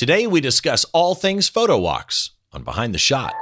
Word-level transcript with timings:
Today 0.00 0.26
we 0.26 0.40
discuss 0.40 0.86
all 0.94 1.14
things 1.14 1.50
photo 1.50 1.76
walks 1.76 2.30
on 2.54 2.62
Behind 2.62 2.94
the 2.94 2.98
Shot. 2.98 3.34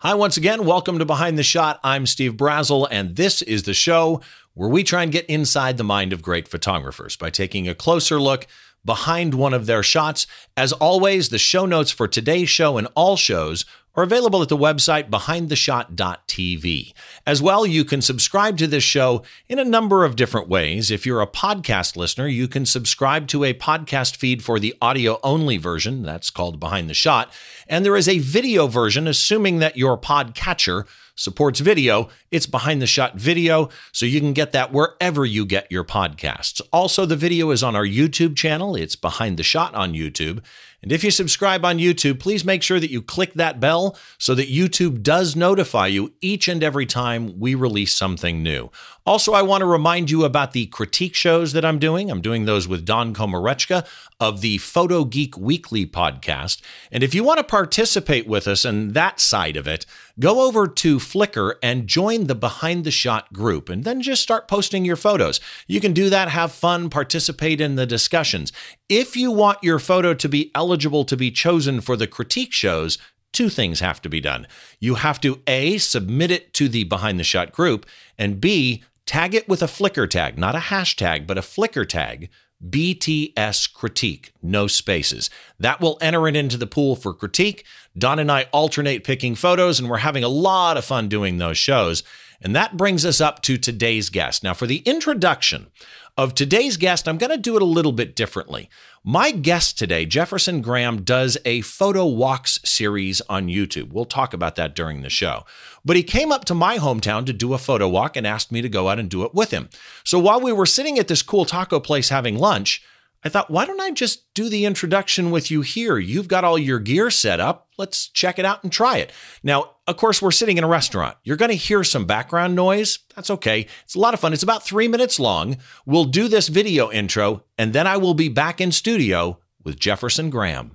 Hi, 0.00 0.12
once 0.12 0.36
again. 0.36 0.66
Welcome 0.66 0.98
to 0.98 1.06
Behind 1.06 1.38
the 1.38 1.42
Shot. 1.42 1.80
I'm 1.82 2.04
Steve 2.04 2.34
Brazill, 2.34 2.86
and 2.90 3.16
this 3.16 3.40
is 3.40 3.62
the 3.62 3.72
show 3.72 4.20
where 4.52 4.68
we 4.68 4.84
try 4.84 5.02
and 5.02 5.10
get 5.10 5.24
inside 5.30 5.78
the 5.78 5.82
mind 5.82 6.12
of 6.12 6.20
great 6.20 6.46
photographers 6.46 7.16
by 7.16 7.30
taking 7.30 7.66
a 7.66 7.74
closer 7.74 8.20
look 8.20 8.46
behind 8.84 9.32
one 9.32 9.54
of 9.54 9.64
their 9.64 9.82
shots. 9.82 10.26
As 10.58 10.74
always, 10.74 11.30
the 11.30 11.38
show 11.38 11.64
notes 11.64 11.90
for 11.90 12.06
today's 12.06 12.50
show 12.50 12.76
and 12.76 12.86
all 12.94 13.16
shows 13.16 13.64
are 13.96 14.02
available 14.02 14.42
at 14.42 14.48
the 14.48 14.56
website 14.56 15.08
behindtheshot.tv. 15.10 16.92
As 17.26 17.42
well, 17.42 17.66
you 17.66 17.84
can 17.84 18.02
subscribe 18.02 18.58
to 18.58 18.66
this 18.66 18.84
show 18.84 19.22
in 19.48 19.58
a 19.58 19.64
number 19.64 20.04
of 20.04 20.16
different 20.16 20.48
ways. 20.48 20.90
If 20.90 21.06
you're 21.06 21.22
a 21.22 21.26
podcast 21.26 21.96
listener, 21.96 22.28
you 22.28 22.46
can 22.46 22.66
subscribe 22.66 23.26
to 23.28 23.44
a 23.44 23.54
podcast 23.54 24.16
feed 24.16 24.42
for 24.42 24.58
the 24.58 24.74
audio 24.80 25.18
only 25.22 25.56
version. 25.56 26.02
That's 26.02 26.30
called 26.30 26.60
Behind 26.60 26.90
the 26.90 26.94
Shot. 26.94 27.32
And 27.66 27.84
there 27.84 27.96
is 27.96 28.08
a 28.08 28.18
video 28.18 28.66
version, 28.66 29.08
assuming 29.08 29.58
that 29.60 29.76
your 29.76 29.98
podcatcher 29.98 30.86
supports 31.16 31.60
video. 31.60 32.08
It's 32.30 32.46
behind 32.46 32.80
the 32.80 32.86
shot 32.86 33.16
video, 33.16 33.70
so 33.90 34.06
you 34.06 34.20
can 34.20 34.34
get 34.34 34.52
that 34.52 34.72
wherever 34.72 35.24
you 35.24 35.46
get 35.46 35.72
your 35.72 35.84
podcasts. 35.84 36.60
Also, 36.72 37.06
the 37.06 37.16
video 37.16 37.50
is 37.50 37.62
on 37.62 37.74
our 37.74 37.86
YouTube 37.86 38.36
channel. 38.36 38.76
It's 38.76 38.96
behind 38.96 39.38
the 39.38 39.42
shot 39.42 39.74
on 39.74 39.94
YouTube. 39.94 40.42
And 40.82 40.92
if 40.92 41.02
you 41.02 41.10
subscribe 41.10 41.64
on 41.64 41.78
YouTube, 41.78 42.20
please 42.20 42.44
make 42.44 42.62
sure 42.62 42.78
that 42.78 42.90
you 42.90 43.02
click 43.02 43.34
that 43.34 43.60
bell 43.60 43.96
so 44.18 44.34
that 44.34 44.48
YouTube 44.48 45.02
does 45.02 45.34
notify 45.34 45.86
you 45.86 46.12
each 46.20 46.48
and 46.48 46.62
every 46.62 46.86
time 46.86 47.38
we 47.38 47.54
release 47.54 47.94
something 47.94 48.42
new. 48.42 48.70
Also, 49.06 49.32
I 49.34 49.42
want 49.42 49.60
to 49.60 49.66
remind 49.66 50.10
you 50.10 50.24
about 50.24 50.50
the 50.50 50.66
critique 50.66 51.14
shows 51.14 51.52
that 51.52 51.64
I'm 51.64 51.78
doing. 51.78 52.10
I'm 52.10 52.20
doing 52.20 52.44
those 52.44 52.66
with 52.66 52.84
Don 52.84 53.14
Komarechka 53.14 53.86
of 54.18 54.40
the 54.40 54.58
Photo 54.58 55.04
Geek 55.04 55.38
Weekly 55.38 55.86
podcast. 55.86 56.60
And 56.90 57.04
if 57.04 57.14
you 57.14 57.22
want 57.22 57.38
to 57.38 57.44
participate 57.44 58.26
with 58.26 58.48
us 58.48 58.64
in 58.64 58.94
that 58.94 59.20
side 59.20 59.56
of 59.56 59.68
it, 59.68 59.86
go 60.18 60.40
over 60.40 60.66
to 60.66 60.96
Flickr 60.98 61.54
and 61.62 61.86
join 61.86 62.26
the 62.26 62.34
Behind 62.34 62.82
the 62.82 62.90
Shot 62.90 63.32
group 63.32 63.68
and 63.68 63.84
then 63.84 64.02
just 64.02 64.22
start 64.22 64.48
posting 64.48 64.84
your 64.84 64.96
photos. 64.96 65.38
You 65.68 65.80
can 65.80 65.92
do 65.92 66.10
that, 66.10 66.30
have 66.30 66.50
fun, 66.50 66.90
participate 66.90 67.60
in 67.60 67.76
the 67.76 67.86
discussions. 67.86 68.52
If 68.88 69.16
you 69.16 69.30
want 69.30 69.62
your 69.62 69.78
photo 69.78 70.14
to 70.14 70.28
be 70.28 70.50
eligible 70.52 71.04
to 71.04 71.16
be 71.16 71.30
chosen 71.30 71.80
for 71.80 71.96
the 71.96 72.08
critique 72.08 72.52
shows, 72.52 72.98
two 73.32 73.50
things 73.50 73.78
have 73.78 74.02
to 74.02 74.08
be 74.08 74.20
done. 74.20 74.48
You 74.80 74.96
have 74.96 75.20
to 75.20 75.42
A, 75.46 75.78
submit 75.78 76.32
it 76.32 76.52
to 76.54 76.68
the 76.68 76.82
Behind 76.82 77.20
the 77.20 77.24
Shot 77.24 77.52
group, 77.52 77.86
and 78.18 78.40
B, 78.40 78.82
tag 79.06 79.34
it 79.34 79.48
with 79.48 79.62
a 79.62 79.66
Flickr 79.66 80.08
tag, 80.08 80.36
not 80.36 80.54
a 80.54 80.58
hashtag, 80.58 81.26
but 81.26 81.38
a 81.38 81.42
Flickr 81.42 81.88
tag. 81.88 82.28
BTS 82.64 83.72
critique, 83.74 84.32
no 84.42 84.66
spaces. 84.66 85.28
That 85.60 85.80
will 85.80 85.98
enter 86.00 86.26
it 86.26 86.36
into 86.36 86.56
the 86.56 86.66
pool 86.66 86.96
for 86.96 87.12
critique. 87.12 87.64
Don 87.96 88.18
and 88.18 88.32
I 88.32 88.44
alternate 88.44 89.04
picking 89.04 89.34
photos, 89.34 89.78
and 89.78 89.90
we're 89.90 89.98
having 89.98 90.24
a 90.24 90.28
lot 90.28 90.78
of 90.78 90.84
fun 90.84 91.08
doing 91.08 91.36
those 91.36 91.58
shows. 91.58 92.02
And 92.40 92.54
that 92.54 92.76
brings 92.76 93.04
us 93.04 93.20
up 93.20 93.42
to 93.42 93.56
today's 93.56 94.10
guest. 94.10 94.42
Now, 94.42 94.54
for 94.54 94.66
the 94.66 94.78
introduction 94.78 95.68
of 96.16 96.34
today's 96.34 96.76
guest, 96.76 97.06
I'm 97.06 97.18
going 97.18 97.30
to 97.30 97.36
do 97.36 97.56
it 97.56 97.62
a 97.62 97.66
little 97.66 97.92
bit 97.92 98.16
differently. 98.16 98.70
My 99.04 99.30
guest 99.30 99.78
today, 99.78 100.06
Jefferson 100.06 100.62
Graham, 100.62 101.02
does 101.02 101.38
a 101.44 101.60
photo 101.60 102.06
walks 102.06 102.58
series 102.64 103.20
on 103.28 103.46
YouTube. 103.48 103.92
We'll 103.92 104.04
talk 104.04 104.34
about 104.34 104.56
that 104.56 104.74
during 104.74 105.02
the 105.02 105.10
show. 105.10 105.44
But 105.84 105.96
he 105.96 106.02
came 106.02 106.32
up 106.32 106.44
to 106.46 106.54
my 106.54 106.78
hometown 106.78 107.24
to 107.26 107.32
do 107.32 107.54
a 107.54 107.58
photo 107.58 107.88
walk 107.88 108.16
and 108.16 108.26
asked 108.26 108.50
me 108.50 108.62
to 108.62 108.68
go 108.68 108.88
out 108.88 108.98
and 108.98 109.08
do 109.08 109.24
it 109.24 109.34
with 109.34 109.50
him. 109.50 109.68
So 110.04 110.18
while 110.18 110.40
we 110.40 110.52
were 110.52 110.66
sitting 110.66 110.98
at 110.98 111.08
this 111.08 111.22
cool 111.22 111.44
taco 111.44 111.80
place 111.80 112.08
having 112.08 112.36
lunch, 112.36 112.82
I 113.24 113.28
thought, 113.28 113.50
why 113.50 113.64
don't 113.64 113.80
I 113.80 113.90
just 113.90 114.32
do 114.34 114.48
the 114.48 114.64
introduction 114.64 115.30
with 115.30 115.50
you 115.50 115.62
here? 115.62 115.98
You've 115.98 116.28
got 116.28 116.44
all 116.44 116.58
your 116.58 116.78
gear 116.78 117.10
set 117.10 117.40
up. 117.40 117.68
Let's 117.76 118.08
check 118.08 118.38
it 118.38 118.44
out 118.44 118.62
and 118.62 118.72
try 118.72 118.98
it. 118.98 119.12
Now, 119.42 119.75
of 119.86 119.96
course, 119.96 120.20
we're 120.20 120.32
sitting 120.32 120.58
in 120.58 120.64
a 120.64 120.68
restaurant. 120.68 121.16
You're 121.22 121.36
going 121.36 121.50
to 121.50 121.56
hear 121.56 121.84
some 121.84 122.06
background 122.06 122.54
noise. 122.54 122.98
That's 123.14 123.30
okay. 123.30 123.66
It's 123.84 123.94
a 123.94 124.00
lot 124.00 124.14
of 124.14 124.20
fun. 124.20 124.32
It's 124.32 124.42
about 124.42 124.64
three 124.64 124.88
minutes 124.88 125.20
long. 125.20 125.58
We'll 125.84 126.04
do 126.04 126.28
this 126.28 126.48
video 126.48 126.90
intro, 126.90 127.44
and 127.56 127.72
then 127.72 127.86
I 127.86 127.96
will 127.96 128.14
be 128.14 128.28
back 128.28 128.60
in 128.60 128.72
studio 128.72 129.38
with 129.62 129.78
Jefferson 129.78 130.30
Graham. 130.30 130.72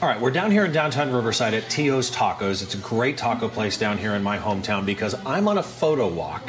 All 0.00 0.08
right, 0.08 0.20
we're 0.20 0.30
down 0.30 0.50
here 0.50 0.64
in 0.64 0.72
downtown 0.72 1.12
Riverside 1.12 1.54
at 1.54 1.68
Tio's 1.68 2.10
Tacos. 2.10 2.62
It's 2.62 2.74
a 2.74 2.78
great 2.78 3.16
taco 3.16 3.48
place 3.48 3.76
down 3.76 3.98
here 3.98 4.14
in 4.14 4.22
my 4.22 4.38
hometown 4.38 4.86
because 4.86 5.14
I'm 5.26 5.48
on 5.48 5.58
a 5.58 5.62
photo 5.62 6.06
walk 6.06 6.48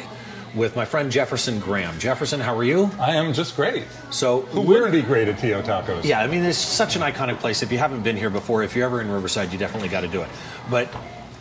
with 0.54 0.76
my 0.76 0.84
friend 0.84 1.10
Jefferson 1.10 1.58
Graham. 1.58 1.98
Jefferson, 1.98 2.40
how 2.40 2.56
are 2.56 2.62
you? 2.64 2.90
I 3.00 3.16
am 3.16 3.32
just 3.32 3.56
great. 3.56 3.86
So 4.10 4.42
Who 4.42 4.60
wouldn't 4.60 4.92
be 4.92 5.02
great 5.02 5.28
at 5.28 5.38
Tio 5.38 5.62
Tacos? 5.62 6.04
Yeah, 6.04 6.20
I 6.20 6.26
mean, 6.26 6.44
it's 6.44 6.58
such 6.58 6.94
an 6.94 7.02
iconic 7.02 7.38
place. 7.38 7.62
If 7.62 7.72
you 7.72 7.78
haven't 7.78 8.02
been 8.02 8.16
here 8.16 8.30
before, 8.30 8.62
if 8.62 8.76
you're 8.76 8.86
ever 8.86 9.00
in 9.00 9.10
Riverside, 9.10 9.52
you 9.52 9.58
definitely 9.58 9.88
got 9.88 10.02
to 10.02 10.08
do 10.08 10.22
it. 10.22 10.28
But 10.70 10.88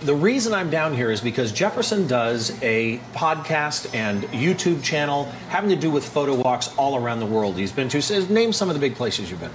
the 0.02 0.16
reason 0.16 0.54
I'm 0.54 0.70
down 0.70 0.94
here 0.94 1.12
is 1.12 1.22
because 1.22 1.52
Jefferson 1.52 2.08
does 2.08 2.52
a 2.64 3.00
podcast 3.14 3.94
and 3.94 4.24
YouTube 4.26 4.84
channel 4.84 5.26
having 5.50 5.70
to 5.70 5.76
do 5.76 5.92
with 5.92 6.08
photo 6.08 6.36
walks 6.36 6.76
all 6.78 6.96
around 6.96 7.20
the 7.20 7.26
world. 7.26 7.58
He's 7.58 7.72
been 7.72 7.90
to. 7.90 8.02
So 8.02 8.20
name 8.28 8.54
some 8.54 8.70
of 8.70 8.76
the 8.76 8.80
big 8.80 8.96
places 8.96 9.30
you've 9.30 9.42
been. 9.42 9.52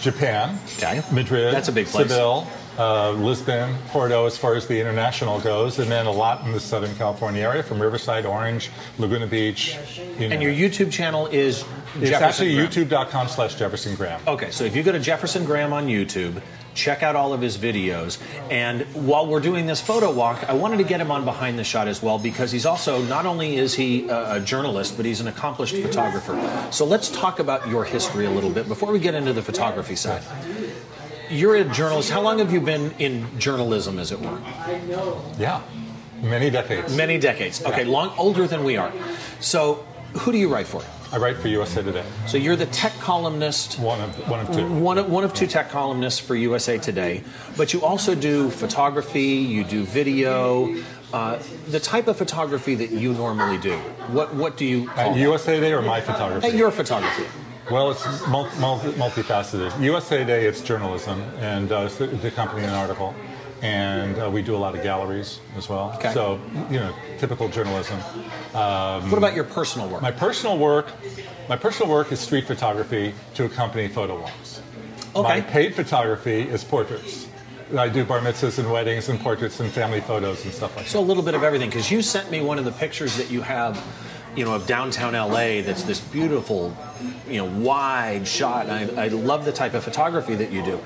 Japan, 0.00 0.58
Okay. 0.76 1.02
Madrid, 1.12 1.52
That's 1.52 1.68
a 1.68 1.72
big 1.72 1.86
place. 1.86 2.08
Seville, 2.08 2.46
uh, 2.78 3.10
Lisbon, 3.10 3.74
Porto, 3.88 4.26
as 4.26 4.38
far 4.38 4.54
as 4.54 4.68
the 4.68 4.78
international 4.80 5.40
goes, 5.40 5.80
and 5.80 5.90
then 5.90 6.06
a 6.06 6.10
lot 6.12 6.44
in 6.44 6.52
the 6.52 6.60
Southern 6.60 6.94
California 6.94 7.42
area, 7.42 7.64
from 7.64 7.82
Riverside, 7.82 8.24
Orange, 8.24 8.70
Laguna 8.98 9.26
Beach. 9.26 9.76
You 10.20 10.28
And 10.28 10.40
your 10.40 10.52
YouTube 10.52 10.92
channel 10.92 11.26
is 11.26 11.64
it's 11.96 12.10
Jefferson 12.10 12.46
actually 12.46 12.54
youtube.com 12.54 13.26
slash 13.26 13.56
Jefferson 13.56 13.96
Graham. 13.96 14.20
Okay, 14.28 14.52
so 14.52 14.62
if 14.62 14.76
you 14.76 14.84
go 14.84 14.92
to 14.92 15.00
Jefferson 15.00 15.44
Graham 15.44 15.72
on 15.72 15.88
YouTube, 15.88 16.40
check 16.78 17.02
out 17.02 17.16
all 17.16 17.32
of 17.32 17.40
his 17.40 17.58
videos. 17.58 18.18
And 18.50 18.82
while 18.94 19.26
we're 19.26 19.40
doing 19.40 19.66
this 19.66 19.80
photo 19.80 20.12
walk, 20.12 20.48
I 20.48 20.54
wanted 20.54 20.76
to 20.78 20.84
get 20.84 21.00
him 21.00 21.10
on 21.10 21.24
behind 21.24 21.58
the 21.58 21.64
shot 21.64 21.88
as 21.88 22.00
well 22.00 22.18
because 22.18 22.52
he's 22.52 22.64
also 22.64 23.02
not 23.02 23.26
only 23.26 23.56
is 23.56 23.74
he 23.74 24.08
a, 24.08 24.38
journalist, 24.38 24.96
but 24.96 25.04
he's 25.04 25.20
an 25.20 25.26
accomplished 25.26 25.74
photographer. 25.74 26.38
So 26.70 26.86
let's 26.86 27.10
talk 27.10 27.40
about 27.40 27.68
your 27.68 27.84
history 27.84 28.24
a 28.24 28.30
little 28.30 28.50
bit 28.50 28.68
before 28.68 28.92
we 28.92 29.00
get 29.00 29.14
into 29.14 29.32
the 29.32 29.42
photography 29.42 29.96
side. 29.96 30.22
You're 31.28 31.56
a 31.56 31.64
journalist. 31.64 32.10
How 32.10 32.22
long 32.22 32.38
have 32.38 32.52
you 32.52 32.60
been 32.60 32.92
in 32.98 33.26
journalism, 33.38 33.98
as 33.98 34.12
it 34.12 34.20
were? 34.20 34.38
I 34.38 34.78
know. 34.86 35.20
Yeah, 35.38 35.60
many 36.22 36.48
decades. 36.48 36.96
Many 36.96 37.18
decades. 37.18 37.62
Okay, 37.64 37.84
long 37.84 38.14
older 38.16 38.46
than 38.46 38.62
we 38.62 38.76
are. 38.76 38.92
So, 39.40 39.84
who 40.20 40.32
do 40.32 40.38
you 40.38 40.48
write 40.48 40.66
for? 40.66 40.82
I 41.10 41.16
write 41.16 41.36
for 41.38 41.48
USA 41.48 41.82
Today, 41.82 42.04
So 42.26 42.36
you're 42.36 42.56
the 42.56 42.66
tech 42.66 42.92
columnist 43.00 43.78
one 43.78 44.00
of 44.00 44.28
one 44.28 44.40
of 44.40 44.54
two. 44.54 44.66
one 44.68 44.98
of, 44.98 45.10
one 45.10 45.24
of 45.24 45.32
two 45.32 45.46
tech 45.46 45.70
columnists 45.70 46.20
for 46.20 46.34
USA 46.36 46.76
Today, 46.78 47.22
but 47.56 47.72
you 47.72 47.82
also 47.82 48.14
do 48.14 48.50
photography, 48.50 49.22
you 49.54 49.64
do 49.64 49.84
video, 49.84 50.74
uh, 51.14 51.38
the 51.68 51.80
type 51.80 52.08
of 52.08 52.18
photography 52.18 52.74
that 52.74 52.90
you 52.90 53.14
normally 53.14 53.56
do. 53.58 53.76
What 54.12 54.34
what 54.34 54.56
do 54.58 54.66
you 54.66 54.88
call 54.88 55.12
At? 55.12 55.16
USA 55.16 55.54
Today 55.56 55.72
or 55.72 55.80
my 55.80 56.00
photography? 56.02 56.46
At 56.48 56.54
your 56.54 56.70
photography? 56.70 57.24
Well, 57.70 57.90
it's 57.90 58.04
mul- 58.28 58.50
mul- 58.58 58.80
multifaceted. 58.96 59.78
USA 59.80 60.18
Today, 60.18 60.46
it's 60.46 60.60
journalism, 60.60 61.20
and 61.40 61.72
uh, 61.72 61.80
it's 61.86 61.96
the, 61.96 62.06
the 62.06 62.30
company 62.30 62.64
an 62.64 62.70
article, 62.74 63.14
and 63.62 64.18
uh, 64.18 64.30
we 64.30 64.42
do 64.42 64.54
a 64.54 64.58
lot 64.58 64.74
of 64.76 64.82
galleries 64.82 65.40
as 65.56 65.68
well. 65.68 65.92
Okay. 65.96 66.12
So, 66.12 66.40
you 66.70 66.78
know, 66.78 66.94
typical 67.18 67.48
journalism. 67.48 67.98
What 68.52 69.18
about 69.18 69.34
your 69.34 69.44
personal 69.44 69.88
work? 69.88 70.02
My 70.02 70.12
personal 70.12 70.58
work, 70.58 70.92
my 71.48 71.56
personal 71.56 71.90
work 71.90 72.12
is 72.12 72.20
street 72.20 72.46
photography 72.46 73.14
to 73.34 73.44
accompany 73.44 73.88
photo 73.88 74.20
walks. 74.20 74.62
My 75.14 75.40
paid 75.40 75.74
photography 75.74 76.42
is 76.42 76.62
portraits. 76.62 77.26
I 77.76 77.88
do 77.88 78.04
bar 78.04 78.20
mitzvahs 78.20 78.58
and 78.58 78.70
weddings 78.70 79.08
and 79.08 79.20
portraits 79.20 79.60
and 79.60 79.70
family 79.70 80.00
photos 80.00 80.44
and 80.44 80.54
stuff 80.54 80.74
like 80.76 80.86
that. 80.86 80.90
So 80.90 81.00
a 81.00 81.02
little 81.02 81.22
bit 81.22 81.34
of 81.34 81.42
everything, 81.42 81.68
because 81.68 81.90
you 81.90 82.00
sent 82.00 82.30
me 82.30 82.40
one 82.40 82.58
of 82.58 82.64
the 82.64 82.72
pictures 82.72 83.16
that 83.16 83.30
you 83.30 83.42
have, 83.42 83.82
you 84.36 84.44
know, 84.44 84.54
of 84.54 84.66
downtown 84.66 85.12
LA. 85.12 85.60
That's 85.62 85.82
this 85.82 86.00
beautiful, 86.00 86.74
you 87.28 87.38
know, 87.38 87.44
wide 87.60 88.26
shot. 88.26 88.68
And 88.68 88.98
I, 88.98 89.04
I 89.04 89.08
love 89.08 89.44
the 89.44 89.52
type 89.52 89.74
of 89.74 89.84
photography 89.84 90.34
that 90.36 90.50
you 90.50 90.64
do. 90.64 90.80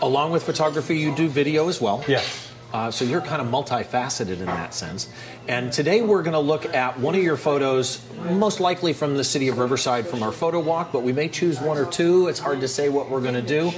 Along 0.00 0.30
with 0.30 0.42
photography, 0.44 0.98
you 0.98 1.14
do 1.14 1.28
video 1.28 1.68
as 1.68 1.80
well. 1.80 2.04
Yes. 2.06 2.48
Uh, 2.72 2.90
so 2.90 3.04
you're 3.04 3.22
kind 3.22 3.40
of 3.40 3.48
multifaceted 3.48 4.40
in 4.40 4.46
that 4.46 4.74
sense. 4.74 5.08
And 5.48 5.72
today 5.72 6.02
we're 6.02 6.22
going 6.22 6.34
to 6.34 6.38
look 6.38 6.66
at 6.74 6.98
one 7.00 7.14
of 7.14 7.22
your 7.22 7.38
photos, 7.38 8.00
most 8.30 8.60
likely 8.60 8.92
from 8.92 9.16
the 9.16 9.24
city 9.24 9.48
of 9.48 9.58
Riverside 9.58 10.06
from 10.06 10.22
our 10.22 10.32
photo 10.32 10.60
walk, 10.60 10.92
but 10.92 11.02
we 11.02 11.12
may 11.12 11.28
choose 11.28 11.58
one 11.60 11.78
or 11.78 11.86
two. 11.86 12.28
It's 12.28 12.38
hard 12.38 12.60
to 12.60 12.68
say 12.68 12.90
what 12.90 13.08
we're 13.08 13.22
going 13.22 13.34
to 13.34 13.42
do. 13.42 13.72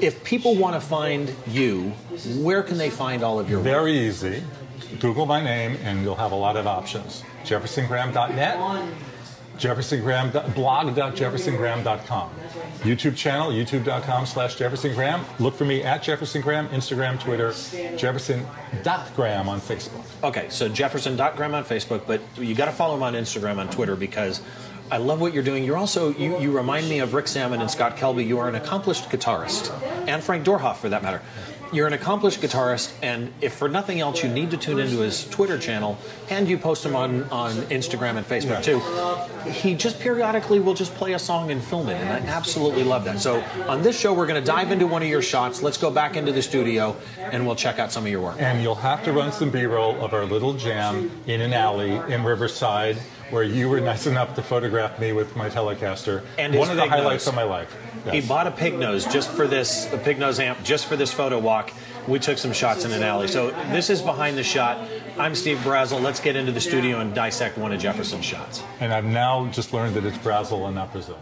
If 0.00 0.22
people 0.22 0.54
want 0.54 0.74
to 0.74 0.80
find 0.80 1.34
you, 1.48 1.90
where 2.36 2.62
can 2.62 2.78
they 2.78 2.90
find 2.90 3.24
all 3.24 3.40
of 3.40 3.50
your 3.50 3.58
work? 3.58 3.64
Very 3.64 3.98
easy. 3.98 4.44
Google 5.00 5.26
my 5.26 5.42
name 5.42 5.76
and 5.82 6.02
you'll 6.02 6.14
have 6.14 6.30
a 6.30 6.36
lot 6.36 6.56
of 6.56 6.68
options. 6.68 7.24
JeffersonGraham.net, 7.44 8.56
Jefferson 9.58 10.00
Graham, 10.00 10.30
blog.jeffersongraham.com. 10.54 12.30
YouTube 12.80 13.16
channel, 13.16 13.50
youtube.com 13.50 14.24
slash 14.26 14.54
Jefferson 14.56 14.94
Graham. 14.94 15.24
Look 15.38 15.54
for 15.54 15.64
me 15.64 15.82
at 15.82 16.02
Jefferson 16.02 16.40
Graham, 16.40 16.68
Instagram, 16.68 17.20
Twitter, 17.20 17.52
Jefferson.graham 17.96 19.48
on 19.48 19.60
Facebook. 19.60 20.04
Okay, 20.22 20.48
so 20.48 20.68
Jefferson.graham 20.68 21.54
on 21.54 21.64
Facebook, 21.64 22.06
but 22.06 22.20
you 22.36 22.54
got 22.54 22.66
to 22.66 22.72
follow 22.72 22.94
him 22.96 23.02
on 23.02 23.14
Instagram, 23.14 23.58
on 23.58 23.68
Twitter, 23.68 23.96
because 23.96 24.40
I 24.90 24.96
love 24.96 25.20
what 25.20 25.34
you're 25.34 25.42
doing. 25.42 25.64
You're 25.64 25.76
also 25.76 26.14
you, 26.14 26.38
you 26.38 26.56
remind 26.56 26.88
me 26.88 27.00
of 27.00 27.12
Rick 27.12 27.28
Sammon 27.28 27.60
and 27.60 27.70
Scott 27.70 27.96
Kelby. 27.96 28.26
You 28.26 28.38
are 28.38 28.48
an 28.48 28.54
accomplished 28.54 29.10
guitarist, 29.10 29.70
and 30.08 30.22
Frank 30.22 30.46
Doorhof, 30.46 30.76
for 30.76 30.88
that 30.88 31.02
matter. 31.02 31.20
You're 31.70 31.86
an 31.86 31.92
accomplished 31.92 32.40
guitarist, 32.40 32.92
and 33.02 33.30
if 33.42 33.52
for 33.54 33.68
nothing 33.68 34.00
else, 34.00 34.22
you 34.22 34.30
need 34.30 34.50
to 34.52 34.56
tune 34.56 34.78
into 34.78 35.00
his 35.00 35.28
Twitter 35.28 35.58
channel, 35.58 35.98
and 36.30 36.48
you 36.48 36.56
post 36.56 36.84
him 36.84 36.96
on, 36.96 37.24
on 37.24 37.52
Instagram 37.66 38.16
and 38.16 38.26
Facebook 38.26 38.66
yeah. 38.66 39.42
too. 39.42 39.50
He 39.50 39.74
just 39.74 40.00
periodically 40.00 40.60
will 40.60 40.72
just 40.72 40.94
play 40.94 41.12
a 41.12 41.18
song 41.18 41.50
and 41.50 41.62
film 41.62 41.88
it, 41.90 41.94
and 41.94 42.08
I 42.08 42.26
absolutely 42.30 42.84
love 42.84 43.04
that. 43.04 43.20
So 43.20 43.42
on 43.66 43.82
this 43.82 43.98
show, 43.98 44.14
we're 44.14 44.26
going 44.26 44.40
to 44.42 44.46
dive 44.46 44.72
into 44.72 44.86
one 44.86 45.02
of 45.02 45.08
your 45.08 45.20
shots. 45.20 45.62
Let's 45.62 45.78
go 45.78 45.90
back 45.90 46.16
into 46.16 46.32
the 46.32 46.42
studio, 46.42 46.96
and 47.18 47.46
we'll 47.46 47.56
check 47.56 47.78
out 47.78 47.92
some 47.92 48.04
of 48.04 48.10
your 48.10 48.22
work. 48.22 48.36
And 48.38 48.62
you'll 48.62 48.74
have 48.74 49.04
to 49.04 49.12
run 49.12 49.30
some 49.30 49.50
B-roll 49.50 50.02
of 50.02 50.14
our 50.14 50.24
little 50.24 50.54
jam 50.54 51.10
in 51.26 51.42
an 51.42 51.52
alley 51.52 51.96
in 52.12 52.24
Riverside 52.24 52.96
where 53.30 53.42
you 53.42 53.68
were 53.68 53.80
nice 53.80 54.06
enough 54.06 54.34
to 54.34 54.42
photograph 54.42 54.98
me 54.98 55.12
with 55.12 55.36
my 55.36 55.50
Telecaster. 55.50 56.24
And 56.38 56.54
one 56.54 56.70
of 56.70 56.76
the 56.76 56.88
highlights 56.88 57.26
nose. 57.26 57.28
of 57.28 57.34
my 57.34 57.42
life. 57.42 57.76
Yes. 58.06 58.14
He 58.14 58.28
bought 58.28 58.46
a 58.46 58.50
Pignose 58.50 59.10
just 59.12 59.30
for 59.30 59.46
this, 59.46 59.92
a 59.92 59.98
Pignose 59.98 60.40
amp, 60.40 60.62
just 60.64 60.86
for 60.86 60.96
this 60.96 61.12
photo 61.12 61.38
walk. 61.38 61.72
We 62.06 62.18
took 62.18 62.38
some 62.38 62.52
shots 62.52 62.84
in 62.84 62.92
an 62.92 63.02
alley. 63.02 63.28
So 63.28 63.50
this 63.70 63.90
is 63.90 64.00
behind 64.00 64.38
the 64.38 64.42
shot. 64.42 64.78
I'm 65.18 65.34
Steve 65.34 65.58
Brazill. 65.58 66.00
Let's 66.00 66.20
get 66.20 66.36
into 66.36 66.52
the 66.52 66.60
studio 66.60 67.00
and 67.00 67.14
dissect 67.14 67.58
one 67.58 67.72
of 67.72 67.80
Jefferson's 67.80 68.24
shots. 68.24 68.62
And 68.80 68.94
I've 68.94 69.04
now 69.04 69.46
just 69.48 69.74
learned 69.74 69.94
that 69.96 70.04
it's 70.04 70.16
Brazel 70.18 70.66
and 70.66 70.74
not 70.74 70.92
Brazil. 70.92 71.18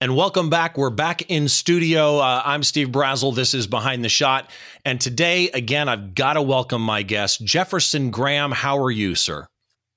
And 0.00 0.16
welcome 0.16 0.48
back. 0.48 0.78
We're 0.78 0.88
back 0.88 1.30
in 1.30 1.46
studio. 1.46 2.18
Uh, 2.18 2.42
I'm 2.44 2.62
Steve 2.62 2.88
Brazill. 2.88 3.34
This 3.34 3.52
is 3.52 3.66
Behind 3.66 4.02
the 4.02 4.08
Shot. 4.08 4.50
And 4.84 4.98
today, 4.98 5.50
again, 5.50 5.90
I've 5.90 6.14
got 6.14 6.32
to 6.32 6.42
welcome 6.42 6.80
my 6.80 7.02
guest, 7.02 7.44
Jefferson 7.44 8.10
Graham. 8.10 8.50
How 8.50 8.78
are 8.78 8.90
you, 8.90 9.14
sir? 9.14 9.46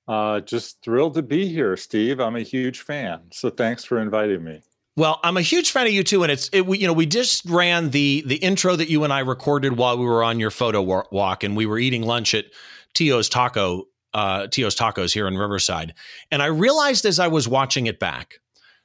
Uh, 0.06 0.40
just 0.40 0.82
thrilled 0.82 1.14
to 1.14 1.22
be 1.22 1.48
here, 1.48 1.76
Steve. 1.76 2.20
I'm 2.20 2.36
a 2.36 2.42
huge 2.42 2.80
fan. 2.80 3.20
So 3.32 3.50
thanks 3.50 3.84
for 3.84 3.98
inviting 4.00 4.44
me. 4.44 4.62
Well, 4.96 5.18
I'm 5.24 5.36
a 5.36 5.42
huge 5.42 5.72
fan 5.72 5.86
of 5.86 5.92
you 5.92 6.04
too, 6.04 6.22
and 6.22 6.30
it's 6.30 6.48
it, 6.52 6.66
we, 6.66 6.78
you 6.78 6.86
know 6.86 6.92
we 6.92 7.06
just 7.06 7.44
ran 7.46 7.90
the 7.90 8.22
the 8.26 8.36
intro 8.36 8.76
that 8.76 8.88
you 8.88 9.02
and 9.02 9.12
I 9.12 9.20
recorded 9.20 9.76
while 9.76 9.98
we 9.98 10.04
were 10.04 10.22
on 10.22 10.38
your 10.38 10.50
photo 10.50 10.82
walk, 11.10 11.42
and 11.42 11.56
we 11.56 11.66
were 11.66 11.78
eating 11.78 12.02
lunch 12.02 12.32
at 12.32 12.44
Tio's 12.92 13.28
Taco, 13.28 13.88
uh, 14.12 14.46
Tio's 14.46 14.76
Tacos 14.76 15.12
here 15.12 15.26
in 15.26 15.36
Riverside, 15.36 15.94
and 16.30 16.42
I 16.42 16.46
realized 16.46 17.06
as 17.06 17.18
I 17.18 17.26
was 17.26 17.48
watching 17.48 17.86
it 17.86 17.98
back 17.98 18.38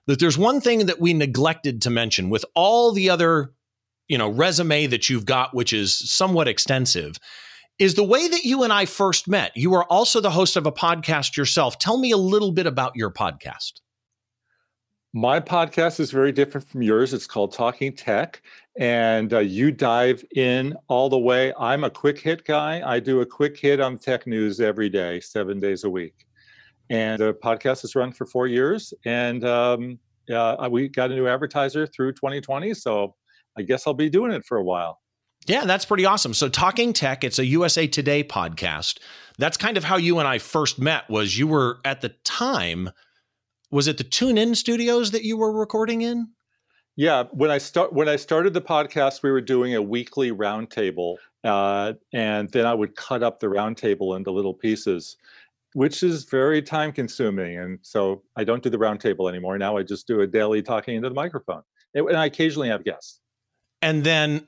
that 0.07 0.19
there's 0.19 0.37
one 0.37 0.61
thing 0.61 0.87
that 0.87 0.99
we 0.99 1.13
neglected 1.13 1.79
to 1.83 1.91
mention 1.91 2.31
with 2.31 2.43
all 2.55 2.91
the 2.91 3.11
other 3.11 3.53
you 4.07 4.17
know 4.17 4.29
resume 4.29 4.87
that 4.87 5.09
you've 5.11 5.25
got, 5.25 5.53
which 5.53 5.73
is 5.73 5.95
somewhat 5.95 6.47
extensive 6.47 7.19
is 7.79 7.95
the 7.95 8.03
way 8.03 8.27
that 8.27 8.43
you 8.43 8.63
and 8.63 8.73
I 8.73 8.85
first 8.85 9.27
met. 9.27 9.55
You 9.55 9.73
are 9.73 9.85
also 9.85 10.19
the 10.19 10.29
host 10.29 10.57
of 10.57 10.65
a 10.65 10.71
podcast 10.71 11.37
yourself. 11.37 11.79
Tell 11.79 11.97
me 11.97 12.11
a 12.11 12.17
little 12.17 12.51
bit 12.51 12.67
about 12.67 12.95
your 12.95 13.09
podcast. 13.09 13.79
My 15.13 15.39
podcast 15.39 15.99
is 15.99 16.11
very 16.11 16.31
different 16.31 16.67
from 16.67 16.83
yours. 16.83 17.13
It's 17.13 17.25
called 17.25 17.53
Talking 17.53 17.95
Tech, 17.95 18.43
and 18.77 19.33
uh, 19.33 19.39
you 19.39 19.71
dive 19.71 20.23
in 20.35 20.75
all 20.87 21.09
the 21.09 21.17
way. 21.17 21.51
I'm 21.57 21.83
a 21.83 21.89
quick 21.89 22.19
hit 22.19 22.45
guy. 22.45 22.83
I 22.85 22.99
do 22.99 23.21
a 23.21 23.25
quick 23.25 23.57
hit 23.57 23.79
on 23.79 23.97
tech 23.97 24.27
news 24.27 24.59
every 24.59 24.89
day, 24.89 25.19
seven 25.21 25.59
days 25.59 25.83
a 25.83 25.89
week. 25.89 26.27
And 26.91 27.19
the 27.21 27.33
podcast 27.33 27.81
has 27.81 27.95
run 27.95 28.11
for 28.11 28.27
four 28.27 28.45
years, 28.45 28.93
and 29.05 29.43
um, 29.45 29.97
uh, 30.31 30.67
we 30.69 30.89
got 30.89 31.11
a 31.11 31.15
new 31.15 31.27
advertiser 31.27 31.87
through 31.87 32.11
2020. 32.11 32.73
So 32.75 33.15
I 33.57 33.63
guess 33.63 33.87
I'll 33.87 33.95
be 33.95 34.09
doing 34.09 34.31
it 34.31 34.45
for 34.45 34.57
a 34.57 34.63
while. 34.63 34.99
Yeah, 35.49 35.65
that's 35.65 35.83
pretty 35.83 36.05
awesome. 36.05 36.35
So 36.35 36.47
Talking 36.47 36.93
Tech, 36.93 37.23
it's 37.23 37.39
a 37.39 37.45
USA 37.45 37.87
Today 37.87 38.23
podcast. 38.23 38.99
That's 39.39 39.57
kind 39.57 39.77
of 39.77 39.83
how 39.83 39.97
you 39.97 40.19
and 40.19 40.27
I 40.27 40.37
first 40.37 40.77
met 40.77 41.09
was 41.09 41.39
you 41.39 41.47
were 41.47 41.79
at 41.83 42.01
the 42.01 42.09
time 42.23 42.91
was 43.71 43.87
it 43.87 43.97
the 43.97 44.03
TuneIn 44.03 44.55
Studios 44.55 45.11
that 45.11 45.23
you 45.23 45.37
were 45.37 45.51
recording 45.51 46.01
in? 46.01 46.29
Yeah, 46.95 47.23
when 47.31 47.49
I 47.49 47.57
start 47.57 47.93
when 47.93 48.07
I 48.07 48.15
started 48.15 48.53
the 48.53 48.61
podcast, 48.61 49.23
we 49.23 49.31
were 49.31 49.41
doing 49.41 49.73
a 49.73 49.81
weekly 49.81 50.31
roundtable, 50.31 51.17
uh, 51.43 51.93
and 52.13 52.49
then 52.51 52.67
I 52.67 52.75
would 52.75 52.95
cut 52.95 53.23
up 53.23 53.39
the 53.39 53.47
roundtable 53.47 54.17
into 54.17 54.29
little 54.29 54.53
pieces, 54.53 55.17
which 55.73 56.03
is 56.03 56.25
very 56.25 56.61
time 56.61 56.91
consuming. 56.91 57.57
And 57.57 57.79
so 57.81 58.21
I 58.35 58.43
don't 58.43 58.61
do 58.61 58.69
the 58.69 58.77
roundtable 58.77 59.29
anymore. 59.29 59.57
Now 59.57 59.77
I 59.77 59.83
just 59.83 60.05
do 60.05 60.21
a 60.21 60.27
daily 60.27 60.61
talking 60.61 60.95
into 60.95 61.09
the 61.09 61.15
microphone, 61.15 61.63
and 61.95 62.17
I 62.17 62.25
occasionally 62.25 62.69
have 62.69 62.83
guests. 62.83 63.19
And 63.81 64.03
then 64.03 64.45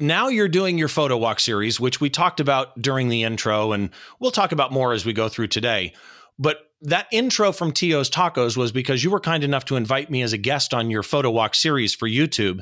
now 0.00 0.28
you're 0.28 0.48
doing 0.48 0.78
your 0.78 0.88
photo 0.88 1.16
walk 1.16 1.40
series, 1.40 1.78
which 1.78 2.00
we 2.00 2.10
talked 2.10 2.40
about 2.40 2.80
during 2.80 3.08
the 3.08 3.22
intro, 3.22 3.72
and 3.72 3.90
we'll 4.18 4.30
talk 4.30 4.52
about 4.52 4.72
more 4.72 4.92
as 4.92 5.04
we 5.04 5.12
go 5.12 5.28
through 5.28 5.48
today. 5.48 5.92
But 6.38 6.58
that 6.82 7.06
intro 7.12 7.52
from 7.52 7.72
Tio's 7.72 8.08
Tacos 8.08 8.56
was 8.56 8.72
because 8.72 9.04
you 9.04 9.10
were 9.10 9.20
kind 9.20 9.44
enough 9.44 9.66
to 9.66 9.76
invite 9.76 10.10
me 10.10 10.22
as 10.22 10.32
a 10.32 10.38
guest 10.38 10.72
on 10.72 10.90
your 10.90 11.02
photo 11.02 11.30
walk 11.30 11.54
series 11.54 11.94
for 11.94 12.08
YouTube. 12.08 12.60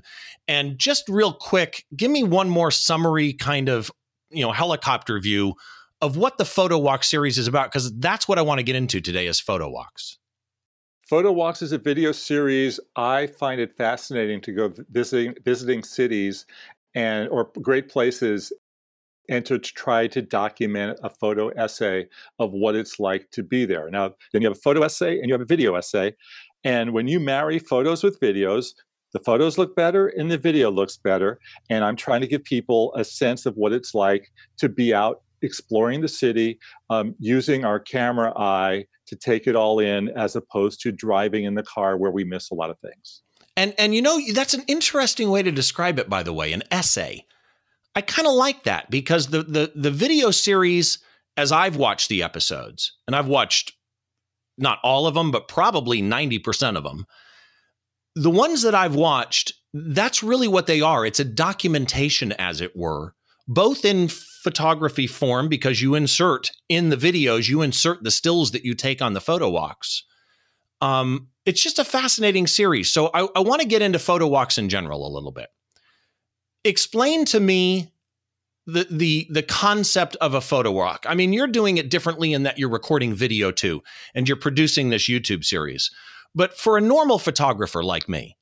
And 0.49 0.79
just 0.79 1.09
real 1.09 1.33
quick, 1.33 1.85
give 1.97 2.11
me 2.11 2.25
one 2.25 2.51
more 2.51 2.73
summary 2.73 3.33
kind 3.33 3.69
of, 3.69 3.93
you 4.31 4.43
know, 4.43 4.51
helicopter 4.51 5.21
view 5.21 5.55
of 6.01 6.17
what 6.17 6.39
the 6.39 6.45
photo 6.45 6.79
walk 6.79 7.05
series 7.05 7.39
is 7.39 7.47
about 7.47 7.71
because 7.71 7.97
that's 7.99 8.27
what 8.27 8.39
I 8.39 8.43
want 8.43 8.59
to 8.59 8.65
get 8.65 8.75
into 8.77 9.01
today 9.01 9.27
is 9.27 9.39
photo 9.39 9.69
walks. 9.71 10.19
Photo 11.09 11.33
Walks 11.33 11.63
is 11.63 11.73
a 11.73 11.79
video 11.79 12.13
series. 12.13 12.79
I 12.95 13.29
find 13.29 13.63
it 13.63 13.73
fascinating 13.73 14.43
to 14.43 14.53
go 14.53 14.71
visiting 14.91 15.35
visiting 15.43 15.83
cities 15.83 16.45
and 16.99 17.29
or 17.29 17.49
great 17.63 17.89
places 17.89 18.53
and 19.29 19.47
to 19.47 19.59
try 19.59 20.09
to 20.09 20.21
document 20.21 20.99
a 21.05 21.11
photo 21.11 21.49
essay 21.51 22.09
of 22.41 22.51
what 22.53 22.75
it's 22.75 22.99
like 22.99 23.31
to 23.31 23.43
be 23.45 23.65
there. 23.65 23.89
Now, 23.89 24.15
then 24.33 24.43
you 24.43 24.49
have 24.49 24.57
a 24.57 24.61
photo 24.61 24.83
essay 24.83 25.19
and 25.19 25.29
you 25.29 25.35
have 25.35 25.41
a 25.41 25.55
video 25.55 25.77
essay. 25.77 26.15
And 26.65 26.93
when 26.93 27.07
you 27.07 27.21
marry 27.21 27.61
photos 27.61 28.03
with 28.03 28.19
videos, 28.19 28.71
the 29.13 29.21
photos 29.21 29.59
look 29.59 29.77
better 29.77 30.09
and 30.09 30.29
the 30.29 30.39
video 30.39 30.73
looks 30.73 30.97
better. 30.97 31.39
And 31.71 31.85
I'm 31.85 31.95
trying 31.95 32.21
to 32.23 32.27
give 32.27 32.43
people 32.43 32.93
a 32.97 33.05
sense 33.05 33.47
of 33.47 33.55
what 33.55 33.73
it's 33.73 33.95
like 33.95 34.33
to 34.57 34.69
be 34.69 34.93
out 34.93 35.23
exploring 35.43 36.01
the 36.01 36.09
city, 36.09 36.59
um, 36.91 37.15
using 37.21 37.65
our 37.65 37.79
camera 37.79 38.33
eye 38.37 38.87
to 39.07 39.15
take 39.15 39.47
it 39.47 39.55
all 39.55 39.79
in, 39.79 40.09
as 40.11 40.35
opposed 40.35 40.81
to 40.81 40.91
driving 40.91 41.45
in 41.45 41.55
the 41.55 41.63
car 41.63 41.97
where 41.97 42.11
we 42.11 42.25
miss 42.25 42.51
a 42.51 42.55
lot 42.55 42.71
of 42.71 42.79
things. 42.81 43.23
And 43.59 43.75
and 43.77 43.93
you 43.93 44.01
know 44.01 44.21
that's 44.33 44.55
an 44.55 44.63
interesting 44.69 45.31
way 45.31 45.43
to 45.43 45.51
describe 45.51 45.99
it 45.99 46.09
by 46.09 46.23
the 46.23 46.33
way, 46.33 46.53
an 46.53 46.63
essay. 46.71 47.27
I 47.97 48.03
kind 48.03 48.29
of 48.29 48.35
like 48.35 48.63
that 48.63 48.89
because 48.89 49.27
the 49.27 49.43
the 49.43 49.73
the 49.75 49.91
video 49.91 50.31
series 50.31 51.01
as 51.37 51.51
I've 51.51 51.75
watched 51.75 52.09
the 52.09 52.23
episodes 52.23 52.93
and 53.09 53.17
I've 53.17 53.27
watched 53.27 53.73
not 54.57 54.79
all 54.85 55.09
of 55.09 55.15
them 55.15 55.33
but 55.33 55.49
probably 55.49 56.01
90% 56.01 56.77
of 56.77 56.85
them. 56.85 57.05
The 58.15 58.31
ones 58.31 58.63
that 58.63 58.77
I've 58.77 58.95
watched, 58.95 59.53
that's 59.75 60.23
really 60.23 60.49
what 60.49 60.69
they 60.69 60.81
are. 60.81 61.05
It's 61.05 61.21
a 61.21 61.25
documentation 61.25 62.33
as 62.33 62.61
it 62.61 62.77
were, 62.77 63.15
both 63.49 63.85
in 63.85 64.09
photography 64.09 65.09
form 65.09 65.49
because 65.49 65.83
you 65.83 65.97
insert 65.97 66.51
in 66.69 66.91
the 66.91 66.97
videos, 66.97 67.49
you 67.49 67.63
insert 67.63 68.05
the 68.05 68.11
stills 68.13 68.53
that 68.53 68.65
you 68.65 68.75
take 68.75 69.03
on 69.03 69.15
the 69.15 69.21
photo 69.21 69.49
walks. 69.49 70.05
Um, 70.81 71.29
it's 71.45 71.63
just 71.63 71.79
a 71.79 71.85
fascinating 71.85 72.47
series. 72.47 72.91
So 72.91 73.11
I, 73.15 73.27
I 73.35 73.41
want 73.41 73.63
to 73.63 73.69
get 73.69 73.83
into 73.83 73.99
photo 73.99 74.27
walks 74.27 74.59
in 74.59 74.69
general 74.69 75.07
a 75.07 75.13
little 75.13 75.33
bit. 75.33 75.49
Explain 76.65 77.25
to 77.27 77.41
me 77.41 77.93
the 78.67 78.87
the 78.91 79.27
the 79.31 79.43
concept 79.43 80.15
of 80.17 80.35
a 80.35 80.41
photo 80.41 80.71
walk. 80.71 81.07
I 81.09 81.15
mean, 81.15 81.33
you're 81.33 81.47
doing 81.47 81.79
it 81.79 81.89
differently 81.89 82.33
in 82.35 82.43
that 82.43 82.59
you're 82.59 82.69
recording 82.69 83.15
video 83.15 83.51
too, 83.51 83.83
and 84.15 84.29
you're 84.29 84.37
producing 84.37 84.91
this 84.91 85.09
YouTube 85.09 85.45
series. 85.45 85.91
But 86.35 86.57
for 86.57 86.77
a 86.77 86.83
normal 86.83 87.19
photographer 87.19 87.83
like 87.83 88.09
me, 88.09 88.37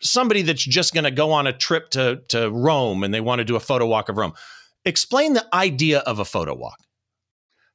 somebody 0.00 0.42
that's 0.42 0.64
just 0.64 0.94
going 0.94 1.04
to 1.04 1.10
go 1.10 1.32
on 1.32 1.46
a 1.46 1.52
trip 1.52 1.90
to 1.90 2.22
to 2.28 2.50
Rome 2.50 3.04
and 3.04 3.12
they 3.12 3.20
want 3.20 3.40
to 3.40 3.44
do 3.44 3.56
a 3.56 3.60
photo 3.60 3.86
walk 3.86 4.08
of 4.08 4.16
Rome, 4.16 4.32
explain 4.86 5.34
the 5.34 5.46
idea 5.54 5.98
of 6.00 6.18
a 6.18 6.24
photo 6.24 6.54
walk. 6.54 6.78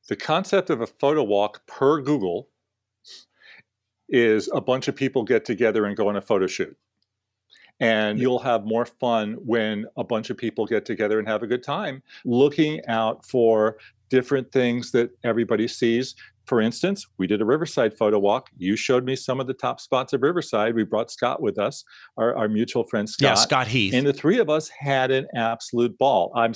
The 0.10 0.16
concept 0.16 0.72
of 0.72 0.82
a 0.82 0.88
photo 0.88 1.22
walk 1.22 1.68
per 1.68 2.02
Google 2.02 2.50
is 4.10 4.50
a 4.54 4.62
bunch 4.62 4.88
of 4.88 4.96
people 4.96 5.24
get 5.24 5.46
together 5.46 5.86
and 5.86 5.96
go 5.96 6.08
on 6.10 6.16
a 6.16 6.22
photo 6.22 6.48
shoot. 6.48 6.76
And 7.80 8.20
you'll 8.20 8.40
have 8.40 8.66
more 8.66 8.86
fun 8.86 9.34
when 9.34 9.86
a 9.98 10.04
bunch 10.04 10.30
of 10.32 10.38
people 10.38 10.66
get 10.66 10.84
together 10.84 11.20
and 11.20 11.28
have 11.28 11.44
a 11.44 11.48
good 11.48 11.62
time 11.62 12.02
looking 12.26 12.82
out 12.88 13.24
for 13.26 13.78
different 14.10 14.52
things 14.52 14.92
that 14.92 15.12
everybody 15.24 15.68
sees. 15.68 16.16
For 16.46 16.62
instance, 16.62 17.06
we 17.18 17.28
did 17.28 17.42
a 17.42 17.46
Riverside 17.46 17.96
photo 17.96 18.18
walk. 18.18 18.50
You 18.58 18.78
showed 18.78 19.04
me 19.04 19.16
some 19.16 19.40
of 19.40 19.48
the 19.48 19.54
top 19.54 19.80
spots 19.80 20.14
of 20.14 20.24
Riverside. 20.24 20.74
We 20.74 20.84
brought 20.84 21.12
Scott 21.12 21.42
with 21.42 21.60
us, 21.60 21.84
our, 22.16 22.36
our 22.36 22.48
mutual 22.48 22.86
friend 22.86 23.08
Scott. 23.08 23.22
Yeah, 23.22 23.36
Scott 23.36 23.68
Heath. 23.68 23.94
And 23.94 24.08
the 24.08 24.14
three 24.14 24.40
of 24.40 24.50
us 24.50 24.70
had 24.70 25.12
an 25.12 25.28
absolute 25.36 25.98
ball. 25.98 26.32
I'm 26.36 26.54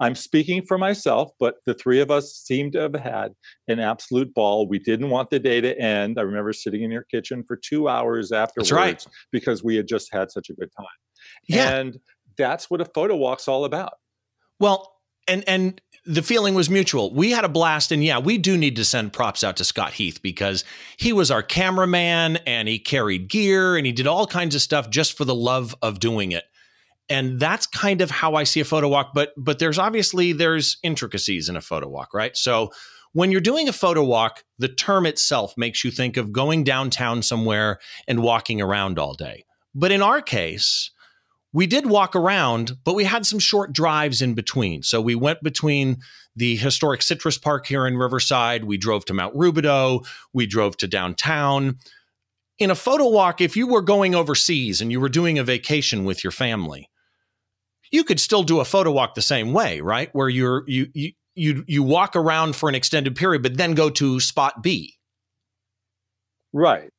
I'm 0.00 0.14
speaking 0.14 0.62
for 0.62 0.78
myself, 0.78 1.30
but 1.40 1.56
the 1.66 1.74
three 1.74 2.00
of 2.00 2.10
us 2.10 2.32
seem 2.34 2.70
to 2.72 2.80
have 2.80 2.94
had 2.94 3.32
an 3.66 3.80
absolute 3.80 4.32
ball. 4.32 4.68
We 4.68 4.78
didn't 4.78 5.10
want 5.10 5.30
the 5.30 5.38
day 5.38 5.60
to 5.60 5.78
end. 5.78 6.18
I 6.18 6.22
remember 6.22 6.52
sitting 6.52 6.82
in 6.82 6.90
your 6.90 7.04
kitchen 7.04 7.42
for 7.46 7.56
two 7.56 7.88
hours 7.88 8.30
afterwards 8.30 8.70
right. 8.70 9.04
because 9.32 9.64
we 9.64 9.76
had 9.76 9.88
just 9.88 10.12
had 10.12 10.30
such 10.30 10.50
a 10.50 10.54
good 10.54 10.70
time. 10.76 10.86
Yeah. 11.48 11.70
And 11.76 11.98
that's 12.36 12.70
what 12.70 12.80
a 12.80 12.84
photo 12.84 13.16
walk's 13.16 13.48
all 13.48 13.64
about. 13.64 13.94
Well, 14.60 14.94
and 15.26 15.44
and 15.46 15.80
the 16.06 16.22
feeling 16.22 16.54
was 16.54 16.70
mutual. 16.70 17.12
We 17.12 17.32
had 17.32 17.44
a 17.44 17.48
blast, 17.48 17.92
and 17.92 18.02
yeah, 18.02 18.18
we 18.18 18.38
do 18.38 18.56
need 18.56 18.76
to 18.76 18.84
send 18.84 19.12
props 19.12 19.44
out 19.44 19.58
to 19.58 19.64
Scott 19.64 19.92
Heath 19.92 20.22
because 20.22 20.64
he 20.96 21.12
was 21.12 21.30
our 21.30 21.42
cameraman 21.42 22.38
and 22.46 22.66
he 22.66 22.78
carried 22.78 23.28
gear 23.28 23.76
and 23.76 23.84
he 23.84 23.92
did 23.92 24.06
all 24.06 24.26
kinds 24.26 24.54
of 24.54 24.62
stuff 24.62 24.88
just 24.88 25.16
for 25.16 25.26
the 25.26 25.34
love 25.34 25.74
of 25.82 26.00
doing 26.00 26.32
it. 26.32 26.44
And 27.10 27.40
that's 27.40 27.66
kind 27.66 28.00
of 28.00 28.10
how 28.10 28.34
I 28.34 28.44
see 28.44 28.60
a 28.60 28.64
photo 28.64 28.88
walk. 28.88 29.12
But 29.14 29.32
but 29.36 29.58
there's 29.58 29.78
obviously 29.78 30.32
there's 30.32 30.78
intricacies 30.82 31.48
in 31.48 31.56
a 31.56 31.60
photo 31.60 31.88
walk, 31.88 32.12
right? 32.12 32.36
So 32.36 32.70
when 33.12 33.32
you're 33.32 33.40
doing 33.40 33.68
a 33.68 33.72
photo 33.72 34.04
walk, 34.04 34.44
the 34.58 34.68
term 34.68 35.06
itself 35.06 35.54
makes 35.56 35.82
you 35.84 35.90
think 35.90 36.16
of 36.16 36.32
going 36.32 36.64
downtown 36.64 37.22
somewhere 37.22 37.78
and 38.06 38.22
walking 38.22 38.60
around 38.60 38.98
all 38.98 39.14
day. 39.14 39.44
But 39.74 39.92
in 39.92 40.02
our 40.02 40.20
case, 40.20 40.90
we 41.52 41.66
did 41.66 41.86
walk 41.86 42.14
around, 42.14 42.76
but 42.84 42.94
we 42.94 43.04
had 43.04 43.24
some 43.24 43.38
short 43.38 43.72
drives 43.72 44.20
in 44.20 44.34
between. 44.34 44.82
So 44.82 45.00
we 45.00 45.14
went 45.14 45.42
between 45.42 45.98
the 46.36 46.56
historic 46.56 47.02
Citrus 47.02 47.38
Park 47.38 47.66
here 47.66 47.86
in 47.86 47.96
Riverside. 47.96 48.64
We 48.64 48.76
drove 48.76 49.04
to 49.06 49.14
Mount 49.14 49.34
Rubidoux. 49.34 50.06
We 50.32 50.46
drove 50.46 50.76
to 50.78 50.86
downtown. 50.86 51.78
In 52.58 52.70
a 52.70 52.74
photo 52.74 53.08
walk, 53.08 53.40
if 53.40 53.56
you 53.56 53.66
were 53.66 53.82
going 53.82 54.14
overseas 54.14 54.80
and 54.80 54.92
you 54.92 55.00
were 55.00 55.08
doing 55.08 55.38
a 55.38 55.44
vacation 55.44 56.04
with 56.04 56.22
your 56.22 56.30
family, 56.30 56.90
you 57.90 58.04
could 58.04 58.20
still 58.20 58.42
do 58.42 58.60
a 58.60 58.64
photo 58.64 58.90
walk 58.90 59.14
the 59.14 59.22
same 59.22 59.52
way, 59.52 59.80
right? 59.80 60.14
Where 60.14 60.28
you're 60.28 60.64
you 60.66 60.88
you 60.94 61.12
you 61.34 61.64
you 61.66 61.82
walk 61.82 62.16
around 62.16 62.56
for 62.56 62.68
an 62.68 62.74
extended 62.74 63.16
period, 63.16 63.42
but 63.42 63.56
then 63.56 63.74
go 63.74 63.90
to 63.90 64.20
spot 64.20 64.62
B. 64.62 64.98
Right. 66.52 66.90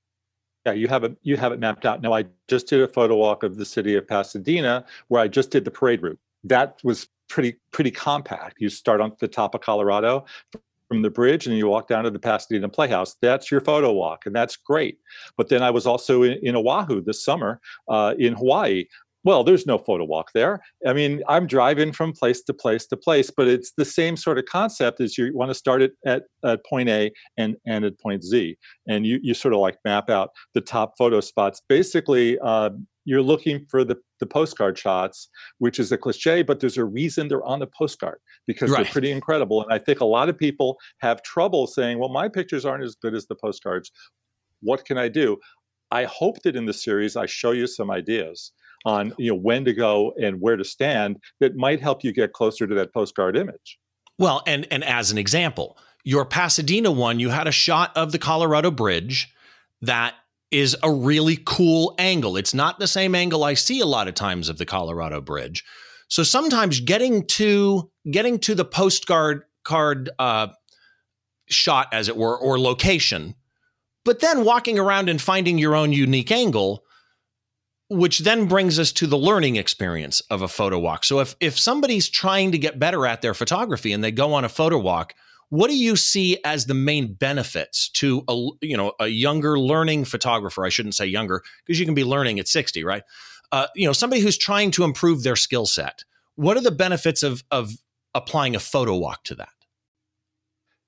Yeah, 0.66 0.74
you 0.74 0.88
have 0.88 1.04
it. 1.04 1.18
You 1.24 1.38
have 1.38 1.52
it 1.52 1.60
mapped 1.60 1.86
out. 1.86 2.02
Now, 2.02 2.14
I 2.14 2.26
just 2.48 2.68
did 2.68 2.82
a 2.82 2.88
photo 2.88 3.16
walk 3.16 3.44
of 3.44 3.58
the 3.58 3.66
city 3.66 3.96
of 3.96 4.08
Pasadena, 4.08 4.86
where 5.08 5.22
I 5.22 5.28
just 5.28 5.52
did 5.52 5.66
the 5.66 5.72
parade 5.72 6.02
route. 6.02 6.20
That 6.44 6.80
was 6.84 7.08
pretty 7.30 7.56
pretty 7.72 7.92
compact. 7.92 8.58
You 8.60 8.70
start 8.70 9.02
on 9.02 9.14
the 9.20 9.28
top 9.28 9.56
of 9.56 9.62
Colorado 9.62 10.26
from 10.90 11.02
the 11.02 11.10
bridge, 11.10 11.48
and 11.48 11.58
you 11.58 11.68
walk 11.68 11.88
down 11.88 12.04
to 12.04 12.12
the 12.12 12.20
Pasadena 12.20 12.68
Playhouse. 12.68 13.16
That's 13.22 13.50
your 13.50 13.62
photo 13.62 13.94
walk, 13.94 14.26
and 14.26 14.36
that's 14.36 14.58
great. 14.58 15.00
But 15.38 15.50
then 15.50 15.64
I 15.64 15.70
was 15.70 15.86
also 15.86 16.24
in, 16.24 16.40
in 16.44 16.56
Oahu 16.56 17.02
this 17.02 17.24
summer 17.24 17.62
uh, 17.88 18.16
in 18.20 18.34
Hawaii, 18.34 18.86
well, 19.24 19.44
there's 19.44 19.66
no 19.66 19.78
photo 19.78 20.06
walk 20.06 20.32
there. 20.34 20.62
I 20.88 20.94
mean, 20.94 21.22
I'm 21.28 21.46
driving 21.46 21.92
from 21.92 22.14
place 22.14 22.42
to 22.44 22.54
place 22.54 22.86
to 22.88 22.98
place, 22.98 23.30
but 23.30 23.48
it's 23.48 23.74
the 23.78 23.86
same 23.86 24.16
sort 24.16 24.38
of 24.38 24.46
concept 24.46 25.02
as 25.02 25.18
you 25.18 25.32
want 25.36 25.50
to 25.50 25.56
start 25.56 25.82
it 25.82 25.92
at, 26.06 26.24
at 26.46 26.66
point 26.66 26.90
A 26.90 27.12
and, 27.38 27.56
and 27.66 27.84
at 27.84 28.00
point 28.00 28.24
Z. 28.24 28.58
And 28.88 29.06
you, 29.06 29.20
you 29.22 29.34
sort 29.34 29.54
of 29.54 29.60
like 29.60 29.78
map 29.84 30.10
out 30.10 30.30
the 30.54 30.62
top 30.62 30.94
photo 30.98 31.20
spots. 31.20 31.62
Basically, 31.68 32.40
uh, 32.40 32.70
you're 33.04 33.22
looking 33.22 33.66
for 33.70 33.84
the, 33.84 33.98
the 34.20 34.26
postcard 34.26 34.78
shots, 34.78 35.30
which 35.58 35.80
is 35.80 35.92
a 35.92 35.98
cliche, 35.98 36.42
but 36.42 36.60
there's 36.60 36.78
a 36.78 36.86
reason 36.86 37.28
they're 37.28 37.44
on 37.44 37.60
the 37.60 37.68
postcard 37.68 38.20
because 38.48 38.72
right. 38.72 38.84
they're 38.84 38.92
pretty 38.92 39.12
incredible. 39.12 39.64
And 39.64 39.74
I 39.74 39.80
think 39.80 40.00
a 40.00 40.06
lot 40.06 40.30
of 40.30 40.38
people 40.38 40.78
have 41.00 41.22
trouble 41.24 41.68
saying, 41.68 42.00
well, 42.00 42.10
my 42.10 42.30
pictures 42.30 42.66
aren't 42.66 42.84
as 42.84 42.96
good 42.96 43.16
as 43.16 43.26
the 43.28 43.36
postcards. 43.36 43.92
What 44.62 44.86
can 44.86 44.98
I 44.98 45.10
do? 45.10 45.38
I 45.92 46.06
hope 46.06 46.42
that 46.44 46.56
in 46.56 46.66
the 46.66 46.74
series 46.74 47.16
I 47.16 47.26
show 47.26 47.52
you 47.52 47.66
some 47.66 47.90
ideas 47.90 48.52
on 48.86 49.14
you 49.18 49.32
know 49.32 49.40
when 49.40 49.66
to 49.66 49.74
go 49.74 50.14
and 50.22 50.40
where 50.42 50.56
to 50.56 50.64
stand 50.64 51.18
that 51.40 51.56
might 51.56 51.82
help 51.82 52.04
you 52.04 52.12
get 52.12 52.34
closer 52.34 52.68
to 52.68 52.76
that 52.76 52.94
postcard 52.94 53.38
image. 53.38 53.78
Well, 54.18 54.42
and 54.46 54.68
and 54.72 54.84
as 54.84 55.12
an 55.12 55.18
example, 55.18 55.78
your 56.04 56.26
Pasadena 56.26 56.92
one, 56.92 57.20
you 57.20 57.30
had 57.30 57.48
a 57.48 57.52
shot 57.52 57.96
of 57.96 58.12
the 58.12 58.20
Colorado 58.20 58.72
Bridge 58.72 59.34
that 59.82 60.16
is 60.52 60.76
a 60.82 60.92
really 60.92 61.38
cool 61.46 61.94
angle. 61.98 62.36
It's 62.36 62.54
not 62.54 62.80
the 62.80 62.88
same 62.88 63.16
angle 63.16 63.44
I 63.44 63.54
see 63.54 63.80
a 63.80 63.86
lot 63.86 64.08
of 64.08 64.16
times 64.16 64.50
of 64.50 64.58
the 64.58 64.66
Colorado 64.66 65.22
Bridge. 65.22 65.64
So 66.08 66.24
sometimes 66.24 66.80
getting 66.80 67.26
to 67.28 67.92
getting 68.10 68.40
to 68.40 68.56
the 68.56 68.66
postcard 68.66 69.44
card 69.64 70.10
uh, 70.18 70.48
shot, 71.48 71.88
as 71.94 72.08
it 72.08 72.18
were, 72.18 72.38
or 72.38 72.60
location, 72.60 73.36
but 74.04 74.20
then 74.20 74.44
walking 74.44 74.80
around 74.80 75.10
and 75.10 75.22
finding 75.22 75.58
your 75.58 75.76
own 75.76 75.94
unique 75.94 76.32
angle 76.32 76.84
which 77.90 78.20
then 78.20 78.46
brings 78.46 78.78
us 78.78 78.92
to 78.94 79.08
the 79.08 79.18
learning 79.18 79.56
experience 79.56 80.22
of 80.30 80.42
a 80.42 80.48
photo 80.48 80.78
walk. 80.78 81.04
So 81.04 81.20
if 81.20 81.36
if 81.40 81.58
somebody's 81.58 82.08
trying 82.08 82.52
to 82.52 82.58
get 82.58 82.80
better 82.80 83.06
at 83.06 83.22
their 83.22 83.34
photography 83.34 83.92
and 83.92 84.04
they 84.04 84.12
go 84.12 84.34
on 84.34 84.46
a 84.46 84.50
photo 84.50 84.78
walk, 84.78 85.16
what 85.50 85.70
do 85.70 85.76
you 85.76 85.96
see 85.96 86.38
as 86.46 86.68
the 86.68 86.76
main 86.76 87.14
benefits 87.14 87.90
to 87.90 88.24
a 88.28 88.50
you 88.62 88.78
know 88.78 88.94
a 89.00 89.08
younger 89.08 89.60
learning 89.60 90.06
photographer? 90.06 90.66
I 90.66 90.70
shouldn't 90.70 90.96
say 90.96 91.08
younger 91.08 91.44
because 91.66 91.80
you 91.80 91.86
can 91.86 91.96
be 91.96 92.04
learning 92.04 92.40
at 92.40 92.48
60, 92.48 92.84
right? 92.84 93.04
Uh, 93.52 93.66
you 93.76 93.88
know, 93.88 93.94
somebody 93.94 94.22
who's 94.22 94.38
trying 94.38 94.70
to 94.72 94.84
improve 94.84 95.24
their 95.24 95.36
skill 95.36 95.66
set. 95.66 96.04
What 96.36 96.56
are 96.56 96.62
the 96.62 96.72
benefits 96.72 97.24
of 97.24 97.44
of 97.50 97.72
applying 98.14 98.56
a 98.56 98.60
photo 98.60 98.96
walk 98.96 99.24
to 99.26 99.36
that? 99.36 99.50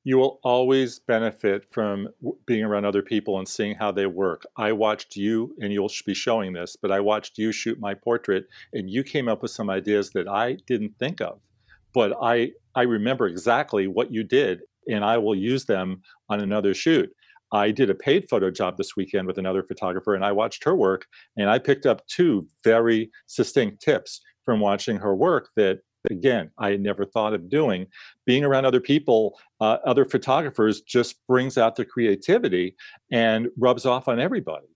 You 0.04 0.18
will 0.18 0.40
always 0.44 1.00
benefit 1.00 1.66
from 1.72 2.08
being 2.46 2.64
around 2.64 2.86
other 2.86 3.04
people 3.04 3.38
and 3.38 3.48
seeing 3.48 3.76
how 3.76 3.92
they 3.92 4.08
work. 4.08 4.44
I 4.58 4.72
watched 4.72 5.16
you, 5.16 5.56
and 5.60 5.72
you'll 5.72 5.92
be 6.06 6.14
showing 6.14 6.54
this, 6.54 6.76
but 6.76 6.92
I 6.92 7.00
watched 7.00 7.38
you 7.38 7.52
shoot 7.52 7.80
my 7.80 7.94
portrait, 7.94 8.46
and 8.74 8.90
you 8.90 9.04
came 9.04 9.28
up 9.28 9.42
with 9.42 9.52
some 9.52 9.70
ideas 9.70 10.10
that 10.12 10.28
I 10.28 10.58
didn't 10.66 10.98
think 10.98 11.22
of. 11.22 11.40
But 11.94 12.14
I, 12.22 12.52
I 12.74 12.84
remember 12.84 13.28
exactly 13.28 13.88
what 13.88 14.12
you 14.12 14.24
did, 14.24 14.62
and 14.88 15.06
I 15.06 15.18
will 15.18 15.36
use 15.36 15.66
them 15.66 16.02
on 16.30 16.40
another 16.40 16.74
shoot. 16.74 17.10
I 17.54 17.70
did 17.72 17.90
a 17.90 17.96
paid 17.96 18.30
photo 18.30 18.50
job 18.50 18.78
this 18.78 18.96
weekend 18.96 19.28
with 19.28 19.38
another 19.38 19.62
photographer, 19.62 20.16
and 20.16 20.26
I 20.26 20.32
watched 20.32 20.64
her 20.64 20.76
work, 20.76 21.06
and 21.38 21.50
I 21.50 21.60
picked 21.60 21.86
up 21.86 22.08
two 22.08 22.48
very 22.64 23.12
succinct 23.28 23.82
tips 23.82 24.22
from 24.46 24.60
watching 24.60 24.98
her 24.98 25.16
work 25.16 25.50
that 25.58 25.82
again 26.10 26.50
i 26.58 26.70
had 26.70 26.82
never 26.82 27.06
thought 27.06 27.34
of 27.34 27.50
doing 27.50 27.86
being 28.26 28.44
around 28.44 28.66
other 28.66 28.82
people 28.82 29.40
uh, 29.60 29.78
other 29.86 30.06
photographers 30.06 30.82
just 30.82 31.16
brings 31.28 31.58
out 31.58 31.76
the 31.76 31.86
creativity 31.86 32.76
and 33.12 33.48
rubs 33.58 33.86
off 33.86 34.08
on 34.08 34.20
everybody 34.20 34.68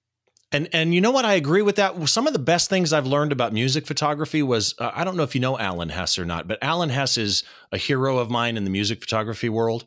and 0.52 0.70
and 0.72 0.94
you 0.94 1.02
know 1.02 1.12
what 1.12 1.26
I 1.26 1.34
agree 1.34 1.64
with 1.64 1.76
that. 1.78 2.08
Some 2.08 2.28
of 2.28 2.34
the 2.34 2.40
best 2.40 2.70
things 2.70 2.94
I've 2.94 3.08
learned 3.08 3.32
about 3.32 3.52
music 3.52 3.86
photography 3.86 4.42
was 4.42 4.74
uh, 4.80 4.92
I 4.94 5.04
don't 5.04 5.18
know 5.18 5.24
if 5.24 5.36
you 5.36 5.42
know 5.42 5.58
Alan 5.58 5.90
Hess 5.90 6.18
or 6.18 6.24
not, 6.24 6.48
but 6.48 6.60
Alan 6.62 6.90
Hess 6.90 7.18
is 7.18 7.44
a 7.74 7.78
hero 7.78 8.20
of 8.20 8.30
mine 8.30 8.56
in 8.56 8.64
the 8.64 8.70
music 8.70 9.02
photography 9.02 9.50
world. 9.50 9.86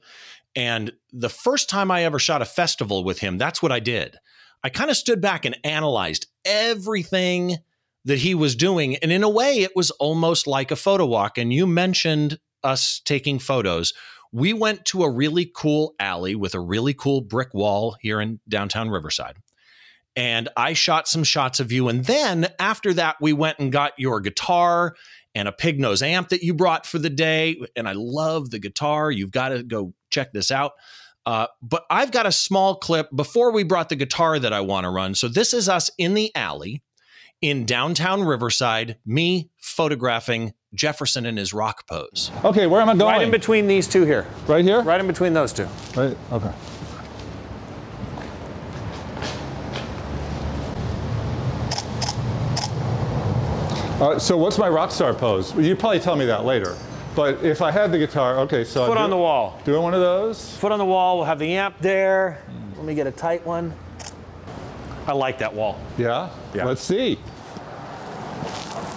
And 0.54 0.92
the 1.12 1.28
first 1.28 1.70
time 1.70 1.90
I 1.90 2.02
ever 2.04 2.18
shot 2.18 2.42
a 2.42 2.44
festival 2.44 3.04
with 3.04 3.20
him, 3.20 3.38
that's 3.38 3.62
what 3.62 3.72
I 3.72 3.80
did. 3.80 4.18
I 4.62 4.68
kind 4.68 4.90
of 4.90 4.96
stood 4.96 5.20
back 5.20 5.44
and 5.44 5.56
analyzed 5.64 6.26
everything 6.44 7.58
that 8.08 8.20
he 8.20 8.34
was 8.34 8.56
doing. 8.56 8.96
And 8.96 9.12
in 9.12 9.22
a 9.22 9.28
way, 9.28 9.58
it 9.58 9.76
was 9.76 9.90
almost 9.92 10.46
like 10.46 10.70
a 10.70 10.76
photo 10.76 11.04
walk. 11.04 11.36
And 11.36 11.52
you 11.52 11.66
mentioned 11.66 12.38
us 12.64 13.02
taking 13.04 13.38
photos. 13.38 13.92
We 14.32 14.54
went 14.54 14.86
to 14.86 15.02
a 15.02 15.10
really 15.10 15.50
cool 15.54 15.94
alley 16.00 16.34
with 16.34 16.54
a 16.54 16.60
really 16.60 16.94
cool 16.94 17.20
brick 17.20 17.52
wall 17.52 17.96
here 18.00 18.18
in 18.18 18.40
downtown 18.48 18.88
Riverside. 18.88 19.36
And 20.16 20.48
I 20.56 20.72
shot 20.72 21.06
some 21.06 21.22
shots 21.22 21.60
of 21.60 21.70
you. 21.70 21.88
And 21.88 22.06
then 22.06 22.48
after 22.58 22.94
that, 22.94 23.16
we 23.20 23.34
went 23.34 23.58
and 23.58 23.70
got 23.70 23.92
your 23.98 24.20
guitar 24.20 24.96
and 25.34 25.46
a 25.46 25.52
Pignose 25.52 26.00
amp 26.00 26.30
that 26.30 26.42
you 26.42 26.54
brought 26.54 26.86
for 26.86 26.98
the 26.98 27.10
day. 27.10 27.60
And 27.76 27.86
I 27.86 27.92
love 27.92 28.48
the 28.48 28.58
guitar. 28.58 29.10
You've 29.10 29.32
got 29.32 29.50
to 29.50 29.62
go 29.62 29.92
check 30.08 30.32
this 30.32 30.50
out. 30.50 30.72
Uh, 31.26 31.46
but 31.60 31.84
I've 31.90 32.10
got 32.10 32.24
a 32.24 32.32
small 32.32 32.76
clip 32.76 33.10
before 33.14 33.52
we 33.52 33.64
brought 33.64 33.90
the 33.90 33.96
guitar 33.96 34.38
that 34.38 34.54
I 34.54 34.62
want 34.62 34.84
to 34.84 34.90
run. 34.90 35.14
So 35.14 35.28
this 35.28 35.52
is 35.52 35.68
us 35.68 35.90
in 35.98 36.14
the 36.14 36.34
alley 36.34 36.82
in 37.40 37.64
downtown 37.64 38.22
Riverside, 38.22 38.96
me 39.06 39.50
photographing 39.58 40.54
Jefferson 40.74 41.24
in 41.24 41.36
his 41.36 41.54
rock 41.54 41.86
pose. 41.88 42.30
Okay, 42.44 42.66
where 42.66 42.80
am 42.80 42.88
I 42.88 42.94
going? 42.96 43.14
Right 43.14 43.22
in 43.22 43.30
between 43.30 43.66
these 43.66 43.86
two 43.86 44.04
here. 44.04 44.26
Right 44.46 44.64
here? 44.64 44.82
Right 44.82 45.00
in 45.00 45.06
between 45.06 45.32
those 45.32 45.52
two. 45.52 45.68
Right, 45.96 46.16
okay. 46.32 46.52
Uh, 54.00 54.16
so 54.16 54.36
what's 54.36 54.58
my 54.58 54.68
rock 54.68 54.92
star 54.92 55.12
pose? 55.12 55.54
You 55.56 55.74
probably 55.74 55.98
tell 55.98 56.14
me 56.14 56.24
that 56.26 56.44
later. 56.44 56.76
But 57.16 57.42
if 57.42 57.62
I 57.62 57.72
had 57.72 57.90
the 57.90 57.98
guitar, 57.98 58.38
okay, 58.40 58.62
so 58.62 58.86
foot 58.86 58.96
on 58.96 59.10
the 59.10 59.16
wall. 59.16 59.60
Doing 59.64 59.82
one 59.82 59.92
of 59.92 60.00
those. 60.00 60.56
Foot 60.58 60.70
on 60.70 60.78
the 60.78 60.84
wall. 60.84 61.16
We'll 61.16 61.26
have 61.26 61.40
the 61.40 61.54
amp 61.54 61.76
there. 61.80 62.40
Let 62.76 62.84
me 62.84 62.94
get 62.94 63.08
a 63.08 63.10
tight 63.10 63.44
one. 63.44 63.74
I 65.08 65.12
like 65.12 65.38
that 65.38 65.54
wall. 65.54 65.80
Yeah? 65.96 66.28
Yeah. 66.54 66.66
Let's 66.66 66.82
see. 66.82 67.18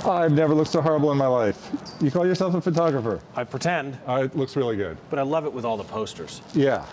I've 0.06 0.34
never 0.34 0.53
looked 0.53 0.72
so 0.72 0.82
horrible 0.82 1.10
in 1.13 1.18
my 1.18 1.27
life. 1.27 1.72
You 2.01 2.12
call 2.12 2.25
yourself 2.27 2.53
a 2.53 2.60
photographer? 2.60 3.22
I 3.34 3.46
pretend. 3.46 3.98
Uh, 4.06 4.24
it 4.25 4.36
looks 4.36 4.58
really 4.58 4.75
good. 4.75 4.98
But 5.10 5.20
I 5.20 5.22
love 5.22 5.46
it 5.46 5.53
with 5.53 5.63
all 5.63 5.77
the 5.77 5.86
posters. 5.86 6.41
Yeah. 6.53 6.86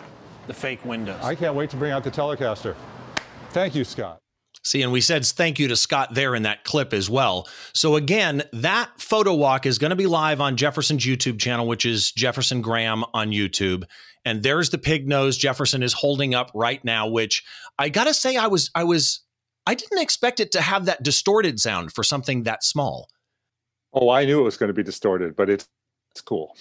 The 0.46 0.54
fake 0.54 0.84
windows. 0.84 1.20
I 1.22 1.34
can't 1.34 1.56
wait 1.56 1.68
to 1.70 1.76
bring 1.76 1.90
out 1.90 2.04
the 2.04 2.12
Telecaster. 2.12 2.76
Thank 3.50 3.74
you, 3.74 3.82
Scott. 3.82 4.18
See, 4.62 4.82
and 4.82 4.92
we 4.92 5.00
said 5.00 5.24
thank 5.24 5.58
you 5.58 5.66
to 5.68 5.76
Scott 5.76 6.14
there 6.14 6.34
in 6.34 6.42
that 6.42 6.62
clip 6.62 6.92
as 6.92 7.10
well. 7.10 7.48
So, 7.72 7.96
again, 7.96 8.44
that 8.52 8.90
photo 8.98 9.34
walk 9.34 9.66
is 9.66 9.78
going 9.78 9.90
to 9.90 9.96
be 9.96 10.06
live 10.06 10.40
on 10.40 10.56
Jefferson's 10.56 11.04
YouTube 11.04 11.40
channel, 11.40 11.66
which 11.66 11.86
is 11.86 12.12
Jefferson 12.12 12.60
Graham 12.60 13.04
on 13.14 13.30
YouTube. 13.30 13.84
And 14.24 14.42
there's 14.42 14.70
the 14.70 14.78
Pignose 14.78 15.38
Jefferson 15.38 15.82
is 15.82 15.92
holding 15.92 16.34
up 16.34 16.50
right 16.54 16.84
now, 16.84 17.08
which 17.08 17.44
I 17.78 17.88
got 17.88 18.04
to 18.04 18.14
say, 18.14 18.36
I 18.36 18.46
was, 18.46 18.70
I 18.74 18.84
was, 18.84 19.20
I 19.66 19.74
didn't 19.74 20.00
expect 20.00 20.40
it 20.40 20.52
to 20.52 20.60
have 20.60 20.86
that 20.86 21.02
distorted 21.02 21.60
sound 21.60 21.92
for 21.92 22.02
something 22.02 22.44
that 22.44 22.64
small. 22.64 23.08
Oh, 23.92 24.10
I 24.10 24.24
knew 24.24 24.40
it 24.40 24.44
was 24.44 24.56
going 24.56 24.68
to 24.68 24.74
be 24.74 24.82
distorted, 24.82 25.36
but 25.36 25.48
it's, 25.48 25.68
it's 26.10 26.20
cool. 26.20 26.56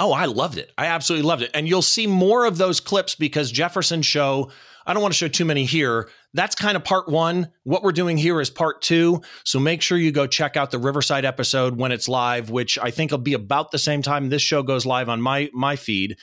Oh, 0.00 0.12
I 0.12 0.26
loved 0.26 0.58
it. 0.58 0.70
I 0.78 0.86
absolutely 0.86 1.26
loved 1.26 1.42
it. 1.42 1.50
And 1.54 1.68
you'll 1.68 1.82
see 1.82 2.06
more 2.06 2.44
of 2.44 2.56
those 2.56 2.78
clips 2.78 3.16
because 3.16 3.50
Jefferson 3.50 4.02
show, 4.02 4.50
I 4.86 4.92
don't 4.92 5.02
want 5.02 5.12
to 5.12 5.18
show 5.18 5.28
too 5.28 5.44
many 5.44 5.64
here. 5.64 6.08
That's 6.34 6.54
kind 6.54 6.76
of 6.76 6.84
part 6.84 7.08
one. 7.08 7.50
What 7.64 7.82
we're 7.82 7.92
doing 7.92 8.16
here 8.16 8.40
is 8.40 8.48
part 8.48 8.80
two. 8.80 9.22
So 9.44 9.58
make 9.58 9.82
sure 9.82 9.98
you 9.98 10.12
go 10.12 10.28
check 10.28 10.56
out 10.56 10.70
the 10.70 10.78
Riverside 10.78 11.24
episode 11.24 11.76
when 11.76 11.90
it's 11.90 12.08
live, 12.08 12.48
which 12.48 12.78
I 12.78 12.92
think 12.92 13.10
will 13.10 13.18
be 13.18 13.34
about 13.34 13.72
the 13.72 13.78
same 13.78 14.00
time 14.00 14.28
this 14.28 14.42
show 14.42 14.62
goes 14.62 14.86
live 14.86 15.08
on 15.08 15.20
my 15.20 15.50
my 15.52 15.74
feed. 15.74 16.16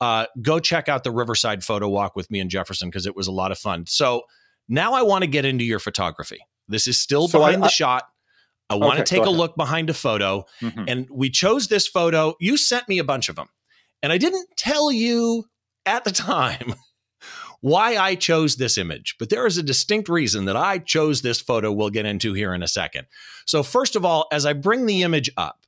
Uh, 0.00 0.26
go 0.40 0.58
check 0.58 0.88
out 0.88 1.04
the 1.04 1.10
Riverside 1.10 1.62
photo 1.62 1.88
walk 1.88 2.16
with 2.16 2.30
me 2.30 2.40
and 2.40 2.50
Jefferson 2.50 2.88
because 2.88 3.06
it 3.06 3.14
was 3.14 3.26
a 3.26 3.32
lot 3.32 3.52
of 3.52 3.58
fun. 3.58 3.84
So 3.86 4.22
now 4.68 4.94
I 4.94 5.02
want 5.02 5.22
to 5.22 5.28
get 5.28 5.44
into 5.44 5.64
your 5.64 5.78
photography. 5.78 6.38
This 6.68 6.86
is 6.86 6.98
still 6.98 7.28
so 7.28 7.38
behind 7.38 7.56
I, 7.56 7.60
the 7.60 7.66
I, 7.66 7.68
shot. 7.68 8.04
I 8.70 8.76
want 8.76 8.94
okay, 8.94 9.04
to 9.04 9.14
take 9.16 9.26
a 9.26 9.30
look 9.30 9.56
behind 9.56 9.90
a 9.90 9.94
photo. 9.94 10.44
Mm-hmm. 10.62 10.84
And 10.86 11.08
we 11.10 11.28
chose 11.28 11.66
this 11.68 11.88
photo. 11.88 12.34
You 12.40 12.56
sent 12.56 12.88
me 12.88 12.98
a 12.98 13.04
bunch 13.04 13.28
of 13.28 13.36
them. 13.36 13.48
And 14.02 14.12
I 14.12 14.18
didn't 14.18 14.48
tell 14.56 14.90
you 14.92 15.44
at 15.84 16.04
the 16.04 16.10
time 16.12 16.74
why 17.60 17.96
I 17.96 18.14
chose 18.14 18.56
this 18.56 18.78
image, 18.78 19.16
but 19.18 19.28
there 19.28 19.46
is 19.46 19.58
a 19.58 19.62
distinct 19.62 20.08
reason 20.08 20.46
that 20.46 20.56
I 20.56 20.78
chose 20.78 21.20
this 21.20 21.40
photo 21.40 21.70
we'll 21.70 21.90
get 21.90 22.06
into 22.06 22.32
here 22.32 22.54
in 22.54 22.62
a 22.62 22.68
second. 22.68 23.06
So, 23.44 23.62
first 23.62 23.96
of 23.96 24.04
all, 24.04 24.26
as 24.32 24.46
I 24.46 24.54
bring 24.54 24.86
the 24.86 25.02
image 25.02 25.30
up, 25.36 25.66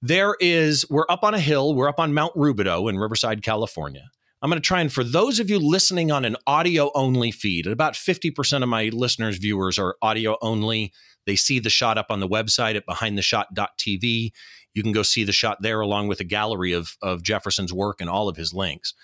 there 0.00 0.36
is, 0.40 0.88
we're 0.88 1.06
up 1.08 1.24
on 1.24 1.34
a 1.34 1.40
hill, 1.40 1.74
we're 1.74 1.88
up 1.88 1.98
on 1.98 2.14
Mount 2.14 2.34
Rubidoux 2.34 2.88
in 2.88 2.98
Riverside, 2.98 3.42
California. 3.42 4.10
I'm 4.40 4.50
going 4.50 4.62
to 4.62 4.66
try 4.66 4.80
and 4.80 4.92
for 4.92 5.02
those 5.02 5.40
of 5.40 5.50
you 5.50 5.58
listening 5.58 6.12
on 6.12 6.24
an 6.24 6.36
audio 6.46 6.92
only 6.94 7.32
feed, 7.32 7.66
about 7.66 7.94
50% 7.94 8.62
of 8.62 8.68
my 8.68 8.84
listeners, 8.92 9.38
viewers 9.38 9.78
are 9.78 9.96
audio 10.00 10.36
only. 10.40 10.92
They 11.26 11.34
see 11.34 11.58
the 11.58 11.70
shot 11.70 11.98
up 11.98 12.06
on 12.10 12.20
the 12.20 12.28
website 12.28 12.76
at 12.76 12.86
behindtheshot.tv. 12.86 14.30
You 14.74 14.82
can 14.82 14.92
go 14.92 15.02
see 15.02 15.24
the 15.24 15.32
shot 15.32 15.58
there 15.60 15.80
along 15.80 16.06
with 16.06 16.20
a 16.20 16.24
gallery 16.24 16.72
of, 16.72 16.96
of 17.02 17.22
Jefferson's 17.22 17.72
work 17.72 18.00
and 18.00 18.08
all 18.08 18.28
of 18.28 18.36
his 18.36 18.54
links. 18.54 18.94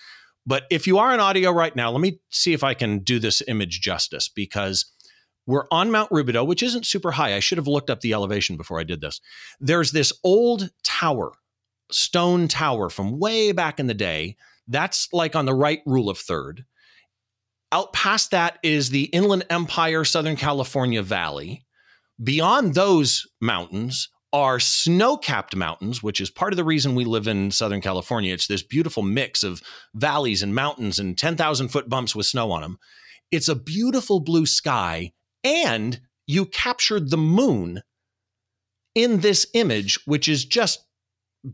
But 0.47 0.65
if 0.71 0.87
you 0.87 0.99
are 0.99 1.13
in 1.13 1.21
audio 1.21 1.51
right 1.51 1.75
now, 1.75 1.91
let 1.91 2.01
me 2.01 2.21
see 2.31 2.53
if 2.53 2.63
I 2.63 2.75
can 2.75 2.99
do 3.01 3.19
this 3.19 3.43
image 3.49 3.81
justice 3.81 4.29
because 4.29 4.93
we're 5.47 5.67
on 5.71 5.91
Mount 5.91 6.11
Rubidoux, 6.11 6.47
which 6.47 6.63
isn't 6.63 6.87
super 6.87 7.13
high. 7.13 7.35
I 7.35 7.41
should 7.41 7.59
have 7.59 7.67
looked 7.67 7.91
up 7.91 8.01
the 8.01 8.13
elevation 8.13 8.57
before 8.57 8.81
I 8.81 8.85
did 8.85 9.01
this. 9.01 9.21
There's 9.61 9.93
this 9.93 10.13
old 10.23 10.71
tower, 10.83 11.33
stone 11.91 12.49
tower 12.49 12.89
from 12.89 13.19
way 13.19 13.53
back 13.53 13.79
in 13.79 13.87
the 13.87 13.95
day. 13.95 14.37
That's 14.67 15.09
like 15.13 15.37
on 15.37 15.45
the 15.45 15.55
right 15.55 15.81
rule 15.85 16.09
of 16.09 16.19
third. 16.19 16.65
Out 17.71 17.93
past 17.93 18.31
that 18.31 18.59
is 18.63 18.91
the 18.91 19.05
Inland 19.05 19.45
Empire, 19.51 20.05
Southern 20.05 20.37
California 20.37 21.03
Valley. 21.03 21.65
Beyond 22.23 22.75
those 22.75 23.27
mountains 23.41 24.09
are 24.33 24.59
snow 24.59 25.17
capped 25.17 25.55
mountains, 25.55 26.03
which 26.03 26.21
is 26.21 26.31
part 26.31 26.53
of 26.53 26.57
the 26.57 26.65
reason 26.65 26.95
we 26.95 27.05
live 27.05 27.29
in 27.29 27.51
Southern 27.51 27.81
California. 27.81 28.33
It's 28.33 28.47
this 28.47 28.63
beautiful 28.63 29.03
mix 29.03 29.43
of 29.43 29.63
valleys 29.95 30.43
and 30.43 30.55
mountains 30.55 30.99
and 30.99 31.17
10,000 31.17 31.69
foot 31.69 31.89
bumps 31.89 32.17
with 32.17 32.27
snow 32.27 32.51
on 32.51 32.63
them. 32.63 32.79
It's 33.31 33.49
a 33.49 33.55
beautiful 33.55 34.21
blue 34.21 34.47
sky, 34.47 35.13
and 35.45 36.01
you 36.27 36.47
captured 36.47 37.11
the 37.11 37.17
moon 37.19 37.83
in 38.95 39.21
this 39.21 39.47
image, 39.55 39.99
which 40.07 40.29
is 40.29 40.45
just 40.45 40.85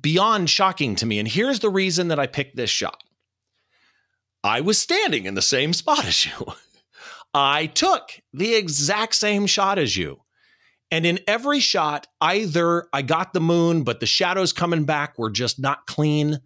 beyond 0.00 0.48
shocking 0.48 0.94
to 0.96 1.06
me. 1.06 1.18
And 1.18 1.26
here's 1.26 1.60
the 1.60 1.70
reason 1.70 2.08
that 2.08 2.20
I 2.20 2.26
picked 2.26 2.56
this 2.56 2.70
shot 2.70 3.02
I 4.42 4.60
was 4.60 4.78
standing 4.80 5.26
in 5.26 5.34
the 5.34 5.42
same 5.42 5.72
spot 5.72 6.04
as 6.06 6.26
you. 6.26 6.46
I 7.32 7.66
took 7.66 8.10
the 8.32 8.54
exact 8.54 9.14
same 9.14 9.46
shot 9.46 9.78
as 9.78 9.96
you. 9.96 10.20
And 10.90 11.06
in 11.06 11.20
every 11.28 11.60
shot, 11.60 12.08
either 12.20 12.88
I 12.92 13.02
got 13.02 13.32
the 13.32 13.40
moon, 13.40 13.84
but 13.84 14.00
the 14.00 14.06
shadows 14.06 14.52
coming 14.52 14.84
back 14.84 15.18
were 15.18 15.30
just 15.30 15.60
not 15.60 15.86
clean, 15.86 16.40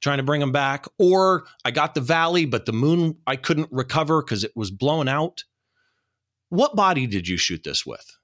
trying 0.00 0.18
to 0.18 0.22
bring 0.22 0.40
them 0.40 0.52
back, 0.52 0.86
or 0.98 1.46
I 1.64 1.72
got 1.72 1.96
the 1.96 2.00
valley, 2.00 2.46
but 2.46 2.64
the 2.64 2.72
moon 2.72 3.16
I 3.26 3.34
couldn't 3.34 3.68
recover 3.72 4.22
because 4.22 4.44
it 4.44 4.52
was 4.54 4.70
blown 4.70 5.08
out. 5.08 5.42
What 6.48 6.76
body 6.76 7.06
did 7.06 7.28
you 7.28 7.36
shoot 7.36 7.64
this 7.64 7.84
with? 7.84 8.16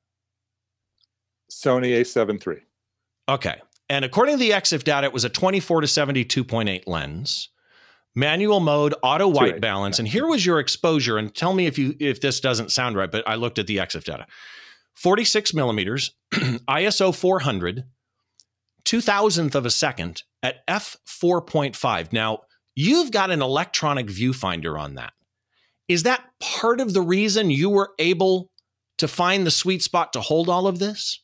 Sony 1.51 2.01
A7 2.01 2.47
III. 2.47 2.63
Okay. 3.29 3.61
And 3.89 4.05
according 4.05 4.39
to 4.39 4.39
the 4.39 4.51
EXIF 4.53 4.83
data, 4.85 5.07
it 5.07 5.13
was 5.13 5.25
a 5.25 5.29
24 5.29 5.83
to 5.83 5.87
72.8 5.87 6.87
lens, 6.87 7.51
manual 8.15 8.61
mode, 8.61 8.95
auto 9.03 9.29
white 9.29 9.61
balance. 9.61 9.99
And 9.99 10.09
here 10.09 10.27
was 10.27 10.45
your 10.45 10.59
exposure. 10.59 11.19
And 11.19 11.35
tell 11.35 11.53
me 11.53 11.67
if 11.67 11.79
you 11.79 11.95
if 12.01 12.21
this 12.21 12.41
doesn't 12.41 12.73
sound 12.73 12.97
right, 12.97 13.11
but 13.11 13.29
I 13.29 13.35
looked 13.35 13.59
at 13.59 13.67
the 13.67 13.77
EXIF 13.77 14.05
data. 14.05 14.27
46 14.95 15.53
millimeters, 15.55 16.13
ISO 16.33 17.15
400, 17.15 17.85
2000th 18.85 19.55
of 19.55 19.67
a 19.67 19.71
second 19.71 20.23
at 20.43 20.67
f4.5. 20.67 22.13
Now, 22.13 22.43
you've 22.75 23.11
got 23.11 23.31
an 23.31 23.43
electronic 23.43 24.07
viewfinder 24.07 24.79
on 24.79 24.95
that. 24.95 25.13
Is 25.89 26.05
that 26.05 26.25
part 26.41 26.81
of 26.81 26.95
the 26.95 27.03
reason 27.03 27.51
you 27.51 27.69
were 27.69 27.93
able 27.99 28.51
to 28.99 29.09
find 29.09 29.47
the 29.47 29.51
sweet 29.51 29.83
spot 29.83 30.13
to 30.13 30.21
hold 30.21 30.49
all 30.49 30.67
of 30.67 30.79
this? 30.79 31.21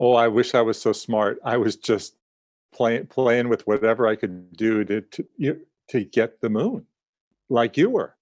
Oh, 0.00 0.14
I 0.14 0.28
wish 0.28 0.54
I 0.54 0.62
was 0.62 0.80
so 0.80 0.92
smart. 0.92 1.38
I 1.44 1.56
was 1.56 1.76
just 1.76 2.14
playing 2.72 3.06
playing 3.06 3.48
with 3.48 3.66
whatever 3.66 4.06
I 4.06 4.16
could 4.16 4.56
do 4.56 4.84
to 4.84 5.00
to, 5.02 5.60
to 5.88 6.04
get 6.04 6.40
the 6.40 6.48
moon, 6.48 6.86
like 7.48 7.76
you 7.76 7.90
were. 7.90 8.16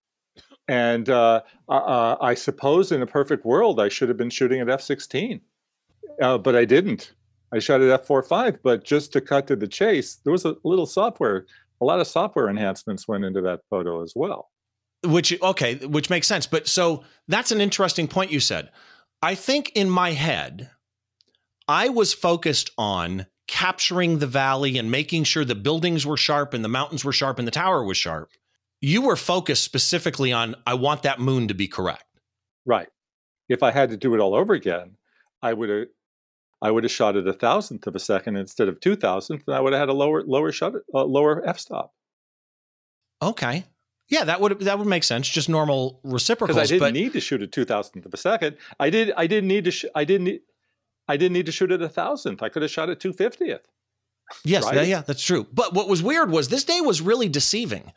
And 0.66 1.08
uh, 1.08 1.42
uh, 1.68 2.16
I 2.20 2.34
suppose 2.34 2.92
in 2.92 3.00
a 3.00 3.06
perfect 3.06 3.44
world, 3.44 3.80
I 3.80 3.88
should 3.88 4.08
have 4.08 4.18
been 4.18 4.30
shooting 4.30 4.60
at 4.60 4.66
f16, 4.66 5.40
uh, 6.20 6.38
but 6.38 6.54
I 6.54 6.66
didn't. 6.66 7.12
I 7.52 7.58
shot 7.58 7.80
at 7.80 8.06
f4.5. 8.06 8.58
But 8.62 8.84
just 8.84 9.12
to 9.14 9.22
cut 9.22 9.46
to 9.46 9.56
the 9.56 9.66
chase, 9.66 10.16
there 10.24 10.32
was 10.32 10.44
a 10.44 10.56
little 10.64 10.84
software, 10.84 11.46
a 11.80 11.84
lot 11.84 12.00
of 12.00 12.06
software 12.06 12.50
enhancements 12.50 13.08
went 13.08 13.24
into 13.24 13.40
that 13.42 13.60
photo 13.70 14.02
as 14.02 14.12
well. 14.14 14.50
Which 15.04 15.40
okay, 15.40 15.76
which 15.76 16.10
makes 16.10 16.26
sense. 16.26 16.46
But 16.46 16.66
so 16.66 17.04
that's 17.28 17.52
an 17.52 17.60
interesting 17.60 18.08
point 18.08 18.32
you 18.32 18.40
said. 18.40 18.70
I 19.22 19.34
think 19.34 19.72
in 19.74 19.90
my 19.90 20.12
head, 20.12 20.70
I 21.66 21.88
was 21.88 22.12
focused 22.14 22.70
on 22.78 23.26
capturing 23.46 24.18
the 24.18 24.26
valley 24.26 24.76
and 24.76 24.90
making 24.90 25.24
sure 25.24 25.44
the 25.44 25.54
buildings 25.54 26.04
were 26.04 26.16
sharp 26.16 26.52
and 26.52 26.64
the 26.64 26.68
mountains 26.68 27.04
were 27.04 27.12
sharp 27.12 27.38
and 27.38 27.46
the 27.46 27.52
tower 27.52 27.82
was 27.82 27.96
sharp 27.96 28.30
you 28.80 29.02
were 29.02 29.16
focused 29.16 29.64
specifically 29.64 30.32
on 30.32 30.54
I 30.66 30.74
want 30.74 31.02
that 31.02 31.20
moon 31.20 31.48
to 31.48 31.54
be 31.54 31.68
correct. 31.68 32.04
Right. 32.64 32.88
If 33.48 33.62
I 33.62 33.70
had 33.70 33.90
to 33.90 33.96
do 33.96 34.14
it 34.14 34.20
all 34.20 34.34
over 34.34 34.54
again, 34.54 34.96
I 35.42 35.52
would 35.52 35.68
have 35.68 35.86
I 36.60 36.70
would 36.70 36.84
have 36.84 36.90
shot 36.90 37.16
at 37.16 37.26
a 37.26 37.32
thousandth 37.32 37.86
of 37.86 37.94
a 37.94 38.00
second 38.00 38.36
instead 38.36 38.68
of 38.68 38.80
two 38.80 38.96
thousandth, 38.96 39.44
and 39.46 39.56
I 39.56 39.60
would 39.60 39.72
have 39.72 39.80
had 39.80 39.88
a 39.88 39.94
lower 39.94 40.22
lower 40.22 40.52
shutter 40.52 40.84
uh, 40.94 41.04
lower 41.04 41.46
f 41.46 41.58
stop. 41.58 41.92
Okay. 43.22 43.64
Yeah, 44.08 44.24
that 44.24 44.40
would 44.40 44.60
that 44.60 44.78
would 44.78 44.88
make 44.88 45.04
sense. 45.04 45.28
Just 45.28 45.48
normal 45.48 46.00
reciprocals. 46.02 46.56
Because 46.56 46.70
I 46.70 46.74
didn't 46.74 46.86
but... 46.88 46.94
need 46.94 47.12
to 47.12 47.20
shoot 47.20 47.42
at 47.42 47.52
two 47.52 47.64
thousandth 47.64 48.06
of 48.06 48.14
a 48.14 48.16
second. 48.16 48.56
I 48.80 48.90
did. 48.90 49.12
I 49.16 49.26
didn't 49.26 49.48
need 49.48 49.64
to. 49.64 49.70
Sh- 49.70 49.84
I 49.94 50.04
didn't. 50.04 50.24
Need, 50.24 50.40
I 51.08 51.16
didn't 51.16 51.34
need 51.34 51.46
to 51.46 51.52
shoot 51.52 51.72
at 51.72 51.80
a 51.80 51.88
thousandth. 51.88 52.42
I 52.42 52.48
could 52.48 52.62
have 52.62 52.70
shot 52.70 52.90
at 52.90 53.00
two 53.00 53.12
fiftieth. 53.12 53.66
Yes, 54.44 54.64
right? 54.64 54.76
yeah, 54.76 54.82
yeah, 54.82 55.00
that's 55.02 55.22
true. 55.22 55.46
But 55.52 55.72
what 55.72 55.88
was 55.88 56.02
weird 56.02 56.30
was 56.30 56.48
this 56.48 56.64
day 56.64 56.82
was 56.82 57.00
really 57.00 57.28
deceiving 57.30 57.92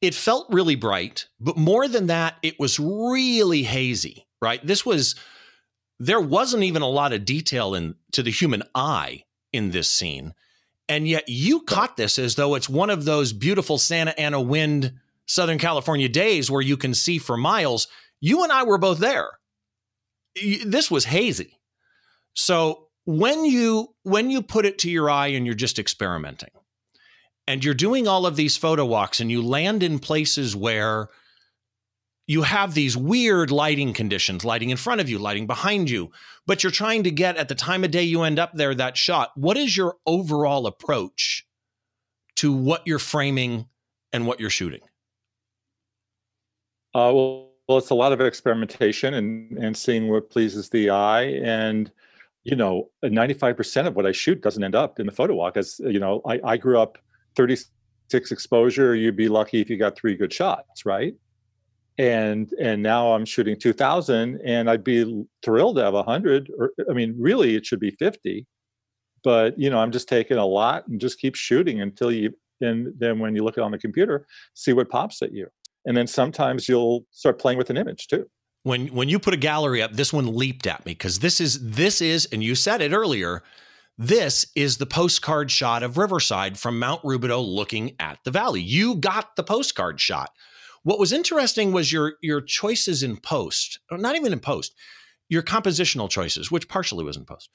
it 0.00 0.14
felt 0.14 0.46
really 0.50 0.76
bright, 0.76 1.26
but 1.38 1.56
more 1.56 1.86
than 1.86 2.06
that, 2.06 2.36
it 2.42 2.58
was 2.58 2.78
really 2.78 3.64
hazy, 3.64 4.26
right? 4.40 4.64
This 4.66 4.86
was, 4.86 5.14
there 5.98 6.20
wasn't 6.20 6.62
even 6.62 6.82
a 6.82 6.88
lot 6.88 7.12
of 7.12 7.24
detail 7.24 7.74
in 7.74 7.96
to 8.12 8.22
the 8.22 8.30
human 8.30 8.62
eye 8.74 9.24
in 9.52 9.70
this 9.70 9.90
scene. 9.90 10.34
And 10.88 11.06
yet 11.06 11.28
you 11.28 11.60
caught 11.60 11.96
this 11.96 12.18
as 12.18 12.34
though 12.34 12.54
it's 12.54 12.68
one 12.68 12.90
of 12.90 13.04
those 13.04 13.32
beautiful 13.32 13.78
Santa 13.78 14.18
Ana 14.18 14.40
wind 14.40 14.94
Southern 15.30 15.58
California 15.58 16.08
days 16.08 16.50
where 16.50 16.60
you 16.60 16.76
can 16.76 16.92
see 16.92 17.18
for 17.18 17.36
miles. 17.36 17.86
You 18.20 18.42
and 18.42 18.50
I 18.50 18.64
were 18.64 18.78
both 18.78 18.98
there. 18.98 19.30
This 20.66 20.90
was 20.90 21.04
hazy. 21.04 21.60
So 22.34 22.88
when 23.04 23.44
you 23.44 23.94
when 24.02 24.30
you 24.30 24.42
put 24.42 24.66
it 24.66 24.78
to 24.78 24.90
your 24.90 25.08
eye 25.08 25.28
and 25.28 25.46
you're 25.46 25.54
just 25.54 25.78
experimenting, 25.78 26.50
and 27.46 27.64
you're 27.64 27.74
doing 27.74 28.08
all 28.08 28.26
of 28.26 28.34
these 28.34 28.56
photo 28.56 28.84
walks 28.84 29.20
and 29.20 29.30
you 29.30 29.40
land 29.40 29.84
in 29.84 30.00
places 30.00 30.56
where 30.56 31.08
you 32.26 32.42
have 32.42 32.74
these 32.74 32.96
weird 32.96 33.52
lighting 33.52 33.92
conditions 33.92 34.44
lighting 34.44 34.70
in 34.70 34.76
front 34.76 35.00
of 35.00 35.08
you 35.08 35.18
lighting 35.18 35.46
behind 35.48 35.90
you 35.90 36.10
but 36.46 36.62
you're 36.62 36.70
trying 36.70 37.02
to 37.02 37.10
get 37.10 37.36
at 37.36 37.48
the 37.48 37.54
time 37.54 37.82
of 37.82 37.90
day 37.90 38.04
you 38.04 38.22
end 38.22 38.38
up 38.38 38.52
there 38.54 38.74
that 38.74 38.96
shot 38.96 39.32
what 39.34 39.56
is 39.56 39.76
your 39.76 39.96
overall 40.06 40.66
approach 40.66 41.44
to 42.36 42.52
what 42.52 42.82
you're 42.86 43.00
framing 43.00 43.66
and 44.12 44.28
what 44.28 44.38
you're 44.38 44.48
shooting 44.48 44.80
uh, 46.94 47.12
well, 47.14 47.50
well 47.68 47.78
it's 47.78 47.90
a 47.90 47.94
lot 47.94 48.12
of 48.12 48.20
experimentation 48.20 49.14
and 49.14 49.58
and 49.58 49.76
seeing 49.76 50.08
what 50.08 50.30
pleases 50.30 50.68
the 50.70 50.90
eye 50.90 51.40
and 51.42 51.90
you 52.44 52.56
know 52.56 52.88
95% 53.04 53.86
of 53.86 53.94
what 53.96 54.06
i 54.06 54.12
shoot 54.12 54.40
doesn't 54.40 54.64
end 54.64 54.74
up 54.74 54.98
in 54.98 55.06
the 55.06 55.12
photo 55.12 55.34
walk 55.34 55.56
as 55.56 55.78
you 55.84 56.00
know 56.00 56.22
i, 56.26 56.40
I 56.42 56.56
grew 56.56 56.78
up 56.78 56.98
36 57.36 58.32
exposure, 58.32 58.94
you'd 58.94 59.16
be 59.16 59.28
lucky 59.28 59.60
if 59.60 59.70
you 59.70 59.76
got 59.76 59.96
three 59.96 60.16
good 60.16 60.32
shots, 60.32 60.84
right? 60.84 61.14
And 61.98 62.52
and 62.60 62.82
now 62.82 63.12
I'm 63.12 63.24
shooting 63.24 63.58
2000 63.58 64.40
and 64.44 64.70
I'd 64.70 64.84
be 64.84 65.24
thrilled 65.42 65.76
to 65.76 65.82
have 65.84 65.94
100 65.94 66.50
or 66.58 66.72
I 66.88 66.92
mean 66.92 67.14
really 67.18 67.56
it 67.56 67.66
should 67.66 67.80
be 67.80 67.90
50. 67.92 68.46
but 69.22 69.58
you 69.58 69.68
know 69.70 69.78
i'm 69.78 69.92
just 69.92 70.08
taking 70.08 70.38
a 70.38 70.46
lot 70.46 70.86
and 70.88 71.00
just 71.00 71.18
keep 71.18 71.34
shooting 71.34 71.80
until 71.82 72.10
you 72.10 72.32
and 72.62 72.92
then 72.98 73.18
when 73.18 73.34
you 73.34 73.44
look 73.44 73.58
on 73.58 73.70
the 73.70 73.78
computer 73.78 74.26
see 74.54 74.72
what 74.72 74.88
pops 74.88 75.20
at 75.22 75.32
you 75.32 75.46
and 75.84 75.96
then 75.96 76.06
sometimes 76.06 76.68
you'll 76.68 77.06
start 77.10 77.38
playing 77.38 77.58
with 77.58 77.70
an 77.70 77.76
image 77.76 78.06
too. 78.08 78.26
When 78.62 78.88
when 78.88 79.08
you 79.08 79.18
put 79.18 79.34
a 79.34 79.38
gallery 79.38 79.82
up 79.82 79.94
this 79.94 80.12
one 80.12 80.36
leaped 80.36 80.66
at 80.66 80.84
me 80.84 80.92
because 80.92 81.20
this 81.20 81.40
is 81.40 81.58
this 81.70 82.00
is 82.00 82.26
and 82.30 82.44
you 82.44 82.54
said 82.54 82.82
it 82.82 82.92
earlier 82.92 83.42
this 83.96 84.46
is 84.54 84.78
the 84.78 84.86
postcard 84.86 85.50
shot 85.50 85.82
of 85.82 85.98
riverside 85.98 86.58
from 86.58 86.78
mount 86.78 87.02
rubidoux 87.02 87.46
looking 87.46 87.96
at 87.98 88.18
the 88.24 88.30
valley. 88.30 88.62
You 88.62 88.94
got 88.94 89.36
the 89.36 89.42
postcard 89.42 90.00
shot. 90.00 90.30
What 90.82 90.98
was 90.98 91.12
interesting 91.12 91.72
was 91.72 91.92
your 91.92 92.14
your 92.22 92.40
choices 92.40 93.02
in 93.02 93.16
post 93.16 93.80
not 93.90 94.16
even 94.16 94.32
in 94.32 94.40
post 94.40 94.74
your 95.28 95.42
compositional 95.42 96.10
choices 96.10 96.50
which 96.50 96.68
partially 96.68 97.04
was 97.04 97.16
in 97.16 97.24
post. 97.24 97.48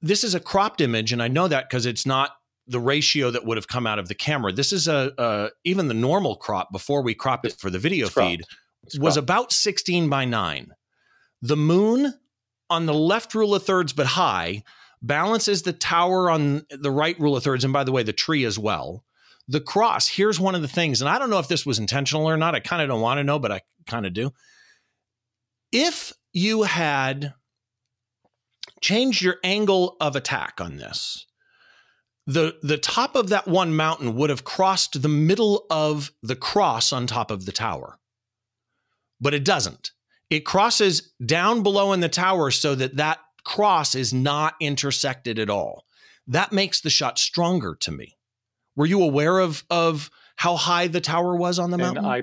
This 0.00 0.22
is 0.22 0.34
a 0.34 0.40
cropped 0.40 0.80
image 0.80 1.12
and 1.12 1.22
i 1.22 1.28
know 1.28 1.48
that 1.48 1.68
because 1.68 1.86
it's 1.86 2.06
not 2.06 2.37
the 2.68 2.80
ratio 2.80 3.30
that 3.30 3.44
would 3.44 3.56
have 3.56 3.66
come 3.68 3.86
out 3.86 3.98
of 3.98 4.08
the 4.08 4.14
camera 4.14 4.52
this 4.52 4.72
is 4.72 4.86
a, 4.88 5.12
a 5.18 5.50
even 5.64 5.88
the 5.88 5.94
normal 5.94 6.36
crop 6.36 6.70
before 6.70 7.02
we 7.02 7.14
cropped 7.14 7.44
it 7.46 7.54
for 7.58 7.70
the 7.70 7.78
video 7.78 8.06
It's 8.06 8.14
feed 8.14 8.42
It's 8.84 8.98
was 8.98 9.14
cropped. 9.14 9.24
about 9.24 9.52
16 9.52 10.08
by 10.08 10.24
9. 10.24 10.70
The 11.42 11.56
moon 11.56 12.14
on 12.70 12.86
the 12.86 12.94
left 12.94 13.34
rule 13.34 13.54
of 13.54 13.62
thirds, 13.64 13.92
but 13.92 14.06
high, 14.06 14.62
balances 15.00 15.62
the 15.62 15.72
tower 15.72 16.30
on 16.30 16.66
the 16.70 16.90
right 16.90 17.18
rule 17.18 17.36
of 17.36 17.42
thirds. 17.44 17.64
And 17.64 17.72
by 17.72 17.84
the 17.84 17.92
way, 17.92 18.02
the 18.02 18.12
tree 18.12 18.44
as 18.44 18.58
well. 18.58 19.04
The 19.46 19.60
cross, 19.60 20.08
here's 20.08 20.38
one 20.38 20.54
of 20.54 20.60
the 20.62 20.68
things, 20.68 21.00
and 21.00 21.08
I 21.08 21.18
don't 21.18 21.30
know 21.30 21.38
if 21.38 21.48
this 21.48 21.64
was 21.64 21.78
intentional 21.78 22.28
or 22.28 22.36
not. 22.36 22.54
I 22.54 22.60
kind 22.60 22.82
of 22.82 22.88
don't 22.88 23.00
want 23.00 23.18
to 23.18 23.24
know, 23.24 23.38
but 23.38 23.50
I 23.52 23.62
kind 23.86 24.04
of 24.04 24.12
do. 24.12 24.32
If 25.72 26.12
you 26.32 26.64
had 26.64 27.32
changed 28.82 29.22
your 29.22 29.36
angle 29.42 29.96
of 30.00 30.16
attack 30.16 30.60
on 30.60 30.76
this, 30.76 31.26
the 32.28 32.56
the 32.62 32.78
top 32.78 33.16
of 33.16 33.30
that 33.30 33.48
one 33.48 33.74
mountain 33.74 34.14
would 34.14 34.30
have 34.30 34.44
crossed 34.44 35.02
the 35.02 35.08
middle 35.08 35.66
of 35.70 36.12
the 36.22 36.36
cross 36.36 36.92
on 36.92 37.08
top 37.08 37.32
of 37.32 37.44
the 37.44 37.52
tower 37.52 37.98
but 39.20 39.34
it 39.34 39.44
doesn't. 39.44 39.92
It 40.30 40.40
crosses 40.40 41.12
down 41.24 41.62
below 41.62 41.92
in 41.92 42.00
the 42.00 42.08
tower 42.08 42.50
so 42.50 42.74
that 42.74 42.96
that 42.96 43.18
cross 43.44 43.94
is 43.94 44.12
not 44.12 44.54
intersected 44.60 45.38
at 45.38 45.50
all. 45.50 45.84
That 46.26 46.52
makes 46.52 46.80
the 46.80 46.90
shot 46.90 47.18
stronger 47.18 47.74
to 47.80 47.90
me. 47.90 48.16
Were 48.76 48.86
you 48.86 49.02
aware 49.02 49.38
of 49.38 49.64
of 49.70 50.10
how 50.36 50.56
high 50.56 50.86
the 50.86 51.00
tower 51.00 51.34
was 51.34 51.58
on 51.58 51.70
the 51.70 51.78
mountain? 51.78 52.04
i 52.04 52.22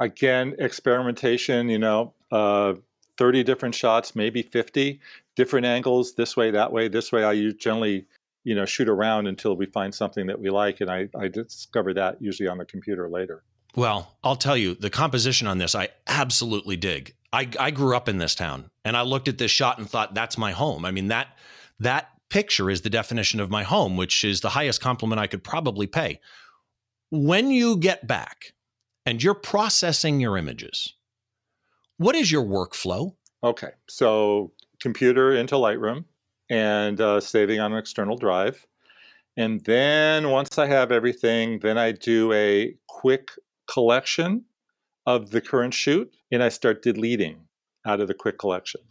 again 0.00 0.54
experimentation 0.58 1.68
you 1.68 1.78
know 1.78 2.14
uh 2.30 2.72
30 3.18 3.44
different 3.44 3.74
shots 3.74 4.16
maybe 4.16 4.40
50 4.40 5.00
different 5.36 5.66
angles 5.66 6.14
this 6.14 6.36
way 6.36 6.50
that 6.50 6.72
way 6.72 6.88
this 6.88 7.12
way 7.12 7.24
I 7.24 7.50
generally 7.58 8.06
you 8.44 8.54
know 8.54 8.64
shoot 8.64 8.88
around 8.88 9.26
until 9.26 9.56
we 9.56 9.66
find 9.66 9.94
something 9.94 10.26
that 10.26 10.40
we 10.40 10.50
like 10.50 10.80
and 10.80 10.90
i 10.90 11.08
i 11.18 11.28
discover 11.28 11.94
that 11.94 12.20
usually 12.20 12.48
on 12.48 12.58
the 12.58 12.64
computer 12.64 13.08
later 13.08 13.44
Well, 13.74 14.18
I'll 14.22 14.36
tell 14.36 14.56
you, 14.56 14.74
the 14.74 14.90
composition 14.90 15.46
on 15.46 15.56
this, 15.56 15.74
I 15.74 15.88
absolutely 16.06 16.76
dig. 16.76 17.14
I, 17.32 17.48
I 17.58 17.70
grew 17.70 17.96
up 17.96 18.06
in 18.06 18.18
this 18.18 18.34
town 18.34 18.70
and 18.84 18.96
I 18.96 19.02
looked 19.02 19.28
at 19.28 19.38
this 19.38 19.50
shot 19.50 19.78
and 19.78 19.88
thought, 19.88 20.12
that's 20.12 20.36
my 20.36 20.52
home. 20.52 20.84
I 20.84 20.90
mean, 20.90 21.08
that 21.08 21.28
that 21.80 22.10
picture 22.28 22.68
is 22.68 22.82
the 22.82 22.90
definition 22.90 23.40
of 23.40 23.50
my 23.50 23.62
home, 23.62 23.96
which 23.96 24.24
is 24.24 24.40
the 24.40 24.50
highest 24.50 24.80
compliment 24.80 25.20
I 25.20 25.26
could 25.26 25.42
probably 25.42 25.86
pay. 25.86 26.20
When 27.10 27.50
you 27.50 27.76
get 27.76 28.06
back 28.06 28.52
and 29.06 29.22
you're 29.22 29.34
processing 29.34 30.20
your 30.20 30.36
images, 30.36 30.94
what 31.96 32.14
is 32.14 32.30
your 32.30 32.44
workflow? 32.44 33.14
Okay, 33.42 33.70
so 33.88 34.52
computer 34.82 35.32
into 35.34 35.54
Lightroom 35.54 36.04
and 36.50 37.00
uh, 37.00 37.20
saving 37.20 37.60
on 37.60 37.72
an 37.72 37.78
external 37.78 38.16
drive. 38.16 38.66
And 39.36 39.64
then 39.64 40.30
once 40.30 40.58
I 40.58 40.66
have 40.66 40.92
everything, 40.92 41.60
then 41.60 41.78
I 41.78 41.92
do 41.92 42.32
a 42.32 42.74
quick 42.88 43.30
collection 43.72 44.44
of 45.06 45.30
the 45.30 45.40
current 45.40 45.72
shoot 45.72 46.12
and 46.30 46.42
I 46.42 46.50
start 46.50 46.82
deleting 46.82 47.36
out 47.86 48.00
of 48.00 48.08
the 48.08 48.14
quick 48.14 48.38
collection. 48.38 48.82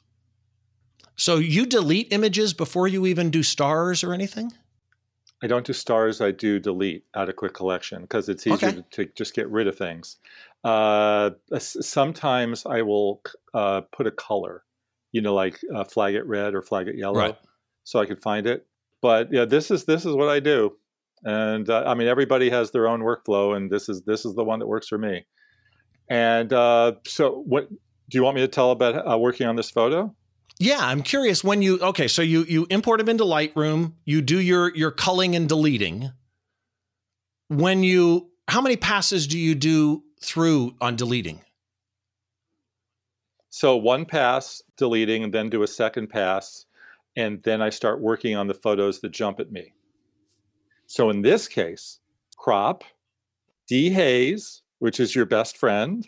So 1.16 1.36
you 1.38 1.66
delete 1.66 2.12
images 2.12 2.54
before 2.54 2.88
you 2.88 3.06
even 3.06 3.30
do 3.30 3.44
stars 3.44 4.04
or 4.04 4.14
anything? 4.14 4.52
I 5.44 5.48
don't 5.48 5.66
do 5.66 5.74
stars, 5.74 6.22
I 6.22 6.32
do 6.32 6.60
delete 6.60 7.04
out 7.16 7.30
of 7.30 7.36
quick 7.36 7.54
collection 7.54 8.04
because 8.04 8.30
it's 8.30 8.46
easier 8.48 8.70
Okay. 8.70 8.84
to, 8.92 9.06
to 9.06 9.12
just 9.16 9.34
get 9.36 9.50
rid 9.50 9.68
of 9.68 9.78
things. 9.78 10.18
Uh, 10.64 11.32
sometimes 11.58 12.66
I 12.66 12.82
will 12.84 13.22
uh, 13.54 13.82
put 13.92 14.08
a 14.08 14.12
color, 14.12 14.64
you 15.12 15.22
know, 15.22 15.34
like 15.34 15.60
uh, 15.74 15.84
flag 15.84 16.16
it 16.16 16.26
red 16.26 16.54
or 16.56 16.62
flag 16.62 16.88
it 16.88 16.96
yellow, 16.98 17.20
Right. 17.20 17.38
so 17.84 18.00
I 18.00 18.06
can 18.06 18.18
find 18.18 18.48
it. 18.48 18.66
But 19.02 19.32
yeah, 19.32 19.46
this 19.46 19.72
is 19.72 19.86
this 19.86 20.06
is 20.06 20.14
what 20.16 20.30
I 20.30 20.40
do, 20.40 20.78
and 21.24 21.70
uh, 21.70 21.84
I 21.86 21.94
mean 21.96 22.08
everybody 22.08 22.50
has 22.50 22.72
their 22.72 22.88
own 22.88 23.02
workflow, 23.02 23.56
and 23.56 23.70
this 23.72 23.90
is 23.90 24.04
this 24.04 24.26
is 24.26 24.36
the 24.36 24.44
one 24.44 24.60
that 24.60 24.68
works 24.68 24.88
for 24.88 24.98
me. 24.98 25.26
And 26.10 26.52
uh, 26.54 26.94
so, 27.08 27.44
what 27.46 27.70
do 27.70 28.18
you 28.18 28.24
want 28.24 28.36
me 28.36 28.42
to 28.42 28.48
tell 28.48 28.72
about 28.72 29.10
uh, 29.10 29.18
working 29.18 29.48
on 29.48 29.56
this 29.56 29.70
photo? 29.72 30.14
Yeah, 30.60 30.80
I'm 30.80 31.02
curious 31.02 31.44
when 31.44 31.62
you 31.64 31.80
okay, 31.80 32.08
so 32.08 32.22
you 32.22 32.44
you 32.44 32.68
import 32.70 33.00
them 33.00 33.10
into 33.10 33.24
Lightroom, 33.24 33.94
you 34.06 34.22
do 34.22 34.40
your 34.40 34.76
your 34.76 34.92
culling 34.92 35.36
and 35.36 35.50
deleting. 35.50 36.12
When 37.48 37.84
you 37.84 38.30
how 38.48 38.62
many 38.62 38.78
passes 38.78 39.28
do 39.28 39.38
you 39.40 39.56
do 39.56 40.04
through 40.22 40.76
on 40.80 40.96
deleting? 40.96 41.42
So 43.52 43.76
one 43.76 44.06
pass 44.06 44.64
deleting, 44.78 45.26
and 45.26 45.34
then 45.34 45.50
do 45.50 45.64
a 45.64 45.68
second 45.68 46.08
pass, 46.08 46.66
and 47.18 47.44
then 47.44 47.62
I 47.62 47.70
start 47.70 48.00
working 48.00 48.36
on 48.38 48.48
the 48.48 48.54
photos 48.54 49.02
that 49.02 49.12
jump 49.12 49.42
at 49.42 49.52
me. 49.52 49.74
So 50.88 51.10
in 51.10 51.22
this 51.22 51.50
case, 51.50 52.00
crop, 52.38 52.86
dehaze, 53.70 54.62
which 54.80 55.02
is 55.02 55.14
your 55.14 55.26
best 55.26 55.58
friend, 55.58 56.08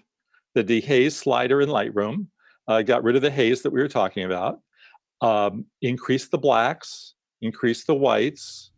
the 0.53 0.63
dehaze 0.63 1.11
slider 1.11 1.61
in 1.61 1.69
Lightroom. 1.69 2.27
I 2.67 2.81
got 2.81 3.03
rid 3.03 3.17
of 3.17 3.21
the 3.21 3.29
haze 3.29 3.61
that 3.63 3.71
we 3.71 3.81
were 3.81 3.89
talking 3.89 4.23
about. 4.23 4.61
Um, 5.19 5.65
increase 5.81 6.29
the 6.29 6.37
blacks, 6.37 7.15
increase 7.41 7.83
the 7.83 7.95
whites, 7.95 8.71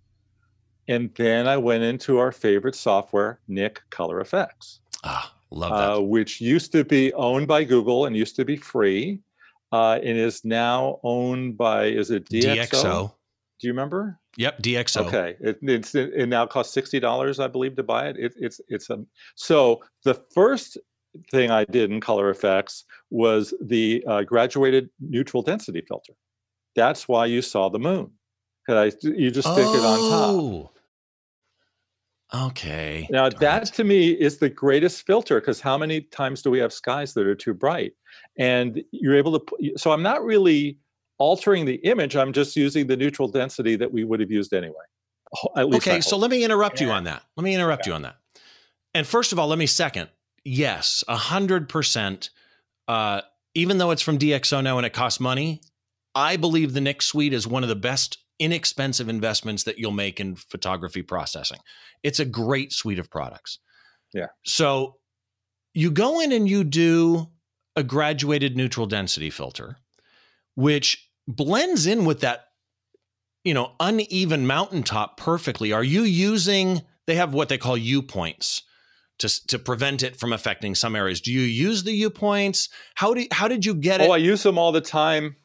and 0.87 1.13
then 1.15 1.47
I 1.47 1.57
went 1.57 1.83
into 1.83 2.17
our 2.17 2.31
favorite 2.31 2.75
software, 2.75 3.39
Nik 3.47 3.81
Color 3.91 4.23
Efex 4.23 4.79
Ah, 5.03 5.34
love 5.51 5.71
that. 5.71 5.93
uh, 5.97 6.01
which 6.01 6.41
used 6.41 6.71
to 6.73 6.83
be 6.83 7.13
owned 7.13 7.47
by 7.47 7.63
Google 7.63 8.05
and 8.05 8.15
used 8.15 8.35
to 8.37 8.45
be 8.45 8.55
free, 8.57 9.19
uh, 9.71 9.99
and 10.03 10.17
is 10.17 10.43
now 10.45 10.99
owned 11.03 11.57
by 11.57 11.85
is 11.85 12.11
it 12.11 12.29
DxO? 12.29 12.67
DxO. 12.67 13.11
Do 13.61 13.67
you 13.67 13.73
remember? 13.73 14.19
Yep, 14.37 14.61
DxO. 14.61 15.05
Okay, 15.07 15.37
it, 15.39 15.59
it's 15.61 15.95
it, 15.95 16.27
now 16.27 16.45
costs 16.45 16.73
sixty 16.73 16.99
dollars, 16.99 17.39
I 17.39 17.47
believe, 17.47 17.75
to 17.77 17.83
buy 17.83 18.09
it. 18.09 18.17
it 18.17 18.33
it's 18.37 18.59
it's 18.67 18.89
a 18.89 19.03
so 19.35 19.81
the 20.03 20.15
first 20.33 20.77
thing 21.31 21.49
I 21.51 21.63
did 21.63 21.91
in 21.91 22.01
Color 22.01 22.33
Efex 22.33 22.83
was 23.09 23.53
the 23.61 24.03
uh, 24.07 24.23
graduated 24.23 24.89
neutral 24.99 25.41
density 25.41 25.81
filter. 25.87 26.11
That's 26.75 27.07
why 27.07 27.27
you 27.27 27.41
saw 27.41 27.69
the 27.69 27.79
moon. 27.79 28.11
'Cause 28.67 28.93
I, 29.03 29.07
you 29.07 29.29
just 29.31 29.47
stick 29.53 29.63
it 29.65 29.85
on 29.85 29.99
top. 30.09 30.74
Okay. 32.35 33.07
Now 33.09 33.29
Darn 33.29 33.39
that 33.39 33.69
it. 33.69 33.73
to 33.75 33.83
me 33.83 34.09
is 34.11 34.37
the 34.37 34.49
greatest 34.49 35.05
filter 35.05 35.39
because 35.39 35.61
how 35.61 35.77
many 35.77 36.01
times 36.01 36.41
do 36.41 36.51
we 36.51 36.59
have 36.59 36.73
skies 36.73 37.13
that 37.13 37.25
are 37.25 37.35
too 37.35 37.53
bright? 37.53 37.93
And 38.37 38.83
you're 38.91 39.15
able 39.15 39.39
to 39.39 39.73
so 39.77 39.91
I'm 39.91 40.03
not 40.03 40.23
really 40.23 40.77
altering 41.17 41.65
the 41.65 41.75
image, 41.75 42.15
I'm 42.15 42.33
just 42.33 42.55
using 42.55 42.87
the 42.87 42.97
neutral 42.97 43.27
density 43.27 43.75
that 43.77 43.91
we 43.91 44.03
would 44.03 44.19
have 44.19 44.31
used 44.31 44.53
anyway. 44.53 44.75
Okay, 45.57 46.01
so 46.01 46.17
let 46.17 46.29
me 46.31 46.43
interrupt 46.43 46.79
you 46.81 46.89
on 46.89 47.05
that. 47.05 47.23
Let 47.35 47.43
me 47.43 47.53
interrupt 47.53 47.87
you 47.87 47.93
on 47.93 48.03
that. 48.03 48.15
And 48.93 49.05
first 49.05 49.31
of 49.31 49.39
all, 49.39 49.47
let 49.47 49.59
me 49.59 49.65
second. 49.65 50.09
Yes, 50.43 51.03
a 51.07 51.15
hundred 51.15 51.67
percent. 51.67 52.29
Uh, 52.87 53.21
even 53.53 53.77
though 53.77 53.91
it's 53.91 54.01
from 54.01 54.17
DxO 54.17 54.63
now 54.63 54.77
and 54.77 54.85
it 54.85 54.93
costs 54.93 55.19
money, 55.19 55.61
I 56.13 56.37
believe 56.37 56.73
the 56.73 56.81
Nik 56.81 57.01
Suite 57.01 57.33
is 57.33 57.47
one 57.47 57.63
of 57.63 57.69
the 57.69 57.75
best 57.75 58.19
inexpensive 58.39 59.09
investments 59.09 59.63
that 59.63 59.77
you'll 59.77 59.91
make 59.91 60.19
in 60.19 60.35
photography 60.35 61.01
processing. 61.01 61.59
It's 62.03 62.19
a 62.19 62.25
great 62.25 62.73
suite 62.73 62.99
of 62.99 63.09
products. 63.09 63.59
Yeah. 64.13 64.27
So 64.45 64.97
you 65.73 65.91
go 65.91 66.19
in 66.19 66.31
and 66.31 66.47
you 66.47 66.63
do 66.63 67.27
a 67.75 67.83
graduated 67.83 68.55
neutral 68.55 68.85
density 68.85 69.29
filter, 69.29 69.77
which 70.55 71.09
blends 71.27 71.85
in 71.85 72.05
with 72.05 72.21
that 72.21 72.45
you 73.43 73.53
know 73.53 73.73
uneven 73.79 74.45
mountaintop 74.45 75.17
perfectly 75.17 75.71
are 75.71 75.83
you 75.83 76.03
using 76.03 76.81
they 77.07 77.15
have 77.15 77.33
what 77.33 77.49
they 77.49 77.57
call 77.57 77.77
u 77.77 78.01
points 78.01 78.63
to, 79.17 79.47
to 79.47 79.57
prevent 79.57 80.03
it 80.03 80.17
from 80.17 80.33
affecting 80.33 80.75
some 80.75 80.95
areas 80.95 81.21
do 81.21 81.31
you 81.31 81.41
use 81.41 81.83
the 81.83 81.93
u 81.93 82.09
points 82.09 82.69
how 82.95 83.13
do 83.13 83.25
how 83.31 83.47
did 83.47 83.65
you 83.65 83.73
get 83.73 84.01
oh, 84.01 84.03
it? 84.03 84.07
oh, 84.09 84.11
I 84.11 84.17
use 84.17 84.43
them 84.43 84.57
all 84.57 84.71
the 84.71 84.81
time. 84.81 85.35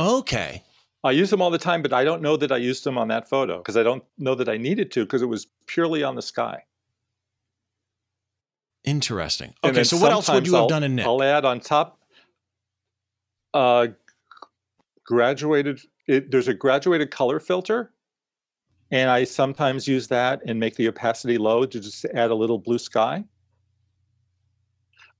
okay 0.00 0.62
I 1.04 1.10
use 1.12 1.30
them 1.30 1.42
all 1.42 1.50
the 1.50 1.58
time, 1.58 1.82
but 1.82 1.92
I 1.92 2.02
don't 2.02 2.22
know 2.22 2.36
that 2.38 2.50
I 2.50 2.56
used 2.56 2.82
them 2.82 2.96
on 2.98 3.08
that 3.08 3.28
photo 3.28 3.58
because 3.58 3.76
I 3.76 3.82
don't 3.82 4.02
know 4.18 4.34
that 4.34 4.48
I 4.48 4.56
needed 4.56 4.90
to 4.92 5.04
because 5.04 5.20
it 5.22 5.26
was 5.26 5.46
purely 5.66 6.02
on 6.02 6.14
the 6.16 6.22
sky. 6.22 6.64
interesting 8.86 9.54
okay 9.64 9.82
so 9.82 9.96
what 9.96 10.12
else 10.12 10.28
would 10.28 10.46
you 10.46 10.52
have 10.52 10.62
I'll- 10.62 10.68
done 10.68 10.82
in 10.84 10.94
Nik 10.96 11.06
I'll 11.06 11.22
add 11.22 11.44
on 11.46 11.58
top. 11.60 11.98
Uh, 13.54 13.86
graduated. 15.06 15.80
It, 16.06 16.30
there's 16.30 16.48
a 16.48 16.54
graduated 16.54 17.10
color 17.10 17.38
filter, 17.40 17.92
and 18.90 19.08
I 19.08 19.24
sometimes 19.24 19.86
use 19.86 20.08
that 20.08 20.42
and 20.46 20.58
make 20.58 20.74
the 20.74 20.88
opacity 20.88 21.38
low 21.38 21.64
to 21.64 21.80
just 21.80 22.04
add 22.06 22.30
a 22.30 22.34
little 22.34 22.58
blue 22.58 22.78
sky. 22.78 23.24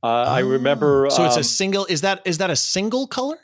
Uh, 0.03 0.07
oh, 0.29 0.33
I 0.33 0.41
remember. 0.41 1.09
So 1.11 1.25
it's 1.25 1.37
um, 1.37 1.41
a 1.41 1.45
single. 1.45 1.87
Is 1.87 2.01
that 2.03 2.21
is 2.27 2.39
that 2.39 2.51
a 2.51 2.57
single 2.57 3.07
color? 3.07 3.39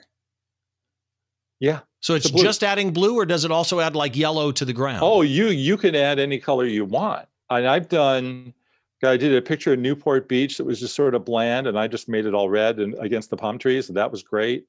Yeah. 1.61 1.81
So 2.01 2.15
it's, 2.15 2.31
just 2.31 2.65
adding 2.65 2.93
blue, 2.93 3.19
or 3.19 3.27
does 3.27 3.45
it 3.45 3.51
also 3.51 3.79
add 3.79 3.95
like 3.95 4.17
yellow 4.17 4.51
to 4.53 4.65
the 4.65 4.73
ground? 4.73 5.01
Oh, 5.03 5.21
you 5.21 5.49
you 5.49 5.77
can 5.77 5.95
add 5.95 6.19
any 6.19 6.39
color 6.39 6.65
you 6.65 6.87
want. 6.87 7.29
And 7.51 7.69
I've 7.69 7.89
done. 7.89 8.55
I 9.03 9.17
did 9.17 9.35
a 9.35 9.41
picture 9.41 9.73
of 9.73 9.79
Newport 9.79 10.29
Beach 10.29 10.59
that 10.59 10.65
was 10.65 10.81
just 10.81 10.95
sort 10.95 11.15
of 11.15 11.25
bland, 11.25 11.67
and 11.67 11.79
I 11.79 11.87
just 11.87 12.09
made 12.09 12.27
it 12.27 12.35
all 12.35 12.49
red 12.49 12.79
and 12.79 12.95
against 12.99 13.31
the 13.31 13.37
palm 13.37 13.59
trees, 13.59 13.89
and 13.89 13.97
that 13.97 14.11
was 14.11 14.23
great. 14.23 14.67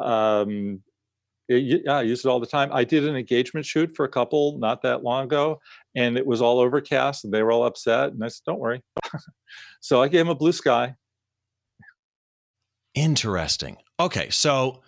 Um, 0.00 0.82
it, 1.48 1.82
yeah, 1.84 1.98
I 1.98 2.02
use 2.02 2.24
it 2.24 2.28
all 2.28 2.40
the 2.40 2.46
time. 2.46 2.70
I 2.72 2.84
did 2.84 3.06
an 3.06 3.16
engagement 3.16 3.66
shoot 3.66 3.94
for 3.94 4.04
a 4.04 4.08
couple 4.08 4.58
not 4.58 4.82
that 4.82 5.02
long 5.02 5.24
ago, 5.24 5.60
and 5.94 6.16
it 6.16 6.26
was 6.26 6.40
all 6.40 6.58
overcast, 6.58 7.24
and 7.24 7.32
they 7.32 7.42
were 7.42 7.52
all 7.52 7.64
upset. 7.64 8.12
And 8.12 8.24
I 8.24 8.28
said, 8.28 8.42
"Don't 8.46 8.60
worry." 8.60 8.82
so 9.80 10.02
I 10.02 10.08
gave 10.08 10.20
them 10.20 10.28
a 10.28 10.34
blue 10.34 10.52
sky. 10.52 10.94
Interesting. 12.94 13.78
Okay, 13.98 14.28
so 14.30 14.82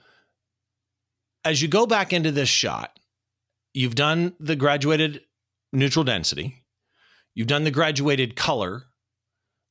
as 1.45 1.61
you 1.61 1.69
go 1.69 1.87
back 1.87 2.13
into 2.13 2.33
this 2.33 2.49
shot, 2.49 2.99
you've 3.73 3.95
done 3.95 4.35
the 4.41 4.57
graduated 4.57 5.23
neutral 5.73 6.05
density, 6.05 6.65
you've 7.35 7.47
done 7.47 7.65
the 7.65 7.71
graduated 7.71 8.37
color, 8.37 8.85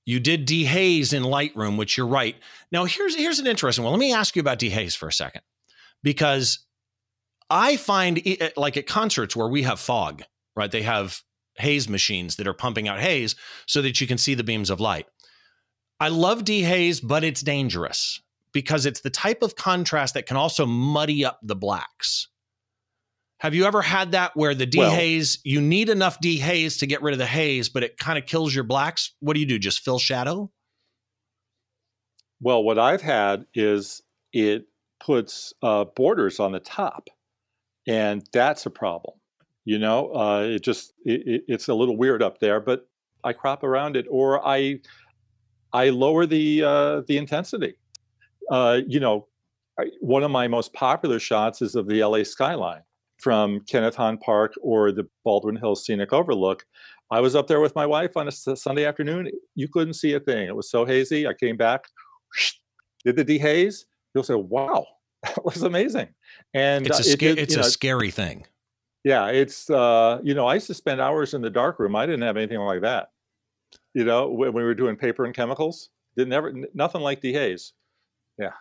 you 0.05 0.19
did 0.19 0.47
dehaze 0.47 1.13
in 1.13 1.23
Lightroom, 1.23 1.77
which 1.77 1.97
you're 1.97 2.07
right. 2.07 2.35
Now 2.71 2.85
here's 2.85 3.15
here's 3.15 3.39
an 3.39 3.47
interesting 3.47 3.83
one. 3.83 3.93
Let 3.93 3.99
me 3.99 4.13
ask 4.13 4.35
you 4.35 4.41
about 4.41 4.59
dehaze 4.59 4.95
for 4.95 5.07
a 5.07 5.13
second, 5.13 5.41
because 6.03 6.65
I 7.49 7.77
find 7.77 8.19
it, 8.25 8.57
like 8.57 8.77
at 8.77 8.87
concerts 8.87 9.35
where 9.35 9.47
we 9.47 9.63
have 9.63 9.79
fog, 9.79 10.23
right? 10.55 10.71
They 10.71 10.81
have 10.81 11.21
haze 11.55 11.87
machines 11.87 12.35
that 12.35 12.47
are 12.47 12.53
pumping 12.53 12.87
out 12.87 12.99
haze 12.99 13.35
so 13.67 13.81
that 13.81 14.01
you 14.01 14.07
can 14.07 14.17
see 14.17 14.33
the 14.33 14.43
beams 14.43 14.69
of 14.69 14.79
light. 14.79 15.05
I 15.99 16.09
love 16.09 16.43
dehaze, 16.43 16.99
but 17.01 17.23
it's 17.23 17.41
dangerous 17.41 18.19
because 18.53 18.85
it's 18.85 19.01
the 19.01 19.09
type 19.09 19.41
of 19.41 19.55
contrast 19.55 20.13
that 20.13 20.25
can 20.25 20.37
also 20.37 20.65
muddy 20.65 21.25
up 21.25 21.39
the 21.41 21.55
blacks. 21.55 22.29
Have 23.39 23.53
you 23.53 23.65
ever 23.65 23.81
had 23.81 24.13
that 24.13 24.31
where 24.35 24.55
the 24.55 24.65
dehaze, 24.65 25.39
well, 25.39 25.53
you 25.53 25.61
need 25.61 25.89
enough 25.89 26.21
dehaze 26.21 26.79
to 26.79 26.87
get 26.87 27.01
rid 27.01 27.11
of 27.11 27.17
the 27.17 27.25
haze, 27.25 27.67
but 27.67 27.83
it 27.83 27.97
kind 27.97 28.17
of 28.17 28.25
kills 28.25 28.55
your 28.55 28.63
blacks? 28.63 29.13
What 29.19 29.33
do 29.33 29.41
you 29.41 29.45
do? 29.45 29.59
Just 29.59 29.81
fill 29.81 29.99
shadow? 29.99 30.49
Well, 32.39 32.63
what 32.63 32.79
I've 32.79 33.01
had 33.01 33.45
is 33.53 34.01
it 34.31 34.67
puts 35.01 35.51
uh, 35.61 35.85
borders 35.95 36.39
on 36.39 36.53
the 36.53 36.61
top, 36.61 37.09
and 37.85 38.23
that's 38.31 38.65
a 38.65 38.69
problem. 38.69 39.17
You 39.65 39.79
know, 39.79 40.13
uh, 40.13 40.41
it 40.41 40.61
just 40.61 40.93
it, 41.03 41.43
it's 41.47 41.67
a 41.67 41.73
little 41.73 41.97
weird 41.97 42.23
up 42.23 42.39
there, 42.39 42.61
but 42.61 42.87
I 43.23 43.33
crop 43.33 43.63
around 43.63 43.97
it, 43.97 44.05
or 44.09 44.45
I 44.45 44.79
I 45.73 45.89
lower 45.89 46.25
the 46.25 46.63
uh, 46.63 47.01
the 47.07 47.17
intensity 47.17 47.75
uh, 48.51 48.81
you 48.87 48.99
know, 48.99 49.27
one 50.01 50.23
of 50.23 50.31
my 50.31 50.47
most 50.47 50.73
popular 50.73 51.19
shots 51.19 51.61
is 51.61 51.75
of 51.75 51.87
the 51.87 52.03
LA 52.03 52.23
skyline 52.23 52.81
from 53.19 53.61
Kenneth 53.61 53.95
Hahn 53.95 54.17
Park 54.17 54.53
or 54.61 54.91
the 54.91 55.07
Baldwin 55.23 55.55
Hills 55.55 55.85
Scenic 55.85 56.13
Overlook. 56.13 56.65
I 57.11 57.19
was 57.19 57.35
up 57.35 57.47
there 57.47 57.59
with 57.59 57.75
my 57.75 57.85
wife 57.85 58.17
on 58.17 58.27
a 58.27 58.31
Sunday 58.31 58.85
afternoon. 58.85 59.29
You 59.55 59.67
couldn't 59.67 59.93
see 59.93 60.13
a 60.13 60.19
thing. 60.19 60.47
It 60.47 60.55
was 60.55 60.69
so 60.69 60.85
hazy. 60.85 61.27
I 61.27 61.33
came 61.33 61.57
back, 61.57 61.85
did 63.05 63.15
the 63.15 63.25
dehaze. 63.25 63.85
You'll 64.13 64.23
say, 64.23 64.35
"Wow, 64.35 64.85
that 65.23 65.43
was 65.45 65.63
amazing!" 65.63 66.09
And 66.53 66.85
it's 66.85 66.99
a, 66.99 67.11
uh, 67.11 67.13
it, 67.13 67.23
it, 67.23 67.39
it's 67.39 67.55
a 67.55 67.57
know, 67.57 67.63
scary 67.63 68.11
thing. 68.11 68.45
Yeah, 69.03 69.27
it's 69.27 69.69
uh, 69.69 70.19
you 70.23 70.33
know 70.33 70.47
I 70.47 70.55
used 70.55 70.67
to 70.67 70.73
spend 70.73 71.01
hours 71.01 71.33
in 71.33 71.41
the 71.41 71.49
dark 71.49 71.79
room. 71.79 71.95
I 71.95 72.05
didn't 72.05 72.23
have 72.23 72.37
anything 72.37 72.59
like 72.59 72.81
that. 72.81 73.09
You 73.93 74.05
know, 74.05 74.29
when 74.29 74.53
we 74.53 74.63
were 74.63 74.73
doing 74.73 74.95
paper 74.95 75.25
and 75.25 75.35
chemicals, 75.35 75.89
didn't 76.17 76.33
ever 76.33 76.53
nothing 76.73 77.01
like 77.01 77.21
dehaze. 77.21 77.73
Yeah. 78.37 78.51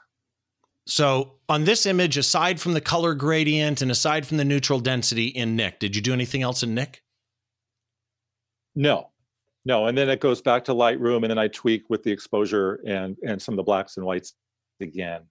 So 0.86 1.34
on 1.48 1.64
this 1.64 1.86
image, 1.86 2.16
aside 2.16 2.60
from 2.60 2.72
the 2.72 2.80
color 2.80 3.14
gradient 3.14 3.82
and 3.82 3.90
aside 3.90 4.26
from 4.26 4.36
the 4.36 4.44
neutral 4.44 4.80
density 4.80 5.26
in 5.26 5.56
Nik, 5.56 5.78
did 5.78 5.94
you 5.94 6.02
do 6.02 6.12
anything 6.12 6.42
else 6.42 6.62
in 6.62 6.74
Nik? 6.74 7.02
No, 8.74 9.10
no. 9.64 9.86
And 9.86 9.96
then 9.96 10.08
it 10.08 10.20
goes 10.20 10.42
back 10.42 10.64
to 10.64 10.72
Lightroom, 10.72 11.22
and 11.22 11.30
then 11.30 11.38
I 11.38 11.48
tweak 11.48 11.88
with 11.88 12.02
the 12.02 12.10
exposure 12.10 12.80
and 12.86 13.16
and 13.22 13.40
some 13.40 13.54
of 13.54 13.56
the 13.56 13.62
blacks 13.62 13.96
and 13.96 14.06
whites 14.06 14.34
again 14.80 15.22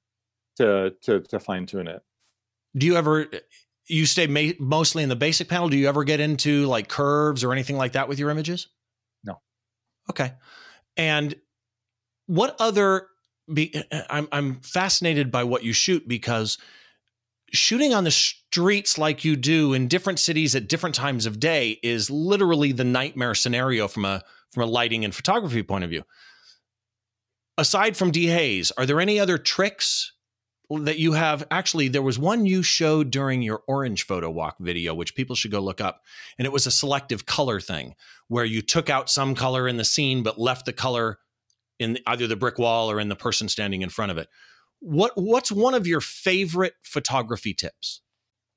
to 0.57 0.93
to 1.01 1.21
to 1.21 1.39
fine 1.39 1.65
tune 1.65 1.87
it. 1.87 2.01
Do 2.75 2.85
you 2.85 2.95
ever? 2.95 3.27
You 3.87 4.05
stay 4.05 4.27
ma- 4.27 4.53
mostly 4.59 5.03
in 5.03 5.09
the 5.09 5.15
basic 5.15 5.49
panel. 5.49 5.67
Do 5.67 5.77
you 5.77 5.89
ever 5.89 6.03
get 6.03 6.19
into 6.19 6.65
like 6.67 6.87
curves 6.87 7.43
or 7.43 7.51
anything 7.51 7.77
like 7.77 7.93
that 7.93 8.07
with 8.07 8.19
your 8.19 8.29
images? 8.29 8.67
No. 9.23 9.41
Okay. 10.09 10.33
And 10.95 11.35
what 12.27 12.55
other 12.59 13.07
be, 13.51 13.73
eh, 13.75 13.83
eh, 13.91 14.03
I'm 14.09 14.27
I'm 14.31 14.55
fascinated 14.61 15.31
by 15.31 15.43
what 15.43 15.63
you 15.63 15.73
shoot 15.73 16.07
because 16.07 16.57
shooting 17.53 17.93
on 17.93 18.03
the 18.03 18.11
streets 18.11 18.97
like 18.97 19.25
you 19.25 19.35
do 19.35 19.73
in 19.73 19.87
different 19.87 20.19
cities 20.19 20.55
at 20.55 20.67
different 20.67 20.95
times 20.95 21.25
of 21.25 21.39
day 21.39 21.79
is 21.83 22.09
literally 22.09 22.71
the 22.71 22.83
nightmare 22.83 23.35
scenario 23.35 23.87
from 23.87 24.05
a 24.05 24.23
from 24.51 24.63
a 24.63 24.65
lighting 24.65 25.05
and 25.05 25.15
photography 25.15 25.63
point 25.63 25.83
of 25.83 25.89
view. 25.89 26.03
Aside 27.57 27.95
from 27.97 28.11
dehaze, 28.11 28.71
are 28.77 28.85
there 28.85 28.99
any 28.99 29.19
other 29.19 29.37
tricks 29.37 30.13
that 30.69 30.97
you 30.97 31.13
have? 31.13 31.45
Actually, 31.51 31.89
there 31.89 32.01
was 32.01 32.17
one 32.17 32.45
you 32.45 32.63
showed 32.63 33.11
during 33.11 33.41
your 33.41 33.61
orange 33.67 34.03
photo 34.03 34.29
walk 34.29 34.55
video, 34.59 34.93
which 34.93 35.15
people 35.15 35.35
should 35.35 35.51
go 35.51 35.59
look 35.59 35.81
up, 35.81 36.01
and 36.37 36.45
it 36.45 36.51
was 36.51 36.65
a 36.65 36.71
selective 36.71 37.25
color 37.25 37.59
thing 37.59 37.95
where 38.29 38.45
you 38.45 38.61
took 38.61 38.89
out 38.89 39.09
some 39.09 39.35
color 39.35 39.67
in 39.67 39.77
the 39.77 39.83
scene 39.83 40.23
but 40.23 40.39
left 40.39 40.65
the 40.65 40.73
color 40.73 41.19
in 41.81 41.97
either 42.05 42.27
the 42.27 42.35
brick 42.35 42.59
wall 42.59 42.89
or 42.89 42.99
in 42.99 43.09
the 43.09 43.15
person 43.15 43.49
standing 43.49 43.81
in 43.81 43.89
front 43.89 44.11
of 44.11 44.17
it. 44.17 44.27
What 44.79 45.11
what's 45.15 45.51
one 45.51 45.73
of 45.73 45.85
your 45.87 46.01
favorite 46.01 46.73
photography 46.83 47.53
tips? 47.53 48.01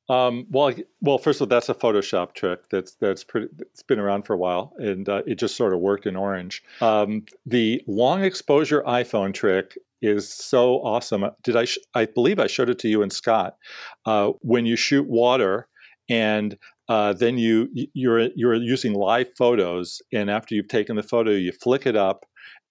Um, 0.08 0.46
well, 0.50 0.74
well, 1.00 1.16
first 1.16 1.40
of 1.40 1.46
all, 1.46 1.48
that's 1.48 1.70
a 1.70 1.74
Photoshop 1.74 2.34
trick 2.34 2.68
that's 2.70 2.94
that's 2.96 3.24
pretty. 3.24 3.48
It's 3.58 3.82
been 3.82 3.98
around 3.98 4.22
for 4.26 4.34
a 4.34 4.38
while, 4.38 4.74
and 4.78 5.08
uh, 5.08 5.22
it 5.26 5.36
just 5.36 5.56
sort 5.56 5.72
of 5.72 5.80
worked 5.80 6.06
in 6.06 6.14
Orange. 6.14 6.62
Um, 6.82 7.24
the 7.46 7.82
long 7.86 8.22
exposure 8.22 8.82
iPhone 8.86 9.32
trick 9.32 9.78
is 10.02 10.30
so 10.30 10.76
awesome. 10.82 11.24
Did 11.42 11.56
I? 11.56 11.64
Sh- 11.64 11.78
I 11.94 12.04
believe 12.04 12.38
I 12.38 12.46
showed 12.46 12.68
it 12.68 12.78
to 12.80 12.88
you 12.88 13.02
and 13.02 13.12
Scott. 13.12 13.56
Uh, 14.04 14.32
when 14.40 14.66
you 14.66 14.76
shoot 14.76 15.08
water, 15.08 15.68
and 16.10 16.58
uh, 16.88 17.14
then 17.14 17.38
you 17.38 17.70
you're 17.94 18.28
you're 18.34 18.54
using 18.54 18.92
live 18.92 19.28
photos, 19.38 20.02
and 20.12 20.30
after 20.30 20.54
you've 20.54 20.68
taken 20.68 20.96
the 20.96 21.02
photo, 21.02 21.30
you 21.30 21.52
flick 21.52 21.86
it 21.86 21.96
up, 21.96 22.26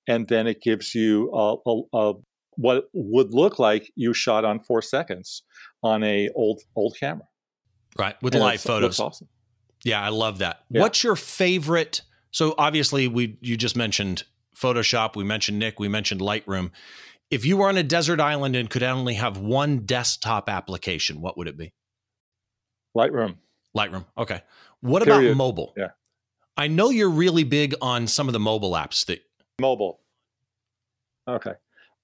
and 0.08 0.28
then 0.28 0.48
it 0.48 0.62
gives 0.62 0.94
you 0.94 1.32
a, 1.34 1.56
a, 1.66 1.82
a, 1.94 2.13
what 2.56 2.86
would 2.94 3.34
look 3.34 3.60
like 3.60 3.92
you 3.96 4.13
shot 4.13 4.46
on 4.46 4.60
four 4.60 4.82
seconds 4.82 5.44
on 5.82 6.04
a 6.04 6.30
old 6.36 6.62
old 6.76 6.96
camera. 7.00 7.28
Right, 7.98 8.22
with 8.22 8.34
and 8.34 8.44
live 8.44 8.62
photos. 8.62 9.00
awesome. 9.00 9.28
Yeah, 9.84 10.02
I 10.02 10.10
love 10.10 10.39
that. 10.39 10.62
Yeah. 10.70 10.82
What's 10.82 11.04
your 11.04 11.16
favorite? 11.16 12.02
So 12.32 12.56
obviously, 12.58 13.08
we 13.08 13.38
you 13.42 13.58
just 13.58 13.76
mentioned 13.76 14.24
Photoshop. 14.56 15.16
We 15.16 15.24
mentioned 15.24 15.60
Nik. 15.60 15.80
We 15.80 15.88
mentioned 15.88 16.22
Lightroom. 16.22 16.72
If 17.30 17.46
you 17.46 17.58
were 17.58 17.70
on 17.70 17.78
a 17.78 17.84
desert 17.84 18.20
island 18.20 18.56
and 18.56 18.70
could 18.70 18.84
only 18.84 19.16
have 19.16 19.38
one 19.38 19.80
desktop 19.86 20.50
application, 20.50 21.22
what 21.22 21.38
would 21.38 21.48
it 21.48 21.58
be? 21.58 21.74
Lightroom. 22.96 23.38
Lightroom. 23.76 24.06
Okay. 24.18 24.42
What 24.82 25.04
Period. 25.04 25.32
about 25.32 25.38
mobile? 25.38 25.74
Yeah. 25.76 25.89
I 26.56 26.68
know 26.68 26.89
you're 26.89 27.10
really 27.10 27.44
big 27.44 27.74
on 27.82 28.08
some 28.08 28.28
of 28.28 28.34
the 28.34 28.39
mobile 28.39 28.74
apps 28.74 29.06
that 29.08 29.22
Mobile. 29.60 30.00
Okay. 31.28 31.54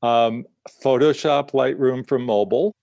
Um, 0.01 0.45
Photoshop 0.83 1.51
Lightroom 1.51 2.07
for 2.07 2.19
mobile, 2.19 2.73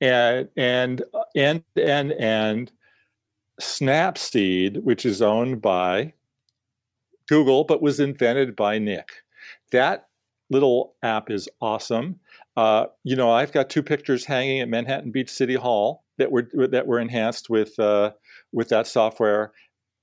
and 0.00 0.48
and 0.56 1.02
and 1.34 1.62
and 1.76 2.12
and 2.12 2.72
Snapseed, 3.60 4.82
which 4.82 5.06
is 5.06 5.22
owned 5.22 5.62
by 5.62 6.12
Google 7.28 7.64
but 7.64 7.82
was 7.82 8.00
invented 8.00 8.56
by 8.56 8.78
Nik. 8.78 9.10
That 9.72 10.08
little 10.50 10.94
app 11.02 11.30
is 11.30 11.48
awesome. 11.60 12.20
Uh, 12.56 12.86
you 13.02 13.16
know, 13.16 13.30
I've 13.30 13.52
got 13.52 13.70
two 13.70 13.82
pictures 13.82 14.24
hanging 14.24 14.60
at 14.60 14.68
Manhattan 14.68 15.10
Beach 15.10 15.30
City 15.30 15.54
Hall 15.54 16.04
that 16.18 16.30
were 16.30 16.48
that 16.68 16.86
were 16.86 17.00
enhanced 17.00 17.48
with 17.50 17.78
uh, 17.78 18.12
with 18.52 18.68
that 18.68 18.86
software. 18.86 19.52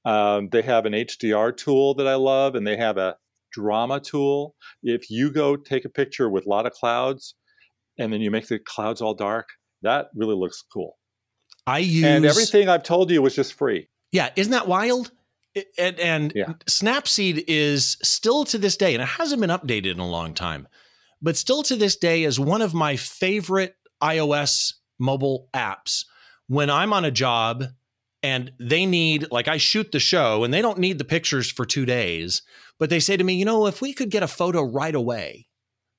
Um, 0.04 0.50
they 0.50 0.64
have 0.64 0.86
an 0.86 0.94
HDR 0.94 1.56
tool 1.56 1.94
that 1.96 2.08
I 2.08 2.16
love, 2.16 2.56
and 2.56 2.66
they 2.66 2.78
have 2.78 2.98
a 2.98 3.18
drama 3.52 4.00
tool. 4.00 4.56
If 4.84 5.10
you 5.10 5.32
go 5.32 5.56
take 5.56 5.86
a 5.86 5.90
picture 5.90 6.30
with 6.30 6.46
a 6.46 6.50
lot 6.50 6.66
of 6.66 6.74
clouds 6.74 7.36
and 7.98 8.12
then 8.12 8.22
you 8.22 8.32
make 8.32 8.48
the 8.48 8.60
clouds 8.60 9.02
all 9.02 9.14
dark, 9.14 9.50
that 9.82 10.10
really 10.16 10.36
looks 10.36 10.64
cool. 10.74 10.98
I 11.68 11.80
use 11.80 12.06
and 12.06 12.26
everything 12.26 12.70
I've 12.70 12.84
told 12.84 13.12
you 13.12 13.22
was 13.22 13.36
just 13.36 13.54
free. 13.54 13.88
Yeah, 14.12 14.30
isn't 14.36 14.52
that 14.52 14.68
wild? 14.68 15.12
and, 15.78 16.00
and 16.00 16.34
yeah. 16.36 16.54
Snapseed 16.66 17.44
is 17.48 17.98
still 18.02 18.46
to 18.46 18.58
this 18.58 18.78
day, 18.78 18.94
and 18.94 19.04
it 19.04 19.08
hasn't 19.08 19.42
been 19.42 19.50
updated 19.50 19.92
in 19.92 20.00
a 20.00 20.08
long 20.08 20.34
time, 20.34 20.68
but 21.22 21.38
still 21.38 21.64
to 21.64 21.76
this 21.76 21.96
day 21.96 22.24
is 22.24 22.40
one 22.40 22.62
of 22.62 22.74
my 22.74 22.96
favorite 22.96 23.76
iOS 24.02 24.74
mobile 25.00 25.50
apps 25.54 26.06
when 26.48 26.70
I'm 26.70 26.94
on 26.94 27.06
a 27.06 27.12
job 27.12 27.66
and 28.24 28.52
they 28.60 28.86
need, 28.86 29.28
like, 29.32 29.48
I 29.48 29.58
shoot 29.58 29.92
the 29.92 30.00
show 30.00 30.44
and 30.44 30.54
they 30.54 30.62
don't 30.62 30.78
need 30.78 30.98
the 30.98 31.04
pictures 31.04 31.52
for 31.52 31.66
two 31.66 31.86
days, 31.86 32.44
but 32.80 32.90
they 32.90 33.00
say 33.00 33.18
to 33.18 33.24
me, 33.24 33.34
you 33.34 33.46
know, 33.46 33.66
if 33.66 33.82
we 33.82 33.94
could 33.94 34.12
get 34.12 34.24
a 34.24 34.28
photo 34.28 34.62
right 34.62 34.94
away 34.94 35.48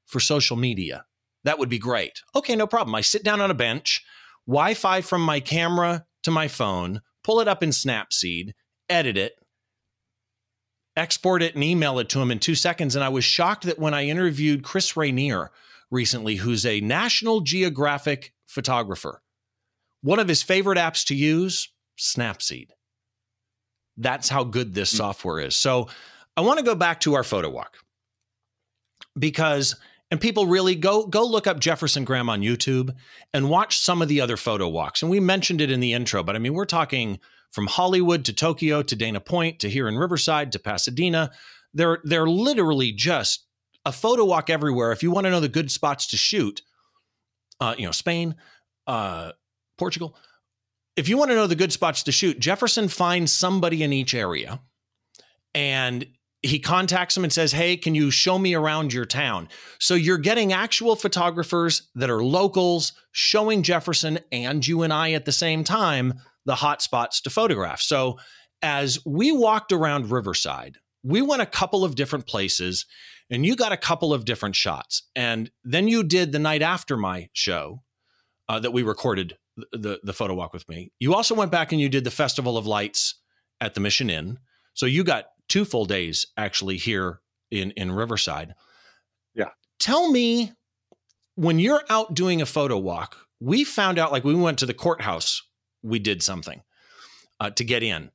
for 0.07 0.21
social 0.21 0.57
media, 0.57 1.05
that 1.45 1.59
would 1.59 1.69
be 1.69 1.79
great. 1.79 2.23
Okay, 2.35 2.55
no 2.55 2.67
problem. 2.67 2.95
I 2.95 3.01
sit 3.01 3.25
down 3.25 3.41
on 3.41 3.51
a 3.51 3.55
bench, 3.55 4.05
Wi 4.47 4.75
Fi 4.75 5.01
from 5.01 5.23
my 5.23 5.41
camera 5.41 6.05
to 6.23 6.31
my 6.31 6.49
phone, 6.49 7.01
pull 7.25 7.41
it 7.41 7.49
up 7.49 7.63
in 7.63 7.71
Snapseed, 7.71 8.53
edit 8.89 9.17
it, 9.17 9.35
export 10.97 11.43
it, 11.43 11.55
and 11.55 11.65
email 11.65 11.99
it 11.99 12.09
to 12.11 12.21
him 12.21 12.31
in 12.31 12.39
two 12.39 12.55
seconds. 12.55 12.95
And 12.95 13.05
I 13.05 13.09
was 13.09 13.25
shocked 13.25 13.65
that 13.65 13.79
when 13.79 13.95
I 13.95 14.05
interviewed 14.05 14.63
Chris 14.63 14.97
Rainier 14.97 15.51
recently, 15.91 16.37
who's 16.37 16.65
a 16.65 16.81
National 16.81 17.41
Geographic 17.41 18.33
photographer, 18.47 19.23
one 20.03 20.19
of 20.19 20.29
his 20.29 20.43
favorite 20.43 20.79
apps 20.79 21.05
to 21.07 21.15
use, 21.15 21.72
Snapseed. 21.99 22.69
That's 23.97 24.29
how 24.29 24.45
good 24.45 24.75
this 24.75 24.91
mm-hmm. 24.91 24.99
software 24.99 25.41
is. 25.41 25.57
So 25.57 25.89
I 26.37 26.41
want 26.41 26.59
to 26.59 26.65
go 26.65 26.75
back 26.75 27.01
to 27.01 27.15
our 27.15 27.25
photo 27.25 27.51
walk 27.51 27.77
because 29.19 29.77
and 30.11 30.21
people 30.21 30.47
really 30.47 30.75
go 30.75 31.07
go 31.07 31.25
look 31.25 31.47
up 31.47 31.59
Jefferson 31.59 32.05
Graham 32.05 32.29
on 32.29 32.43
YouTube 32.43 32.95
and 33.33 33.49
watch 33.49 33.79
some 33.79 34.03
of 34.03 34.09
the 34.09 34.21
other 34.21 34.37
photo 34.37 34.69
walks. 34.69 35.03
And 35.03 35.11
we 35.11 35.21
mentioned 35.21 35.61
it 35.61 35.71
in 35.71 35.81
the 35.81 35.93
intro, 35.95 36.23
but 36.23 36.37
I 36.37 36.39
mean, 36.39 36.55
we're 36.55 36.65
talking 36.65 37.19
from 37.51 37.67
Hollywood 37.67 38.25
to 38.27 38.33
Tokyo 38.33 38.83
to 38.83 38.97
Dana 38.97 39.21
Point 39.21 39.61
to 39.61 39.71
here 39.71 39.89
in 39.89 39.97
Riverside 39.97 40.53
to 40.53 40.59
Pasadena. 40.59 41.31
They're 41.75 41.99
they're 42.05 42.27
literally 42.27 42.93
just 42.93 43.47
a 43.85 43.93
photo 43.93 44.25
walk 44.25 44.51
everywhere. 44.51 44.93
If 44.93 45.03
you 45.03 45.11
want 45.11 45.25
to 45.25 45.31
know 45.31 45.41
the 45.41 45.49
good 45.49 45.71
spots 45.71 46.07
to 46.09 46.17
shoot, 46.17 46.63
uh, 47.61 47.75
you 47.79 47.87
know, 47.87 47.93
Spain, 47.93 48.35
uh, 48.87 49.33
Portugal. 49.79 50.17
If 50.97 51.09
you 51.09 51.17
want 51.17 51.31
to 51.31 51.35
know 51.35 51.47
the 51.47 51.57
good 51.57 51.73
spots 51.73 52.03
to 52.05 52.13
shoot, 52.13 52.39
Jefferson 52.39 52.89
finds 52.89 53.33
somebody 53.33 53.83
in 53.83 53.93
each 53.93 54.15
area 54.15 54.61
and 55.55 56.07
he 56.43 56.59
contacts 56.59 57.15
them 57.15 57.25
and 57.25 57.33
says, 57.33 57.53
Hey, 57.53 57.77
can 57.77 57.95
you 57.95 58.11
show 58.11 58.39
me 58.39 58.55
around 58.55 58.93
your 58.93 59.05
town? 59.05 59.49
So 59.79 59.95
you're 59.95 60.19
getting 60.19 60.53
actual 60.53 60.97
photographers 60.97 61.89
that 61.95 62.11
are 62.11 62.23
locals 62.23 62.93
showing 63.13 63.63
Jefferson 63.63 64.19
and 64.31 64.67
you 64.67 64.83
and 64.83 64.93
I 64.93 65.13
at 65.13 65.25
the 65.25 65.33
same 65.33 65.65
time 65.65 66.15
the 66.45 66.57
hot 66.57 66.83
spots 66.83 67.21
to 67.23 67.31
photograph. 67.31 67.81
So 67.81 68.19
as 68.61 68.99
we 69.07 69.33
walked 69.33 69.73
around 69.73 70.11
Riverside, 70.11 70.79
we 71.05 71.23
went 71.23 71.43
a 71.43 71.47
couple 71.47 71.85
of 71.85 71.95
different 71.95 72.27
places 72.27 72.87
and 73.31 73.47
you 73.47 73.57
got 73.57 73.73
a 73.73 73.77
couple 73.77 74.13
of 74.13 74.25
different 74.25 74.57
shots. 74.57 75.05
And 75.17 75.51
then 75.65 75.89
you 75.89 76.03
did 76.03 76.33
the 76.33 76.39
night 76.39 76.63
after 76.63 76.97
my 76.97 77.29
show 77.33 77.83
uh, 78.49 78.59
that 78.61 78.73
we 78.73 78.83
recorded 78.83 79.39
the, 79.73 80.01
the 80.03 80.13
photo 80.13 80.35
walk 80.35 80.53
with 80.53 80.69
me. 80.69 80.93
You 80.99 81.15
also 81.15 81.35
went 81.35 81.51
back 81.51 81.73
and 81.73 81.81
you 81.81 81.89
did 81.89 82.05
the 82.05 82.11
Festival 82.11 82.57
of 82.57 82.67
Lights 82.67 83.17
at 83.61 83.75
the 83.75 83.81
Mission 83.81 84.11
Inn. 84.11 84.39
So 84.75 84.87
you 84.87 85.05
got 85.05 85.27
two 85.49 85.65
full 85.65 85.85
days 85.85 86.27
actually 86.37 86.77
here 86.77 87.21
in 87.51 87.73
in 87.73 87.93
Riverside. 87.93 88.55
Yeah. 89.35 89.51
Tell 89.79 90.11
me 90.11 90.53
when 91.35 91.59
you're 91.59 91.85
out 91.89 92.15
doing 92.15 92.41
a 92.41 92.47
photo 92.47 92.79
walk, 92.79 93.17
we 93.41 93.65
found 93.65 93.99
out 93.99 94.13
like 94.13 94.25
we 94.25 94.35
went 94.35 94.59
to 94.61 94.67
the 94.67 94.75
courthouse, 94.75 95.43
we 95.83 95.99
did 95.99 96.23
something 96.23 96.63
uh, 97.41 97.51
to 97.51 97.65
get 97.65 97.83
in. 97.83 98.11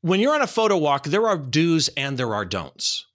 When 0.00 0.20
you're 0.20 0.34
on 0.34 0.42
a 0.42 0.46
photo 0.46 0.76
walk, 0.76 1.04
there 1.04 1.26
are 1.26 1.38
do's 1.38 1.88
and 1.96 2.18
there 2.18 2.34
are 2.34 2.44
don'ts. 2.44 3.06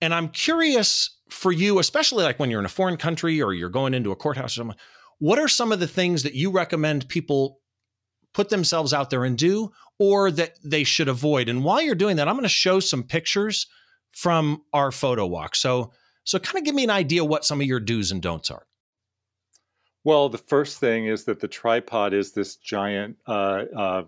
And 0.00 0.14
I'm 0.14 0.28
curious 0.28 1.18
for 1.28 1.52
you, 1.52 1.78
especially 1.78 2.24
like 2.24 2.38
when 2.38 2.50
you're 2.50 2.60
in 2.60 2.66
a 2.66 2.70
foreign 2.70 2.96
country 2.96 3.40
or 3.42 3.52
you're 3.52 3.68
going 3.68 3.94
into 3.94 4.10
a 4.12 4.16
courthouse 4.16 4.52
or 4.52 4.60
something, 4.60 4.78
what 5.22 5.38
are 5.38 5.46
some 5.46 5.70
of 5.70 5.78
the 5.78 5.86
things 5.86 6.24
that 6.24 6.34
you 6.34 6.50
recommend 6.50 7.08
people 7.08 7.60
put 8.34 8.48
themselves 8.48 8.92
out 8.92 9.08
there 9.08 9.22
and 9.22 9.38
do 9.38 9.70
or 10.00 10.32
that 10.32 10.58
they 10.64 10.82
should 10.82 11.06
avoid. 11.06 11.48
And 11.48 11.62
while 11.62 11.80
you're 11.80 11.94
doing 11.94 12.16
that, 12.16 12.26
I'm 12.26 12.34
going 12.34 12.42
to 12.42 12.48
show 12.48 12.80
some 12.80 13.04
pictures 13.04 13.68
from 14.10 14.62
our 14.72 14.90
photo 14.90 15.24
walk. 15.24 15.54
So 15.54 15.92
so 16.24 16.40
kind 16.40 16.58
of 16.58 16.64
give 16.64 16.74
me 16.74 16.82
an 16.82 16.90
idea 16.90 17.24
what 17.24 17.44
some 17.44 17.60
of 17.60 17.68
your 17.68 17.78
do's 17.78 18.10
and 18.10 18.20
don'ts 18.20 18.50
are. 18.50 18.66
Well, 20.02 20.28
the 20.28 20.38
first 20.38 20.80
thing 20.80 21.06
is 21.06 21.22
that 21.26 21.38
the 21.38 21.46
tripod 21.46 22.14
is 22.14 22.32
this 22.32 22.56
giant 22.56 23.16
uh, 23.28 23.64
uh, 23.76 24.02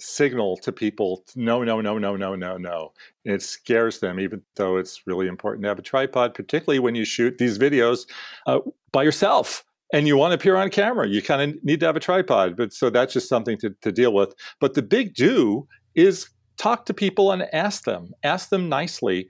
signal 0.00 0.56
to 0.58 0.72
people 0.72 1.24
no, 1.36 1.62
no, 1.62 1.80
no, 1.80 1.96
no, 1.96 2.16
no, 2.16 2.34
no, 2.34 2.56
no. 2.56 2.92
And 3.24 3.34
it 3.34 3.42
scares 3.42 4.00
them, 4.00 4.18
even 4.18 4.42
though 4.56 4.78
it's 4.78 5.06
really 5.06 5.28
important 5.28 5.62
to 5.62 5.68
have 5.68 5.78
a 5.78 5.82
tripod, 5.82 6.34
particularly 6.34 6.80
when 6.80 6.96
you 6.96 7.04
shoot 7.04 7.38
these 7.38 7.56
videos 7.56 8.08
uh, 8.46 8.58
by 8.90 9.04
yourself 9.04 9.64
and 9.92 10.06
you 10.06 10.16
want 10.16 10.32
to 10.32 10.34
appear 10.34 10.56
on 10.56 10.70
camera, 10.70 11.06
you 11.06 11.22
kind 11.22 11.42
of 11.42 11.64
need 11.64 11.80
to 11.80 11.86
have 11.86 11.96
a 11.96 12.00
tripod. 12.00 12.56
But 12.56 12.72
so 12.72 12.90
that's 12.90 13.12
just 13.12 13.28
something 13.28 13.58
to, 13.58 13.70
to 13.82 13.92
deal 13.92 14.12
with. 14.12 14.34
But 14.60 14.74
the 14.74 14.82
big 14.82 15.14
do 15.14 15.68
is 15.94 16.28
talk 16.56 16.86
to 16.86 16.94
people 16.94 17.32
and 17.32 17.42
ask 17.54 17.84
them 17.84 18.12
ask 18.22 18.48
them 18.50 18.68
nicely. 18.68 19.28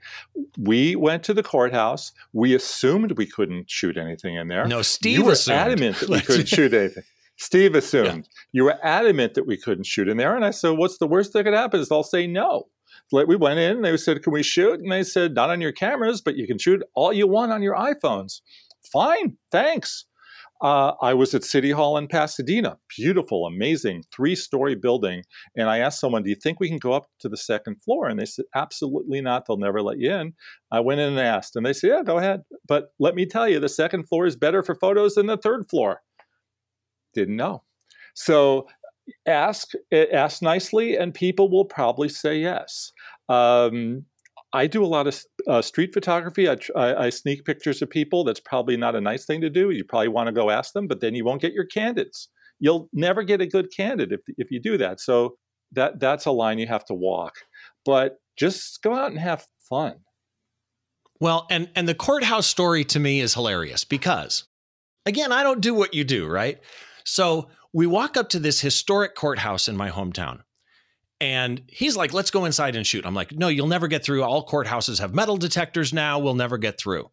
We 0.57 0.95
went 0.95 1.23
to 1.23 1.33
the 1.33 1.43
courthouse. 1.43 2.11
We 2.31 2.53
assumed 2.53 3.17
we 3.17 3.25
couldn't 3.25 3.69
shoot 3.69 3.97
anything 3.97 4.35
in 4.35 4.47
there. 4.47 4.65
No 4.65 4.81
steve 4.81 5.19
you 5.19 5.25
were 5.25 5.31
assumed. 5.33 5.57
adamant 5.57 5.99
that 5.99 6.09
we 6.09 6.21
couldn't 6.21 6.47
shoot 6.57 6.73
anything. 6.73 7.03
Steve 7.37 7.75
assumed. 7.75 8.25
Yeah. 8.25 8.41
you 8.51 8.63
were 8.63 8.77
adamant 8.83 9.33
that 9.33 9.47
we 9.47 9.57
couldn't 9.57 9.85
shoot 9.85 10.07
in 10.07 10.17
there. 10.17 10.35
And 10.35 10.45
i 10.45 10.51
said 10.51 10.71
what's 10.71 10.97
the 10.97 11.07
worst 11.07 11.33
that 11.33 11.43
could 11.43 11.53
happen 11.53 11.79
is 11.79 11.89
they'll 11.89 12.03
say 12.03 12.27
no. 12.27 12.67
Like 13.11 13.27
we 13.27 13.35
went 13.35 13.59
in 13.59 13.77
and 13.77 13.85
they 13.85 13.97
said 13.97 14.21
can 14.23 14.33
we 14.33 14.43
shoot? 14.43 14.79
And 14.79 14.91
they 14.91 15.03
said 15.03 15.33
not 15.33 15.49
on 15.49 15.61
your 15.61 15.71
cameras 15.71 16.21
but 16.21 16.35
you 16.35 16.47
can 16.47 16.57
shoot 16.57 16.83
all 16.93 17.11
you 17.13 17.27
want 17.27 17.51
on 17.51 17.63
your 17.63 17.75
iphones. 17.75 18.41
Fine 18.91 19.37
thanks 19.51 20.05
uh, 20.63 20.93
I 21.01 21.13
was 21.13 21.33
at 21.33 21.43
City 21.43 21.71
Hall 21.71 21.97
in 21.97 22.07
Pasadena, 22.07 22.77
beautiful, 22.97 23.45
amazing, 23.45 24.03
three 24.15 24.33
story 24.33 24.75
building. 24.75 25.23
And 25.57 25.69
I 25.69 25.79
asked 25.79 25.99
someone, 25.99 26.23
Do 26.23 26.29
you 26.29 26.37
think 26.37 26.59
we 26.59 26.69
can 26.69 26.77
go 26.77 26.93
up 26.93 27.07
to 27.19 27.27
the 27.27 27.35
second 27.35 27.81
floor? 27.83 28.07
And 28.07 28.17
they 28.17 28.25
said, 28.25 28.45
Absolutely 28.55 29.19
not. 29.19 29.45
They'll 29.45 29.57
never 29.57 29.81
let 29.81 29.99
you 29.99 30.13
in. 30.13 30.33
I 30.71 30.79
went 30.79 31.01
in 31.01 31.09
and 31.09 31.19
asked, 31.19 31.57
and 31.57 31.65
they 31.65 31.73
said, 31.73 31.89
Yeah, 31.89 32.03
go 32.03 32.17
ahead. 32.17 32.43
But 32.65 32.93
let 32.97 33.13
me 33.13 33.25
tell 33.25 33.47
you, 33.47 33.59
the 33.59 33.67
second 33.67 34.07
floor 34.07 34.25
is 34.25 34.37
better 34.37 34.63
for 34.63 34.73
photos 34.73 35.15
than 35.15 35.27
the 35.27 35.37
third 35.37 35.69
floor. 35.69 36.01
Didn't 37.13 37.35
know. 37.35 37.63
So 38.15 38.67
ask 39.25 39.71
ask 39.91 40.41
nicely 40.41 40.95
and 40.95 41.13
people 41.13 41.49
will 41.49 41.65
probably 41.65 42.07
say 42.07 42.37
yes 42.37 42.93
um, 43.27 44.05
I 44.53 44.67
do 44.67 44.83
a 44.83 44.87
lot 44.87 45.07
of 45.07 45.19
uh, 45.47 45.61
street 45.61 45.93
photography. 45.93 46.47
I, 46.47 46.57
I, 46.75 47.05
I, 47.05 47.09
sneak 47.09 47.43
pictures 47.43 47.81
of 47.81 47.89
people. 47.89 48.23
That's 48.23 48.39
probably 48.39 48.77
not 48.77 48.95
a 48.95 49.01
nice 49.01 49.25
thing 49.25 49.41
to 49.41 49.49
do. 49.49 49.71
You 49.71 49.83
probably 49.83 50.09
want 50.09 50.27
to 50.27 50.31
go 50.31 50.51
ask 50.51 50.73
them, 50.73 50.87
but 50.87 51.01
then 51.01 51.15
you 51.15 51.25
won't 51.25 51.41
get 51.41 51.53
your 51.53 51.65
candidates. 51.65 52.29
You'll 52.59 52.87
never 52.93 53.23
get 53.23 53.41
a 53.41 53.47
good 53.47 53.71
candidate 53.75 54.19
if, 54.27 54.35
if 54.37 54.51
you 54.51 54.59
do 54.59 54.77
that. 54.77 54.99
So 54.99 55.37
that 55.71 55.99
that's 55.99 56.25
a 56.25 56.31
line 56.31 56.59
you 56.59 56.67
have 56.67 56.85
to 56.85 56.93
walk. 56.93 57.33
But 57.83 58.17
just 58.37 58.81
go 58.83 58.93
out 58.93 59.11
and 59.11 59.19
have 59.19 59.45
fun. 59.69 59.95
Well, 61.19 61.47
and 61.49 61.69
and 61.75 61.87
the 61.87 61.95
courthouse 61.95 62.47
story 62.47 62.83
to 62.85 62.99
me 62.99 63.19
is 63.21 63.33
hilarious 63.33 63.83
because 63.83 64.45
again, 65.05 65.31
I 65.31 65.43
don't 65.43 65.61
do 65.61 65.73
what 65.73 65.93
you 65.93 66.03
do, 66.03 66.27
right? 66.27 66.59
So 67.05 67.49
we 67.73 67.87
walk 67.87 68.17
up 68.17 68.29
to 68.29 68.39
this 68.39 68.61
historic 68.61 69.15
courthouse 69.15 69.67
in 69.67 69.75
my 69.75 69.89
hometown. 69.89 70.41
And 71.23 71.61
he's 71.69 71.95
like, 71.95 72.11
let's 72.11 72.31
go 72.31 72.43
inside 72.43 72.75
and 72.75 72.85
shoot. 72.85 73.05
I'm 73.05 73.15
like, 73.15 73.31
no, 73.31 73.47
you'll 73.47 73.67
never 73.67 73.87
get 73.87 74.03
through. 74.03 74.23
All 74.23 74.45
courthouses 74.45 74.99
have 74.99 75.15
metal 75.15 75.37
detectors 75.37 75.93
now. 75.93 76.19
We'll 76.19 76.35
never 76.35 76.57
get 76.57 76.77
through. 76.77 77.11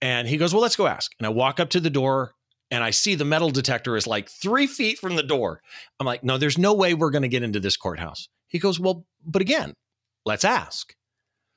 And 0.00 0.28
he 0.28 0.36
goes, 0.36 0.54
well, 0.54 0.62
let's 0.62 0.76
go 0.76 0.86
ask. 0.86 1.10
And 1.18 1.26
I 1.26 1.30
walk 1.30 1.58
up 1.58 1.68
to 1.70 1.80
the 1.80 1.90
door 1.90 2.34
and 2.70 2.84
I 2.84 2.90
see 2.90 3.16
the 3.16 3.24
metal 3.24 3.50
detector 3.50 3.96
is 3.96 4.06
like 4.06 4.30
three 4.30 4.68
feet 4.68 4.98
from 4.98 5.16
the 5.16 5.24
door. 5.24 5.62
I'm 5.98 6.06
like, 6.06 6.22
no, 6.22 6.38
there's 6.38 6.58
no 6.58 6.72
way 6.74 6.94
we're 6.94 7.10
going 7.10 7.22
to 7.22 7.28
get 7.28 7.42
into 7.42 7.58
this 7.58 7.76
courthouse. 7.76 8.28
He 8.46 8.60
goes, 8.60 8.78
well, 8.78 9.04
but 9.26 9.42
again, 9.42 9.74
let's 10.24 10.44
ask. 10.44 10.94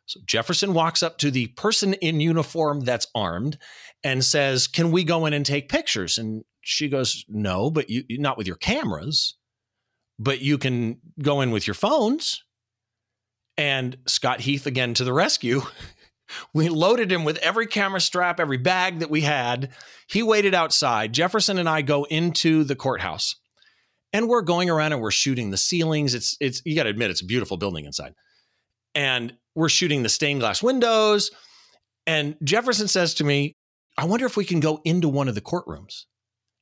So 0.08 0.19
Jefferson 0.25 0.73
walks 0.73 1.03
up 1.03 1.19
to 1.19 1.29
the 1.29 1.45
person 1.49 1.93
in 1.93 2.19
uniform 2.19 2.79
that's 2.79 3.06
armed 3.13 3.60
and 4.03 4.25
says, 4.25 4.67
Can 4.67 4.91
we 4.91 5.03
go 5.03 5.27
in 5.27 5.34
and 5.34 5.45
take 5.45 5.69
pictures? 5.69 6.17
And 6.17 6.43
she 6.60 6.89
goes, 6.89 7.23
No, 7.29 7.69
but 7.69 7.89
you 7.89 8.03
not 8.10 8.38
with 8.38 8.45
your 8.45 8.58
cameras 8.58 9.36
but 10.19 10.41
you 10.41 10.58
can 10.58 10.99
go 11.21 11.41
in 11.41 11.52
with 11.52 11.67
your 11.67 11.73
phones. 11.73 12.44
And 13.58 13.98
Scott 14.08 14.42
Heath 14.42 14.65
again 14.65 14.94
to 14.96 15.04
the 15.04 15.13
rescue. 15.13 15.62
we 16.54 16.69
loaded 16.69 17.12
him 17.12 17.23
with 17.23 17.37
every 17.37 17.67
camera 17.67 18.02
strap, 18.02 18.40
every 18.40 18.58
bag 18.58 19.00
that 19.00 19.10
we 19.10 19.21
had. 19.21 19.69
He 20.08 20.23
waited 20.23 20.54
outside. 20.54 21.13
Jefferson 21.13 21.58
and 21.58 21.69
I 21.69 21.81
go 21.81 22.06
into 22.06 22.63
the 22.63 22.75
courthouse. 22.75 23.35
And 24.12 24.29
we're 24.29 24.42
going 24.42 24.69
around 24.69 24.94
and 24.94 25.02
we're 25.02 25.12
shooting 25.12 25.50
the 25.50 25.58
ceilings. 25.58 26.13
It's 26.13 26.37
it's 26.40 26.62
you 26.65 26.75
got 26.75 26.83
to 26.83 26.90
admit 26.90 27.10
it's 27.10 27.21
a 27.21 27.25
beautiful 27.25 27.58
building 27.58 27.85
inside. 27.85 28.13
And 28.94 29.33
we're 29.56 29.69
shooting 29.69 30.04
the 30.04 30.10
stained 30.10 30.40
glass 30.40 30.62
windows. 30.62 31.31
And 32.06 32.35
Jefferson 32.44 32.87
says 32.87 33.15
to 33.15 33.23
me, 33.23 33.56
I 33.98 34.06
wonder 34.06 34.25
if 34.25 34.37
we 34.37 34.46
can 34.46 34.60
go 34.60 34.81
into 34.83 35.10
one 35.10 35.27
of 35.27 35.35
the 35.35 35.42
courtrooms. 35.42 36.06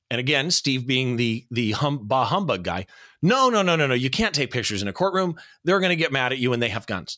And 0.09 0.19
again, 0.19 0.51
Steve 0.51 0.85
being 0.85 1.17
the 1.17 1.45
the 1.51 1.71
hum, 1.71 2.01
bah 2.03 2.25
humbug 2.25 2.63
guy, 2.63 2.85
no, 3.21 3.49
no, 3.49 3.61
no, 3.61 3.75
no, 3.75 3.87
no, 3.87 3.93
you 3.93 4.09
can't 4.09 4.35
take 4.35 4.51
pictures 4.51 4.81
in 4.81 4.87
a 4.87 4.93
courtroom. 4.93 5.35
They're 5.63 5.79
going 5.79 5.91
to 5.91 5.95
get 5.95 6.11
mad 6.11 6.31
at 6.31 6.39
you 6.39 6.53
and 6.53 6.61
they 6.61 6.69
have 6.69 6.87
guns. 6.87 7.17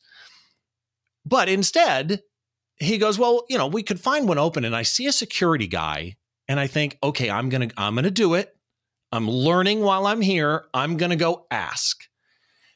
But 1.25 1.47
instead, 1.49 2.21
he 2.77 2.97
goes, 2.97 3.17
well, 3.17 3.45
you 3.49 3.57
know, 3.57 3.67
we 3.67 3.83
could 3.83 3.99
find 3.99 4.27
one 4.27 4.37
open, 4.37 4.65
and 4.65 4.75
I 4.75 4.83
see 4.83 5.05
a 5.05 5.11
security 5.13 5.67
guy 5.67 6.17
and 6.47 6.59
I 6.59 6.67
think, 6.67 6.97
okay, 7.01 7.29
I'm 7.29 7.49
gonna 7.49 7.69
I'm 7.77 7.95
gonna 7.95 8.11
do 8.11 8.33
it. 8.33 8.55
I'm 9.11 9.29
learning 9.29 9.81
while 9.81 10.07
I'm 10.07 10.21
here. 10.21 10.65
I'm 10.73 10.97
gonna 10.97 11.15
go 11.15 11.45
ask. 11.49 12.03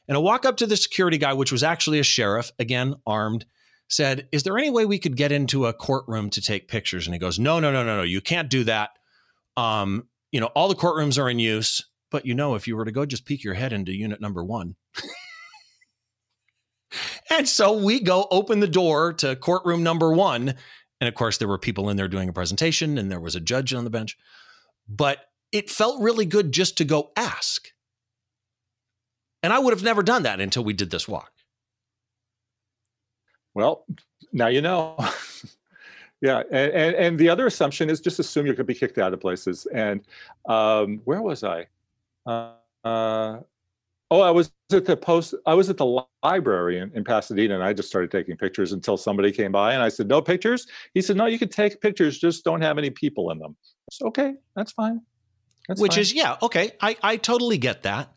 And 0.06 0.16
I 0.16 0.20
walk 0.20 0.46
up 0.46 0.56
to 0.58 0.66
the 0.66 0.76
security 0.76 1.18
guy, 1.18 1.34
which 1.34 1.52
was 1.52 1.62
actually 1.62 1.98
a 1.98 2.04
sheriff, 2.04 2.50
again, 2.58 2.94
armed, 3.06 3.44
said, 3.88 4.26
Is 4.32 4.42
there 4.42 4.56
any 4.56 4.70
way 4.70 4.86
we 4.86 4.98
could 4.98 5.16
get 5.16 5.32
into 5.32 5.66
a 5.66 5.74
courtroom 5.74 6.30
to 6.30 6.40
take 6.40 6.68
pictures? 6.68 7.06
And 7.06 7.14
he 7.14 7.18
goes, 7.18 7.38
No, 7.38 7.60
no, 7.60 7.70
no, 7.70 7.82
no, 7.84 7.96
no. 7.98 8.02
You 8.02 8.20
can't 8.20 8.48
do 8.48 8.64
that. 8.64 8.90
Um, 9.56 10.08
you 10.32 10.40
know, 10.40 10.46
all 10.46 10.68
the 10.68 10.74
courtrooms 10.74 11.22
are 11.22 11.28
in 11.28 11.38
use. 11.38 11.86
But 12.10 12.26
you 12.26 12.34
know, 12.34 12.54
if 12.54 12.66
you 12.66 12.76
were 12.76 12.84
to 12.84 12.92
go 12.92 13.04
just 13.06 13.26
peek 13.26 13.44
your 13.44 13.54
head 13.54 13.72
into 13.72 13.92
unit 13.92 14.20
number 14.20 14.44
one. 14.44 14.76
and 17.30 17.48
so 17.48 17.72
we 17.72 18.00
go 18.00 18.26
open 18.30 18.60
the 18.60 18.68
door 18.68 19.12
to 19.14 19.36
courtroom 19.36 19.82
number 19.82 20.12
one. 20.12 20.54
And 21.00 21.08
of 21.08 21.14
course, 21.14 21.38
there 21.38 21.48
were 21.48 21.58
people 21.58 21.90
in 21.90 21.96
there 21.96 22.08
doing 22.08 22.28
a 22.28 22.32
presentation 22.32 22.98
and 22.98 23.10
there 23.10 23.20
was 23.20 23.36
a 23.36 23.40
judge 23.40 23.74
on 23.74 23.84
the 23.84 23.90
bench. 23.90 24.16
But 24.88 25.18
it 25.52 25.70
felt 25.70 26.02
really 26.02 26.26
good 26.26 26.52
just 26.52 26.78
to 26.78 26.84
go 26.84 27.12
ask. 27.16 27.68
And 29.42 29.52
I 29.52 29.58
would 29.58 29.72
have 29.72 29.84
never 29.84 30.02
done 30.02 30.24
that 30.24 30.40
until 30.40 30.64
we 30.64 30.72
did 30.72 30.90
this 30.90 31.06
walk. 31.06 31.32
Well, 33.54 33.84
now 34.32 34.48
you 34.48 34.60
know. 34.60 34.96
yeah, 36.20 36.42
and, 36.50 36.72
and, 36.72 36.94
and 36.96 37.18
the 37.18 37.28
other 37.28 37.46
assumption 37.46 37.88
is 37.90 38.00
just 38.00 38.18
assume 38.18 38.46
you're 38.46 38.54
going 38.54 38.66
to 38.66 38.72
be 38.72 38.78
kicked 38.78 38.98
out 38.98 39.12
of 39.12 39.20
places. 39.20 39.66
And 39.72 40.00
um, 40.46 41.00
where 41.04 41.22
was 41.22 41.44
I? 41.44 41.66
Uh, 42.26 42.52
uh, 42.84 43.40
oh, 44.10 44.20
I 44.20 44.30
was 44.30 44.50
at 44.72 44.84
the 44.84 44.96
post. 44.96 45.34
I 45.46 45.54
was 45.54 45.70
at 45.70 45.76
the 45.76 46.04
library 46.22 46.78
in, 46.78 46.90
in, 46.94 47.04
Pasadena, 47.04 47.54
and 47.54 47.62
I 47.62 47.72
just 47.72 47.88
started 47.88 48.10
taking 48.10 48.36
pictures 48.36 48.72
until 48.72 48.96
somebody 48.96 49.32
came 49.32 49.52
by, 49.52 49.74
and 49.74 49.82
I 49.82 49.88
said, 49.88 50.08
"No 50.08 50.20
pictures." 50.22 50.66
He 50.94 51.02
said, 51.02 51.16
"No, 51.16 51.26
you 51.26 51.38
can 51.38 51.48
take 51.48 51.80
pictures, 51.80 52.18
just 52.18 52.44
don't 52.44 52.60
have 52.60 52.78
any 52.78 52.90
people 52.90 53.30
in 53.30 53.38
them." 53.38 53.56
So, 53.90 54.06
okay, 54.08 54.34
that's 54.54 54.72
fine. 54.72 55.00
That's 55.68 55.80
Which 55.80 55.94
fine. 55.94 56.00
is 56.00 56.12
yeah, 56.12 56.36
okay. 56.42 56.72
I 56.80 56.96
I 57.02 57.16
totally 57.16 57.58
get 57.58 57.82
that. 57.82 58.12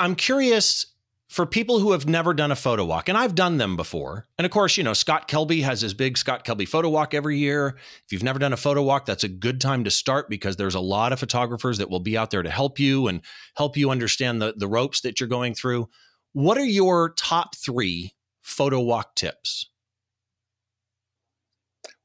I'm 0.00 0.14
curious 0.14 0.93
for 1.28 1.46
people 1.46 1.80
who 1.80 1.92
have 1.92 2.06
never 2.06 2.34
done 2.34 2.52
a 2.52 2.56
photo 2.56 2.84
walk, 2.84 3.08
and 3.08 3.16
I've 3.16 3.34
done 3.34 3.56
them 3.56 3.76
before. 3.76 4.26
And 4.38 4.44
of 4.44 4.50
course, 4.50 4.76
you 4.76 4.84
know, 4.84 4.92
Scott 4.92 5.26
Kelby 5.26 5.62
has 5.62 5.80
his 5.80 5.94
big 5.94 6.18
Scott 6.18 6.44
Kelby 6.44 6.68
photo 6.68 6.88
walk 6.88 7.14
every 7.14 7.38
year. 7.38 7.76
If 8.04 8.12
you've 8.12 8.22
never 8.22 8.38
done 8.38 8.52
a 8.52 8.58
photo 8.58 8.82
walk, 8.82 9.06
that's 9.06 9.24
a 9.24 9.28
good 9.28 9.60
time 9.60 9.84
to 9.84 9.90
start 9.90 10.28
because 10.28 10.56
there's 10.56 10.74
a 10.74 10.80
lot 10.80 11.12
of 11.12 11.18
photographers 11.18 11.78
that 11.78 11.90
will 11.90 12.00
be 12.00 12.16
out 12.16 12.30
there 12.30 12.42
to 12.42 12.50
help 12.50 12.78
you 12.78 13.08
and 13.08 13.20
help 13.56 13.76
you 13.76 13.90
understand 13.90 14.40
the, 14.40 14.54
the 14.56 14.68
ropes 14.68 15.00
that 15.00 15.18
you're 15.18 15.28
going 15.28 15.54
through. 15.54 15.88
What 16.32 16.58
are 16.58 16.64
your 16.64 17.10
top 17.10 17.56
three 17.56 18.12
photo 18.42 18.80
walk 18.80 19.14
tips? 19.14 19.70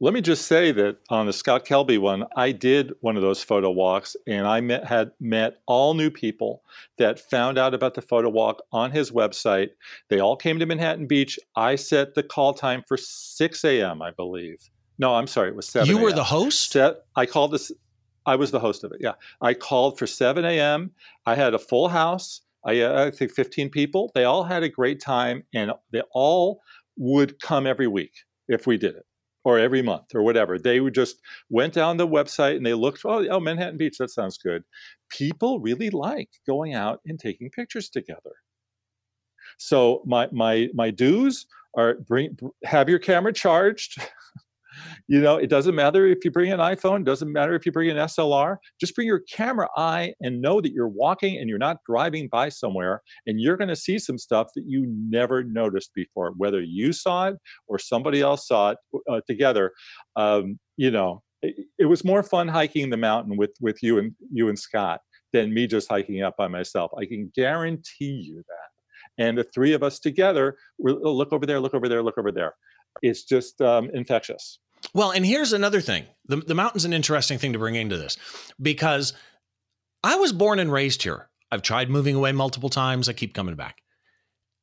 Let 0.01 0.13
me 0.13 0.21
just 0.21 0.47
say 0.47 0.71
that 0.71 0.99
on 1.09 1.25
the 1.25 1.33
Scott 1.33 1.65
Kelby 1.65 1.99
one, 1.99 2.23
I 2.37 2.53
did 2.53 2.93
one 3.01 3.17
of 3.17 3.21
those 3.21 3.43
photo 3.43 3.69
walks, 3.69 4.15
and 4.25 4.47
I 4.47 4.61
met, 4.61 4.85
had 4.85 5.11
met 5.19 5.57
all 5.67 5.93
new 5.93 6.09
people 6.09 6.63
that 6.97 7.19
found 7.19 7.57
out 7.57 7.73
about 7.73 7.95
the 7.95 8.01
photo 8.01 8.29
walk 8.29 8.61
on 8.71 8.91
his 8.91 9.11
website. 9.11 9.71
They 10.07 10.21
all 10.21 10.37
came 10.37 10.57
to 10.59 10.65
Manhattan 10.65 11.05
Beach. 11.05 11.37
I 11.57 11.75
set 11.75 12.13
the 12.15 12.23
call 12.23 12.53
time 12.53 12.81
for 12.87 12.95
6 12.95 13.65
a.m., 13.65 14.01
I 14.01 14.11
believe. 14.11 14.69
No, 14.99 15.15
I'm 15.15 15.27
sorry, 15.27 15.49
it 15.49 15.55
was 15.57 15.67
7. 15.67 15.89
a.m. 15.89 15.97
You 15.97 16.01
were 16.01 16.13
the 16.13 16.23
host. 16.23 16.71
Set, 16.71 16.95
I 17.17 17.25
called 17.25 17.51
this. 17.51 17.69
I 18.25 18.37
was 18.37 18.51
the 18.51 18.59
host 18.59 18.85
of 18.85 18.93
it. 18.93 18.99
Yeah, 19.01 19.15
I 19.41 19.53
called 19.53 19.99
for 19.99 20.07
7 20.07 20.45
a.m. 20.45 20.91
I 21.25 21.35
had 21.35 21.53
a 21.53 21.59
full 21.59 21.89
house. 21.89 22.39
I, 22.63 22.79
uh, 22.79 23.07
I 23.07 23.11
think 23.11 23.31
15 23.31 23.69
people. 23.69 24.11
They 24.15 24.23
all 24.23 24.45
had 24.45 24.63
a 24.63 24.69
great 24.69 25.01
time, 25.01 25.43
and 25.53 25.73
they 25.91 26.03
all 26.13 26.61
would 26.95 27.41
come 27.41 27.67
every 27.67 27.87
week 27.87 28.13
if 28.47 28.65
we 28.65 28.77
did 28.77 28.95
it 28.95 29.05
or 29.49 29.59
every 29.59 29.81
month 29.81 30.13
or 30.13 30.21
whatever. 30.23 30.57
They 30.57 30.79
would 30.79 30.93
just 30.93 31.17
went 31.49 31.73
down 31.73 31.97
the 31.97 32.07
website 32.07 32.57
and 32.57 32.65
they 32.65 32.73
looked, 32.73 33.01
oh, 33.05 33.25
oh, 33.29 33.39
Manhattan 33.39 33.77
Beach, 33.77 33.97
that 33.97 34.11
sounds 34.11 34.37
good. 34.37 34.63
People 35.09 35.59
really 35.59 35.89
like 35.89 36.29
going 36.47 36.73
out 36.73 36.99
and 37.05 37.19
taking 37.19 37.49
pictures 37.49 37.89
together. 37.89 38.35
So 39.57 40.03
my 40.05 40.29
my 40.31 40.69
my 40.73 40.91
do's 40.91 41.47
are 41.75 41.95
bring 42.07 42.37
have 42.63 42.89
your 42.89 42.99
camera 42.99 43.33
charged. 43.33 44.01
You 45.07 45.21
know, 45.21 45.37
it 45.37 45.49
doesn't 45.49 45.75
matter 45.75 46.05
if 46.07 46.23
you 46.23 46.31
bring 46.31 46.51
an 46.51 46.59
iPhone, 46.59 47.03
doesn't 47.03 47.31
matter 47.31 47.55
if 47.55 47.65
you 47.65 47.71
bring 47.71 47.89
an 47.89 47.97
SLR, 47.97 48.57
just 48.79 48.95
bring 48.95 49.07
your 49.07 49.21
camera 49.31 49.67
eye 49.77 50.13
and 50.21 50.41
know 50.41 50.61
that 50.61 50.71
you're 50.71 50.87
walking 50.87 51.37
and 51.37 51.49
you're 51.49 51.57
not 51.57 51.77
driving 51.85 52.27
by 52.27 52.49
somewhere 52.49 53.01
and 53.27 53.39
you're 53.39 53.57
going 53.57 53.69
to 53.69 53.75
see 53.75 53.99
some 53.99 54.17
stuff 54.17 54.47
that 54.55 54.65
you 54.65 54.85
never 54.87 55.43
noticed 55.43 55.91
before, 55.93 56.33
whether 56.37 56.61
you 56.61 56.93
saw 56.93 57.27
it 57.27 57.35
or 57.67 57.79
somebody 57.79 58.21
else 58.21 58.47
saw 58.47 58.71
it 58.71 58.77
uh, 59.09 59.21
together. 59.27 59.71
Um, 60.15 60.59
you 60.77 60.91
know, 60.91 61.23
it, 61.41 61.55
it 61.77 61.85
was 61.85 62.03
more 62.03 62.23
fun 62.23 62.47
hiking 62.47 62.89
the 62.89 62.97
mountain 62.97 63.37
with 63.37 63.51
with 63.61 63.81
you 63.81 63.97
and 63.99 64.13
you 64.31 64.49
and 64.49 64.59
Scott 64.59 65.01
than 65.33 65.53
me 65.53 65.67
just 65.67 65.89
hiking 65.89 66.23
up 66.23 66.35
by 66.37 66.47
myself. 66.47 66.91
I 66.97 67.05
can 67.05 67.31
guarantee 67.35 68.23
you 68.25 68.37
that. 68.37 69.23
And 69.23 69.37
the 69.37 69.43
three 69.43 69.73
of 69.73 69.83
us 69.83 69.99
together, 69.99 70.57
we 70.77 70.93
look 70.93 71.33
over 71.33 71.45
there, 71.45 71.59
look 71.59 71.73
over 71.73 71.89
there, 71.89 72.01
look 72.01 72.17
over 72.17 72.31
there. 72.31 72.53
It's 73.01 73.23
just 73.23 73.61
um, 73.61 73.89
infectious. 73.93 74.59
Well, 74.93 75.11
and 75.11 75.25
here's 75.25 75.53
another 75.53 75.81
thing. 75.81 76.05
The, 76.25 76.37
the 76.37 76.55
mountain's 76.55 76.85
an 76.85 76.93
interesting 76.93 77.37
thing 77.37 77.53
to 77.53 77.59
bring 77.59 77.75
into 77.75 77.97
this 77.97 78.17
because 78.61 79.13
I 80.03 80.15
was 80.15 80.33
born 80.33 80.59
and 80.59 80.71
raised 80.71 81.03
here. 81.03 81.29
I've 81.51 81.61
tried 81.61 81.89
moving 81.89 82.15
away 82.15 82.31
multiple 82.31 82.69
times. 82.69 83.09
I 83.09 83.13
keep 83.13 83.33
coming 83.33 83.55
back. 83.55 83.81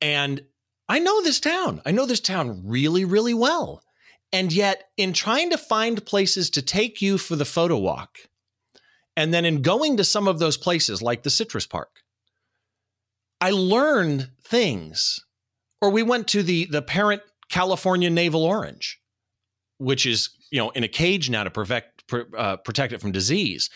And 0.00 0.42
I 0.88 0.98
know 0.98 1.22
this 1.22 1.40
town. 1.40 1.82
I 1.84 1.90
know 1.90 2.06
this 2.06 2.20
town 2.20 2.62
really, 2.64 3.04
really 3.04 3.34
well. 3.34 3.82
And 4.32 4.52
yet, 4.52 4.84
in 4.96 5.12
trying 5.12 5.50
to 5.50 5.58
find 5.58 6.04
places 6.04 6.50
to 6.50 6.62
take 6.62 7.00
you 7.00 7.18
for 7.18 7.36
the 7.36 7.44
photo 7.44 7.78
walk, 7.78 8.18
and 9.16 9.32
then 9.32 9.44
in 9.44 9.62
going 9.62 9.96
to 9.96 10.04
some 10.04 10.28
of 10.28 10.38
those 10.38 10.56
places 10.56 11.00
like 11.00 11.22
the 11.22 11.30
Citrus 11.30 11.66
Park, 11.66 12.02
I 13.40 13.50
learned 13.50 14.30
things. 14.42 15.24
Or 15.80 15.90
we 15.90 16.02
went 16.02 16.26
to 16.28 16.42
the, 16.42 16.66
the 16.66 16.82
parent 16.82 17.22
California 17.48 18.10
Navel 18.10 18.44
Orange 18.44 19.00
which 19.78 20.06
is 20.06 20.30
you 20.50 20.58
know 20.58 20.70
in 20.70 20.84
a 20.84 20.88
cage 20.88 21.30
now 21.30 21.44
to 21.44 21.50
protect 21.50 22.04
uh, 22.36 22.56
protect 22.58 22.92
it 22.92 23.00
from 23.00 23.12
disease. 23.12 23.70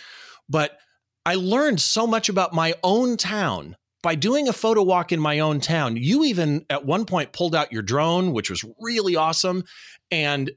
But 0.49 0.79
I 1.25 1.35
learned 1.35 1.81
so 1.81 2.07
much 2.07 2.29
about 2.29 2.53
my 2.53 2.75
own 2.83 3.17
town 3.17 3.77
by 4.03 4.15
doing 4.15 4.49
a 4.49 4.53
photo 4.53 4.83
walk 4.83 5.13
in 5.13 5.21
my 5.21 5.39
own 5.39 5.61
town. 5.61 5.97
You 5.97 6.25
even 6.25 6.65
at 6.71 6.85
one 6.85 7.05
point 7.05 7.33
pulled 7.33 7.55
out 7.55 7.73
your 7.73 7.83
drone, 7.83 8.33
which 8.33 8.51
was 8.51 8.65
really 8.81 9.17
awesome, 9.17 9.65
and 10.11 10.51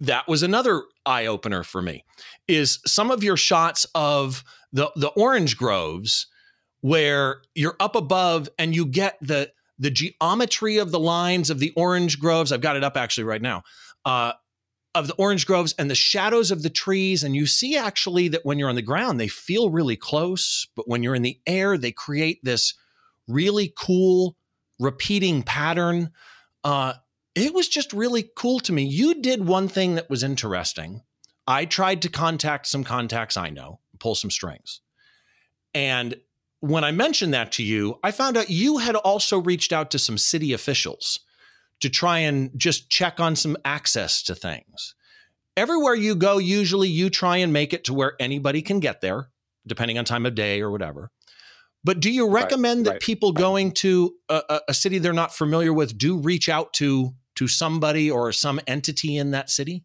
that 0.00 0.28
was 0.28 0.42
another 0.42 0.84
eye 1.06 1.26
opener 1.26 1.62
for 1.62 1.82
me. 1.82 2.04
Is 2.48 2.80
some 2.86 3.10
of 3.10 3.24
your 3.24 3.36
shots 3.36 3.86
of 3.94 4.44
the 4.72 4.90
the 4.96 5.08
orange 5.08 5.56
groves 5.56 6.26
where 6.80 7.42
you're 7.54 7.76
up 7.78 7.94
above 7.94 8.48
and 8.58 8.74
you 8.74 8.86
get 8.86 9.16
the 9.20 9.50
the 9.78 9.90
geometry 9.90 10.76
of 10.76 10.90
the 10.90 11.00
lines 11.00 11.48
of 11.48 11.58
the 11.58 11.72
orange 11.74 12.18
groves. 12.20 12.52
I've 12.52 12.60
got 12.60 12.76
it 12.76 12.84
up 12.84 12.96
actually 12.96 13.24
right 13.24 13.40
now. 13.40 13.62
Uh, 14.04 14.32
of 14.94 15.06
the 15.06 15.14
orange 15.14 15.46
groves 15.46 15.74
and 15.78 15.90
the 15.90 15.94
shadows 15.94 16.50
of 16.50 16.62
the 16.62 16.70
trees. 16.70 17.22
And 17.22 17.36
you 17.36 17.46
see 17.46 17.76
actually 17.76 18.28
that 18.28 18.44
when 18.44 18.58
you're 18.58 18.68
on 18.68 18.74
the 18.74 18.82
ground, 18.82 19.20
they 19.20 19.28
feel 19.28 19.70
really 19.70 19.96
close, 19.96 20.66
but 20.74 20.88
when 20.88 21.02
you're 21.02 21.14
in 21.14 21.22
the 21.22 21.40
air, 21.46 21.78
they 21.78 21.92
create 21.92 22.40
this 22.42 22.74
really 23.28 23.72
cool 23.76 24.36
repeating 24.78 25.42
pattern. 25.42 26.10
Uh, 26.64 26.94
it 27.34 27.54
was 27.54 27.68
just 27.68 27.92
really 27.92 28.28
cool 28.34 28.58
to 28.60 28.72
me. 28.72 28.82
You 28.82 29.20
did 29.20 29.46
one 29.46 29.68
thing 29.68 29.94
that 29.94 30.10
was 30.10 30.24
interesting. 30.24 31.02
I 31.46 31.64
tried 31.64 32.02
to 32.02 32.08
contact 32.08 32.66
some 32.66 32.84
contacts 32.84 33.36
I 33.36 33.50
know, 33.50 33.80
pull 33.98 34.14
some 34.14 34.30
strings. 34.30 34.80
And 35.74 36.16
when 36.60 36.84
I 36.84 36.90
mentioned 36.90 37.32
that 37.32 37.52
to 37.52 37.62
you, 37.62 37.98
I 38.02 38.10
found 38.10 38.36
out 38.36 38.50
you 38.50 38.78
had 38.78 38.96
also 38.96 39.38
reached 39.38 39.72
out 39.72 39.90
to 39.92 39.98
some 39.98 40.18
city 40.18 40.52
officials 40.52 41.20
to 41.80 41.88
try 41.88 42.18
and 42.18 42.50
just 42.56 42.90
check 42.90 43.20
on 43.20 43.36
some 43.36 43.56
access 43.64 44.22
to 44.24 44.34
things. 44.34 44.94
Everywhere 45.56 45.94
you 45.94 46.14
go, 46.14 46.38
usually 46.38 46.88
you 46.88 47.10
try 47.10 47.38
and 47.38 47.52
make 47.52 47.72
it 47.72 47.84
to 47.84 47.94
where 47.94 48.14
anybody 48.20 48.62
can 48.62 48.80
get 48.80 49.00
there, 49.00 49.28
depending 49.66 49.98
on 49.98 50.04
time 50.04 50.26
of 50.26 50.34
day 50.34 50.60
or 50.60 50.70
whatever. 50.70 51.10
But 51.82 52.00
do 52.00 52.10
you 52.10 52.28
recommend 52.28 52.80
right, 52.80 52.84
that 52.84 52.90
right. 52.92 53.00
people 53.00 53.32
going 53.32 53.72
to 53.72 54.14
a, 54.28 54.60
a, 54.68 54.74
city 54.74 54.98
they're 54.98 55.12
not 55.12 55.34
familiar 55.34 55.72
with 55.72 55.96
do 55.96 56.18
reach 56.18 56.48
out 56.48 56.74
to 56.74 57.14
to 57.36 57.48
somebody 57.48 58.10
or 58.10 58.32
some 58.32 58.60
entity 58.66 59.16
in 59.16 59.30
that 59.30 59.48
city? 59.48 59.84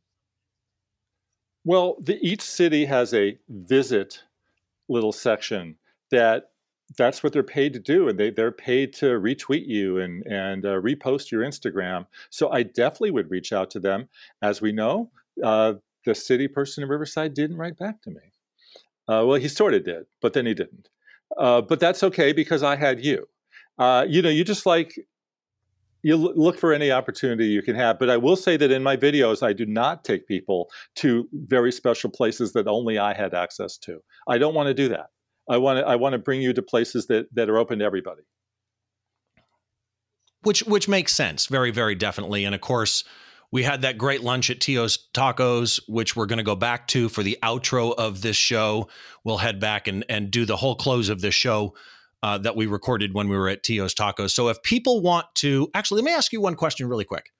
Well, 1.63 1.95
the, 2.01 2.19
each 2.21 2.41
city 2.41 2.85
has 2.85 3.13
a 3.13 3.37
visit 3.47 4.21
little 4.89 5.13
section 5.13 5.77
that 6.11 6.49
that's 6.97 7.23
what 7.23 7.33
they're 7.33 7.43
paid 7.43 7.73
to 7.73 7.79
do 7.79 8.07
and 8.07 8.19
they, 8.19 8.29
they're 8.29 8.51
paid 8.51 8.93
to 8.93 9.05
retweet 9.19 9.65
you 9.67 9.99
and, 9.99 10.25
and 10.27 10.65
uh, 10.65 10.79
repost 10.81 11.31
your 11.31 11.41
instagram 11.41 12.05
so 12.29 12.51
i 12.51 12.63
definitely 12.63 13.11
would 13.11 13.29
reach 13.29 13.51
out 13.51 13.69
to 13.69 13.79
them 13.79 14.07
as 14.41 14.61
we 14.61 14.71
know 14.71 15.09
uh, 15.43 15.73
the 16.05 16.15
city 16.15 16.47
person 16.47 16.83
in 16.83 16.89
riverside 16.89 17.33
didn't 17.33 17.57
write 17.57 17.77
back 17.77 18.01
to 18.01 18.09
me 18.09 18.21
uh, 19.07 19.23
well 19.25 19.39
he 19.39 19.47
sort 19.47 19.73
of 19.73 19.83
did 19.83 20.05
but 20.21 20.33
then 20.33 20.45
he 20.45 20.53
didn't 20.53 20.89
uh, 21.37 21.61
but 21.61 21.79
that's 21.79 22.03
okay 22.03 22.31
because 22.31 22.63
i 22.63 22.75
had 22.75 23.03
you 23.03 23.27
uh, 23.79 24.05
you 24.07 24.21
know 24.21 24.29
you 24.29 24.43
just 24.43 24.65
like 24.65 24.95
you 26.05 26.15
look 26.15 26.59
for 26.59 26.71
any 26.71 26.91
opportunity 26.91 27.47
you 27.47 27.63
can 27.63 27.75
have. 27.75 27.97
But 27.97 28.11
I 28.11 28.17
will 28.17 28.35
say 28.35 28.57
that 28.57 28.69
in 28.69 28.83
my 28.83 28.95
videos, 28.95 29.41
I 29.41 29.53
do 29.53 29.65
not 29.65 30.03
take 30.03 30.27
people 30.27 30.69
to 30.97 31.27
very 31.33 31.71
special 31.71 32.11
places 32.11 32.53
that 32.53 32.67
only 32.67 32.99
I 32.99 33.15
had 33.15 33.33
access 33.33 33.75
to. 33.79 34.03
I 34.27 34.37
don't 34.37 34.53
want 34.53 34.67
to 34.67 34.75
do 34.75 34.87
that. 34.89 35.07
I 35.49 35.57
want 35.57 35.79
to 35.79 35.85
I 35.85 35.95
want 35.95 36.13
to 36.13 36.19
bring 36.19 36.41
you 36.41 36.53
to 36.53 36.61
places 36.61 37.07
that 37.07 37.27
that 37.33 37.49
are 37.49 37.57
open 37.57 37.79
to 37.79 37.85
everybody. 37.85 38.23
Which 40.41 40.61
which 40.63 40.87
makes 40.87 41.13
sense, 41.13 41.47
very 41.47 41.71
very 41.71 41.95
definitely. 41.95 42.45
And 42.45 42.55
of 42.55 42.61
course, 42.61 43.03
we 43.51 43.63
had 43.63 43.81
that 43.83 43.97
great 43.97 44.21
lunch 44.21 44.49
at 44.49 44.59
Tio's 44.59 45.07
Tacos, 45.13 45.79
which 45.87 46.15
we're 46.15 46.25
going 46.25 46.37
to 46.37 46.43
go 46.43 46.55
back 46.55 46.87
to 46.89 47.09
for 47.09 47.23
the 47.23 47.37
outro 47.43 47.93
of 47.95 48.21
this 48.21 48.35
show. 48.35 48.87
We'll 49.23 49.37
head 49.37 49.59
back 49.59 49.87
and 49.87 50.03
and 50.09 50.31
do 50.31 50.45
the 50.45 50.57
whole 50.57 50.75
close 50.75 51.09
of 51.09 51.21
this 51.21 51.35
show 51.35 51.75
uh, 52.23 52.39
that 52.39 52.55
we 52.55 52.65
recorded 52.65 53.13
when 53.13 53.29
we 53.29 53.37
were 53.37 53.49
at 53.49 53.63
Tio's 53.63 53.93
Tacos. 53.93 54.31
So 54.31 54.49
if 54.49 54.61
people 54.63 55.01
want 55.01 55.27
to, 55.35 55.69
actually, 55.75 56.01
let 56.01 56.05
me 56.05 56.13
ask 56.13 56.33
you 56.33 56.41
one 56.41 56.55
question 56.55 56.87
really 56.87 57.05
quick. 57.05 57.31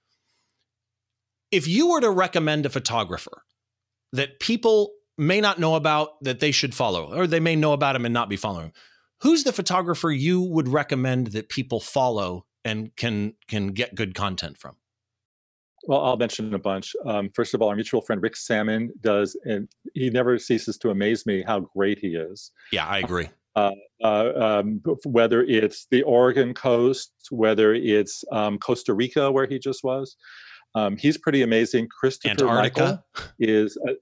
If 1.52 1.68
you 1.68 1.90
were 1.90 2.02
to 2.02 2.10
recommend 2.10 2.66
a 2.66 2.70
photographer 2.70 3.44
that 4.14 4.40
people 4.40 4.92
may 5.18 5.42
not 5.42 5.60
know 5.60 5.76
about 5.76 6.22
that 6.24 6.40
they 6.40 6.52
should 6.52 6.76
follow, 6.76 7.14
or 7.14 7.28
they 7.28 7.40
may 7.40 7.56
know 7.56 7.74
about 7.74 7.96
him 7.96 8.06
and 8.06 8.14
not 8.14 8.30
be 8.30 8.36
following, 8.36 8.72
who's 9.22 9.44
the 9.44 9.54
photographer 9.54 10.12
you 10.12 10.42
would 10.42 10.68
recommend 10.68 11.28
that 11.28 11.50
people 11.50 11.80
follow 11.80 12.46
and 12.64 12.96
can 12.96 13.34
can 13.48 13.68
get 13.68 13.96
good 13.96 14.16
content 14.16 14.58
from? 14.58 14.76
Well, 15.88 16.04
I'll 16.04 16.18
mention 16.18 16.54
a 16.54 16.60
bunch. 16.60 16.96
Um, 17.06 17.30
first 17.34 17.54
of 17.54 17.62
all, 17.62 17.70
our 17.70 17.76
mutual 17.76 18.02
friend 18.02 18.22
Rick 18.22 18.36
Sammon 18.36 18.92
does, 19.02 19.38
and 19.46 19.70
he 19.94 20.10
never 20.10 20.40
ceases 20.40 20.78
to 20.80 20.90
amaze 20.90 21.26
me 21.26 21.44
how 21.46 21.60
great 21.60 22.00
he 22.00 22.16
is. 22.16 22.52
Yeah, 22.72 22.88
I 22.88 23.00
agree. 23.00 23.30
Uh, 23.56 23.72
uh, 24.04 24.32
um, 24.36 24.82
whether 25.06 25.44
it's 25.44 25.88
the 25.92 26.02
Oregon 26.04 26.54
coast, 26.54 27.12
whether 27.30 27.74
it's 27.74 28.24
um, 28.32 28.58
Costa 28.58 28.94
Rica, 28.94 29.32
where 29.32 29.48
he 29.48 29.60
just 29.60 29.84
was. 29.84 30.18
Um, 30.74 30.98
he's 30.98 31.18
pretty 31.18 31.42
amazing. 31.42 31.88
Christopher 31.88 32.32
Antarctica 32.32 33.04
Michael 33.16 33.32
is, 33.40 33.78
uh, 33.88 33.94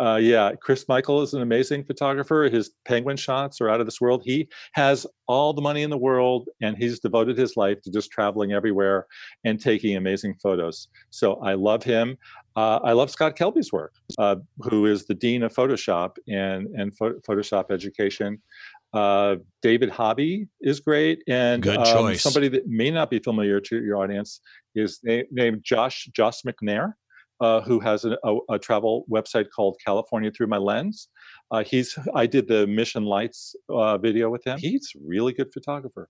uh, 0.00 0.16
yeah, 0.16 0.52
Chris 0.60 0.86
Michael 0.88 1.22
is 1.22 1.34
an 1.34 1.42
amazing 1.42 1.84
photographer. 1.84 2.48
His 2.50 2.70
penguin 2.84 3.16
shots 3.16 3.60
are 3.60 3.68
out 3.68 3.80
of 3.80 3.86
this 3.86 4.00
world. 4.00 4.22
He 4.24 4.48
has 4.72 5.06
all 5.26 5.52
the 5.52 5.60
money 5.60 5.82
in 5.82 5.90
the 5.90 5.98
world, 5.98 6.48
and 6.62 6.76
he's 6.76 7.00
devoted 7.00 7.36
his 7.36 7.56
life 7.56 7.80
to 7.82 7.90
just 7.90 8.10
traveling 8.10 8.52
everywhere 8.52 9.06
and 9.44 9.60
taking 9.60 9.96
amazing 9.96 10.34
photos. 10.42 10.88
So 11.10 11.34
I 11.36 11.54
love 11.54 11.82
him. 11.82 12.16
Uh, 12.54 12.78
I 12.84 12.92
love 12.92 13.10
Scott 13.10 13.36
Kelby's 13.36 13.72
work, 13.72 13.94
uh, 14.18 14.36
who 14.60 14.86
is 14.86 15.06
the 15.06 15.14
dean 15.14 15.42
of 15.42 15.52
Photoshop 15.52 16.16
and 16.28 16.68
and 16.68 16.96
Photoshop 16.96 17.70
education. 17.70 18.40
Uh, 18.94 19.36
David 19.62 19.90
Hobby 19.90 20.48
is 20.60 20.80
great, 20.80 21.22
and 21.28 21.62
Good 21.62 21.76
um, 21.76 21.84
choice. 21.84 22.22
somebody 22.22 22.48
that 22.48 22.66
may 22.66 22.90
not 22.90 23.10
be 23.10 23.18
familiar 23.18 23.60
to 23.60 23.82
your 23.82 23.98
audience 23.98 24.40
is 24.74 25.00
na- 25.02 25.22
named 25.30 25.62
Josh 25.62 26.08
Josh 26.14 26.42
McNair, 26.42 26.94
uh, 27.40 27.60
who 27.60 27.80
has 27.80 28.04
a, 28.04 28.16
a, 28.24 28.36
a, 28.50 28.58
travel 28.58 29.04
website 29.10 29.46
called 29.54 29.76
California 29.84 30.30
Through 30.30 30.48
My 30.48 30.56
Lens. 30.56 31.08
Uh, 31.50 31.62
he's 31.64 31.98
I 32.14 32.26
did 32.26 32.48
the 32.48 32.66
Mission 32.66 33.04
Lights 33.04 33.54
uh, 33.68 33.98
video 33.98 34.28
with 34.30 34.44
him. 34.44 34.58
He's 34.58 34.90
a 34.96 34.98
really 35.04 35.32
good 35.32 35.52
photographer. 35.52 36.08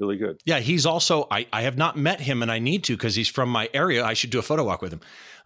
Really 0.00 0.16
good. 0.16 0.40
Yeah, 0.44 0.58
he's 0.58 0.84
also 0.84 1.26
I, 1.30 1.46
I 1.52 1.62
have 1.62 1.78
not 1.78 1.96
met 1.96 2.20
him 2.20 2.42
and 2.42 2.50
I 2.50 2.58
need 2.58 2.84
to 2.84 2.96
because 2.96 3.14
he's 3.14 3.28
from 3.28 3.48
my 3.48 3.70
area. 3.72 4.04
I 4.04 4.14
should 4.14 4.30
do 4.30 4.38
a 4.38 4.42
photo 4.42 4.64
walk 4.64 4.82
with 4.82 4.92
him. 4.92 5.00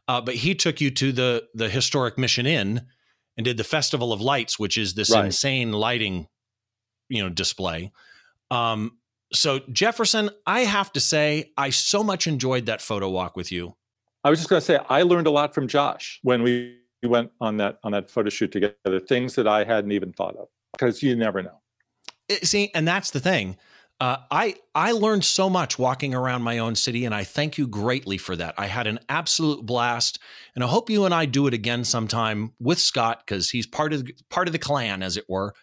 Uh, 0.08 0.20
but 0.20 0.34
he 0.34 0.54
took 0.54 0.80
you 0.80 0.90
to 0.90 1.12
the 1.12 1.44
the 1.54 1.68
historic 1.68 2.18
Mission 2.18 2.46
Inn 2.46 2.82
and 3.36 3.44
did 3.44 3.56
the 3.56 3.64
Festival 3.64 4.12
of 4.12 4.20
Lights, 4.20 4.58
which 4.58 4.76
is 4.76 4.94
this 4.94 5.10
right. 5.10 5.26
insane 5.26 5.72
lighting 5.72 6.26
you 7.08 7.22
know 7.22 7.28
display. 7.28 7.92
Um, 8.50 8.98
so 9.32 9.60
Jefferson, 9.70 10.30
I 10.46 10.60
have 10.60 10.92
to 10.92 11.00
say, 11.00 11.52
I 11.56 11.70
so 11.70 12.02
much 12.02 12.26
enjoyed 12.26 12.66
that 12.66 12.82
photo 12.82 13.08
walk 13.08 13.36
with 13.36 13.50
you. 13.50 13.76
I 14.24 14.30
was 14.30 14.38
just 14.38 14.48
going 14.48 14.60
to 14.60 14.64
say, 14.64 14.78
I 14.88 15.02
learned 15.02 15.26
a 15.26 15.30
lot 15.30 15.54
from 15.54 15.66
Josh 15.68 16.20
when 16.22 16.42
we 16.42 16.78
went 17.02 17.32
on 17.40 17.56
that 17.56 17.78
on 17.82 17.92
that 17.92 18.10
photo 18.10 18.30
shoot 18.30 18.52
together. 18.52 19.00
Things 19.00 19.34
that 19.34 19.48
I 19.48 19.64
hadn't 19.64 19.92
even 19.92 20.12
thought 20.12 20.36
of 20.36 20.48
because 20.72 21.02
you 21.02 21.16
never 21.16 21.42
know. 21.42 21.60
It, 22.28 22.46
see, 22.46 22.70
and 22.74 22.86
that's 22.86 23.10
the 23.10 23.20
thing. 23.20 23.56
Uh, 24.00 24.16
I 24.30 24.56
I 24.74 24.92
learned 24.92 25.24
so 25.24 25.48
much 25.48 25.78
walking 25.78 26.14
around 26.14 26.42
my 26.42 26.58
own 26.58 26.74
city, 26.74 27.04
and 27.04 27.14
I 27.14 27.24
thank 27.24 27.58
you 27.58 27.66
greatly 27.66 28.18
for 28.18 28.34
that. 28.36 28.54
I 28.58 28.66
had 28.66 28.86
an 28.86 28.98
absolute 29.08 29.64
blast, 29.64 30.18
and 30.54 30.64
I 30.64 30.66
hope 30.66 30.90
you 30.90 31.04
and 31.04 31.14
I 31.14 31.26
do 31.26 31.46
it 31.46 31.54
again 31.54 31.84
sometime 31.84 32.52
with 32.58 32.78
Scott 32.78 33.22
because 33.24 33.50
he's 33.50 33.66
part 33.66 33.92
of 33.92 34.04
the, 34.04 34.14
part 34.28 34.48
of 34.48 34.52
the 34.52 34.58
clan, 34.58 35.02
as 35.02 35.16
it 35.16 35.28
were. 35.28 35.54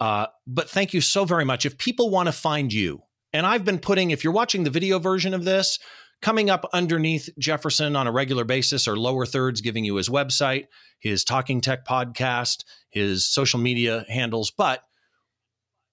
Uh, 0.00 0.26
but 0.46 0.68
thank 0.68 0.92
you 0.92 1.00
so 1.00 1.24
very 1.24 1.44
much. 1.44 1.66
If 1.66 1.78
people 1.78 2.10
want 2.10 2.26
to 2.26 2.32
find 2.32 2.72
you, 2.72 3.02
and 3.32 3.46
I've 3.46 3.64
been 3.64 3.78
putting, 3.78 4.10
if 4.10 4.22
you're 4.22 4.32
watching 4.32 4.64
the 4.64 4.70
video 4.70 4.98
version 4.98 5.34
of 5.34 5.44
this, 5.44 5.78
coming 6.20 6.50
up 6.50 6.68
underneath 6.72 7.28
Jefferson 7.38 7.96
on 7.96 8.06
a 8.06 8.12
regular 8.12 8.44
basis 8.44 8.88
or 8.88 8.96
lower 8.96 9.26
thirds, 9.26 9.60
giving 9.60 9.84
you 9.84 9.96
his 9.96 10.08
website, 10.08 10.66
his 10.98 11.24
Talking 11.24 11.60
Tech 11.60 11.84
podcast, 11.84 12.64
his 12.90 13.26
social 13.26 13.60
media 13.60 14.04
handles. 14.08 14.50
But 14.50 14.82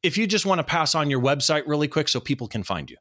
if 0.03 0.17
you 0.17 0.27
just 0.27 0.45
want 0.45 0.59
to 0.59 0.63
pass 0.63 0.95
on 0.95 1.09
your 1.09 1.21
website 1.21 1.63
really 1.65 1.87
quick 1.87 2.07
so 2.07 2.19
people 2.19 2.47
can 2.47 2.63
find 2.63 2.89
you. 2.89 2.97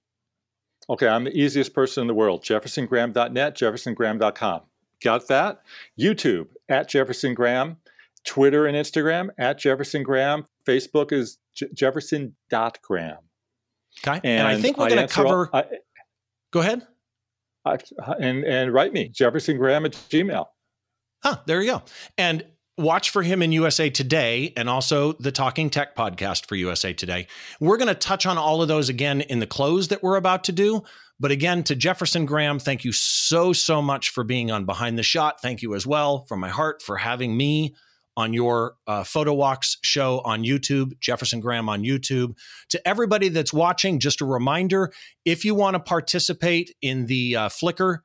Okay, 0.88 1.08
I'm 1.08 1.24
the 1.24 1.36
easiest 1.36 1.72
person 1.72 2.02
in 2.02 2.08
the 2.08 2.14
world. 2.14 2.42
JeffersonGraham.net, 2.42 3.56
JeffersonGraham.com. 3.56 4.60
Got 5.02 5.28
that? 5.28 5.62
YouTube 5.98 6.48
at 6.68 6.88
Jefferson 6.88 7.34
Graham. 7.34 7.78
Twitter 8.24 8.66
and 8.66 8.76
Instagram 8.76 9.28
at 9.38 9.58
Jefferson 9.58 10.02
Graham. 10.02 10.46
Facebook 10.66 11.12
is 11.12 11.38
J- 11.54 11.68
Jefferson.graham. 11.74 13.18
Okay. 14.06 14.20
And, 14.24 14.24
and 14.24 14.48
I 14.48 14.60
think 14.60 14.78
we're 14.78 14.88
going 14.88 15.06
to 15.06 15.12
cover. 15.12 15.50
All, 15.52 15.60
I, 15.60 15.64
go 16.50 16.60
ahead. 16.60 16.86
And, 17.64 18.44
and 18.44 18.72
write 18.72 18.92
me, 18.92 19.08
Jefferson 19.08 19.56
Graham 19.56 19.84
at 19.84 19.92
Gmail. 19.92 20.46
Huh, 21.22 21.38
there 21.46 21.62
you 21.62 21.72
go. 21.72 21.82
And 22.18 22.44
watch 22.76 23.10
for 23.10 23.22
him 23.22 23.40
in 23.42 23.52
USA 23.52 23.88
Today 23.88 24.52
and 24.56 24.68
also 24.68 25.12
the 25.14 25.32
Talking 25.32 25.70
Tech 25.70 25.96
podcast 25.96 26.46
for 26.46 26.56
USA 26.56 26.92
Today. 26.92 27.26
We're 27.60 27.76
going 27.76 27.88
to 27.88 27.94
touch 27.94 28.26
on 28.26 28.36
all 28.36 28.62
of 28.62 28.68
those 28.68 28.88
again 28.88 29.20
in 29.22 29.38
the 29.38 29.46
close 29.46 29.88
that 29.88 30.02
we're 30.02 30.16
about 30.16 30.44
to 30.44 30.52
do. 30.52 30.82
But 31.20 31.30
again, 31.30 31.62
to 31.64 31.76
Jefferson 31.76 32.26
Graham, 32.26 32.58
thank 32.58 32.84
you 32.84 32.92
so, 32.92 33.52
so 33.52 33.80
much 33.80 34.10
for 34.10 34.24
being 34.24 34.50
on 34.50 34.64
Behind 34.64 34.98
the 34.98 35.04
Shot. 35.04 35.40
Thank 35.40 35.62
you 35.62 35.74
as 35.74 35.86
well 35.86 36.24
from 36.24 36.40
my 36.40 36.48
heart 36.48 36.82
for 36.82 36.96
having 36.96 37.36
me 37.36 37.74
on 38.16 38.32
your 38.32 38.76
uh, 38.86 39.04
Photo 39.04 39.32
Walks 39.32 39.78
show 39.82 40.20
on 40.24 40.44
YouTube, 40.44 40.98
Jefferson 41.00 41.40
Graham 41.40 41.68
on 41.68 41.82
YouTube. 41.82 42.36
To 42.70 42.88
everybody 42.88 43.28
that's 43.28 43.52
watching, 43.52 43.98
just 43.98 44.20
a 44.20 44.24
reminder 44.24 44.92
if 45.24 45.44
you 45.44 45.54
want 45.54 45.74
to 45.74 45.80
participate 45.80 46.74
in 46.80 47.06
the 47.06 47.36
uh, 47.36 47.48
Flickr 47.48 47.98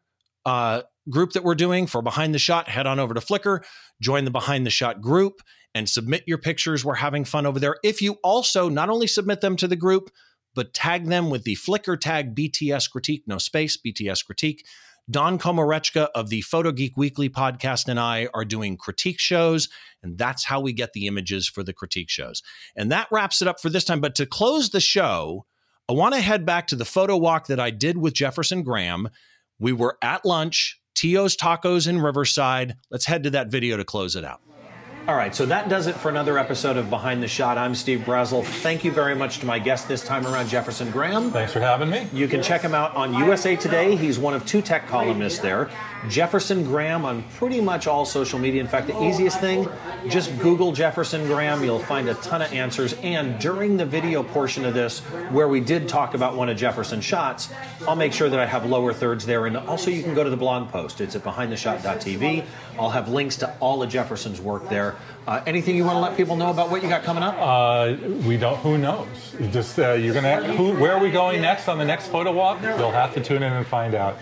uh, 0.45 0.81
group 1.09 1.33
that 1.33 1.43
we're 1.43 1.55
doing 1.55 1.87
for 1.87 2.01
Behind 2.01 2.33
the 2.33 2.39
Shot, 2.39 2.67
head 2.67 2.87
on 2.87 2.99
over 2.99 3.13
to 3.13 3.19
Flickr, 3.19 3.63
join 4.01 4.25
the 4.25 4.31
Behind 4.31 4.65
the 4.65 4.71
Shot 4.71 5.01
group, 5.01 5.41
and 5.75 5.87
submit 5.87 6.23
your 6.25 6.37
pictures. 6.37 6.83
We're 6.83 6.95
having 6.95 7.25
fun 7.25 7.45
over 7.45 7.59
there. 7.59 7.77
If 7.83 8.01
you 8.01 8.17
also 8.23 8.69
not 8.69 8.89
only 8.89 9.07
submit 9.07 9.41
them 9.41 9.55
to 9.57 9.67
the 9.67 9.75
group, 9.75 10.09
but 10.55 10.73
tag 10.73 11.05
them 11.05 11.29
with 11.29 11.43
the 11.43 11.55
Flickr 11.55 11.99
tag 11.99 12.35
BTS 12.35 12.89
Critique, 12.89 13.23
no 13.27 13.37
space, 13.37 13.77
BTS 13.77 14.25
Critique. 14.25 14.65
Don 15.09 15.39
Komarechka 15.39 16.09
of 16.13 16.29
the 16.29 16.41
Photo 16.41 16.71
Geek 16.71 16.95
Weekly 16.95 17.29
podcast 17.29 17.87
and 17.87 17.99
I 17.99 18.27
are 18.33 18.45
doing 18.45 18.77
critique 18.77 19.19
shows, 19.19 19.67
and 20.03 20.17
that's 20.17 20.45
how 20.45 20.59
we 20.59 20.71
get 20.71 20.93
the 20.93 21.07
images 21.07 21.47
for 21.47 21.63
the 21.63 21.73
critique 21.73 22.09
shows. 22.09 22.43
And 22.75 22.91
that 22.91 23.07
wraps 23.11 23.41
it 23.41 23.47
up 23.47 23.59
for 23.59 23.69
this 23.69 23.83
time. 23.83 24.01
But 24.01 24.13
to 24.15 24.25
close 24.25 24.69
the 24.69 24.79
show, 24.79 25.45
I 25.89 25.93
want 25.93 26.13
to 26.13 26.21
head 26.21 26.45
back 26.45 26.67
to 26.67 26.75
the 26.75 26.85
photo 26.85 27.17
walk 27.17 27.47
that 27.47 27.59
I 27.59 27.71
did 27.71 27.97
with 27.97 28.13
Jefferson 28.13 28.61
Graham. 28.61 29.09
We 29.57 29.73
were 29.73 29.97
at 30.03 30.25
lunch, 30.25 30.79
Tio's 30.93 31.35
Tacos 31.35 31.87
in 31.87 31.99
Riverside. 32.01 32.75
Let's 32.91 33.05
head 33.05 33.23
to 33.23 33.31
that 33.31 33.49
video 33.49 33.77
to 33.77 33.83
close 33.83 34.15
it 34.15 34.23
out. 34.23 34.41
All 35.09 35.15
right, 35.15 35.33
so 35.33 35.47
that 35.47 35.69
does 35.69 35.87
it 35.87 35.95
for 35.95 36.09
another 36.09 36.37
episode 36.37 36.77
of 36.77 36.91
Behind 36.91 37.23
the 37.23 37.27
Shot. 37.27 37.57
I'm 37.57 37.73
Steve 37.73 38.01
Brazill. 38.01 38.45
Thank 38.45 38.83
you 38.83 38.91
very 38.91 39.15
much 39.15 39.39
to 39.39 39.47
my 39.47 39.57
guest 39.57 39.87
this 39.87 40.05
time 40.05 40.27
around, 40.27 40.49
Jefferson 40.49 40.91
Graham. 40.91 41.31
Thanks 41.31 41.51
for 41.51 41.59
having 41.59 41.89
me. 41.89 42.07
You 42.13 42.27
can 42.27 42.43
check 42.43 42.61
him 42.61 42.75
out 42.75 42.95
on 42.95 43.15
USA 43.15 43.55
Today. 43.55 43.95
He's 43.95 44.19
one 44.19 44.35
of 44.35 44.45
two 44.45 44.61
tech 44.61 44.87
columnists 44.87 45.39
there. 45.39 45.71
Jefferson 46.07 46.63
Graham 46.63 47.03
on 47.03 47.23
pretty 47.35 47.59
much 47.59 47.87
all 47.87 48.05
social 48.05 48.39
media. 48.39 48.61
In 48.61 48.67
fact, 48.67 48.87
the 48.87 49.03
easiest 49.03 49.39
thing, 49.39 49.67
just 50.07 50.37
Google 50.39 50.71
Jefferson 50.71 51.25
Graham. 51.27 51.63
You'll 51.63 51.79
find 51.79 52.07
a 52.07 52.13
ton 52.15 52.41
of 52.41 52.53
answers. 52.53 52.93
And 53.03 53.39
during 53.39 53.77
the 53.77 53.85
video 53.85 54.23
portion 54.23 54.65
of 54.65 54.73
this, 54.73 54.99
where 55.31 55.47
we 55.47 55.59
did 55.59 55.89
talk 55.89 56.13
about 56.13 56.35
one 56.35 56.49
of 56.49 56.57
Jefferson's 56.57 57.03
shots, 57.03 57.49
I'll 57.87 57.95
make 57.95 58.13
sure 58.13 58.29
that 58.29 58.39
I 58.39 58.45
have 58.45 58.65
lower 58.65 58.93
thirds 58.93 59.25
there. 59.25 59.45
And 59.45 59.57
also, 59.57 59.91
you 59.91 60.03
can 60.03 60.13
go 60.13 60.23
to 60.23 60.29
the 60.29 60.37
blog 60.37 60.69
post. 60.69 61.01
It's 61.01 61.15
at 61.15 61.23
behindtheshot.tv. 61.23 62.45
I'll 62.79 62.89
have 62.89 63.09
links 63.09 63.35
to 63.37 63.53
all 63.59 63.83
of 63.83 63.89
Jefferson's 63.89 64.39
work 64.39 64.69
there. 64.69 64.95
Uh, 65.27 65.43
anything 65.45 65.75
you 65.75 65.83
want 65.83 65.95
to 65.95 65.99
let 65.99 66.17
people 66.17 66.35
know 66.35 66.49
about 66.49 66.71
what 66.71 66.81
you 66.81 66.89
got 66.89 67.03
coming 67.03 67.21
up? 67.21 67.35
Uh, 67.37 67.95
we 68.25 68.37
don't. 68.37 68.57
Who 68.59 68.77
knows? 68.77 69.07
Just 69.51 69.77
uh, 69.77 69.91
you're 69.93 70.13
gonna. 70.13 70.53
Who, 70.53 70.73
where 70.79 70.93
are 70.93 70.99
we 70.99 71.11
going 71.11 71.41
next 71.41 71.67
on 71.67 71.77
the 71.77 71.85
next 71.85 72.07
photo 72.07 72.31
walk? 72.31 72.61
You'll 72.63 72.91
have 72.91 73.13
to 73.13 73.23
tune 73.23 73.43
in 73.43 73.53
and 73.53 73.67
find 73.67 73.93
out. 73.93 74.17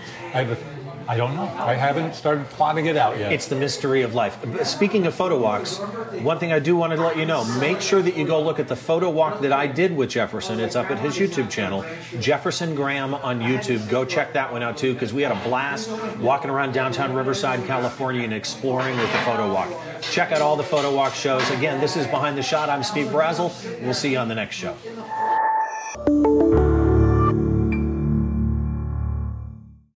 I 1.07 1.15
don't 1.15 1.35
know. 1.35 1.43
I 1.57 1.73
haven't 1.73 2.15
started 2.15 2.49
plotting 2.49 2.87
it 2.87 2.97
out 2.97 3.17
yet. 3.17 3.31
It's 3.31 3.47
the 3.47 3.55
mystery 3.55 4.01
of 4.01 4.13
life. 4.13 4.37
Speaking 4.65 5.05
of 5.07 5.15
photo 5.15 5.39
walks, 5.39 5.77
one 6.21 6.37
thing 6.37 6.51
I 6.51 6.59
do 6.59 6.75
want 6.75 6.93
to 6.93 7.01
let 7.01 7.17
you 7.17 7.25
know 7.25 7.45
make 7.59 7.79
sure 7.79 8.01
that 8.01 8.17
you 8.17 8.25
go 8.25 8.41
look 8.41 8.59
at 8.59 8.67
the 8.67 8.75
photo 8.75 9.09
walk 9.09 9.41
that 9.41 9.53
I 9.53 9.67
did 9.67 9.95
with 9.95 10.09
Jefferson. 10.09 10.59
It's 10.59 10.75
up 10.75 10.91
at 10.91 10.99
his 10.99 11.17
YouTube 11.17 11.49
channel, 11.49 11.85
Jefferson 12.19 12.75
Graham 12.75 13.13
on 13.13 13.39
YouTube. 13.39 13.89
Go 13.89 14.03
check 14.03 14.33
that 14.33 14.51
one 14.51 14.63
out 14.63 14.77
too, 14.77 14.93
because 14.93 15.13
we 15.13 15.21
had 15.21 15.31
a 15.31 15.41
blast 15.47 15.89
walking 16.19 16.49
around 16.49 16.73
downtown 16.73 17.13
Riverside, 17.13 17.65
California, 17.65 18.23
and 18.23 18.33
exploring 18.33 18.97
with 18.97 19.11
the 19.11 19.19
photo 19.19 19.51
walk. 19.53 19.69
Check 20.01 20.31
out 20.31 20.41
all 20.41 20.55
the 20.57 20.63
photo 20.63 20.93
walk 20.93 21.13
shows. 21.13 21.49
Again, 21.51 21.79
this 21.79 21.95
is 21.95 22.05
Behind 22.07 22.37
the 22.37 22.43
Shot. 22.43 22.69
I'm 22.69 22.83
Steve 22.83 23.07
Brazill. 23.07 23.51
We'll 23.81 23.93
see 23.93 24.11
you 24.11 24.17
on 24.17 24.27
the 24.27 24.35
next 24.35 24.55
show. 24.55 24.75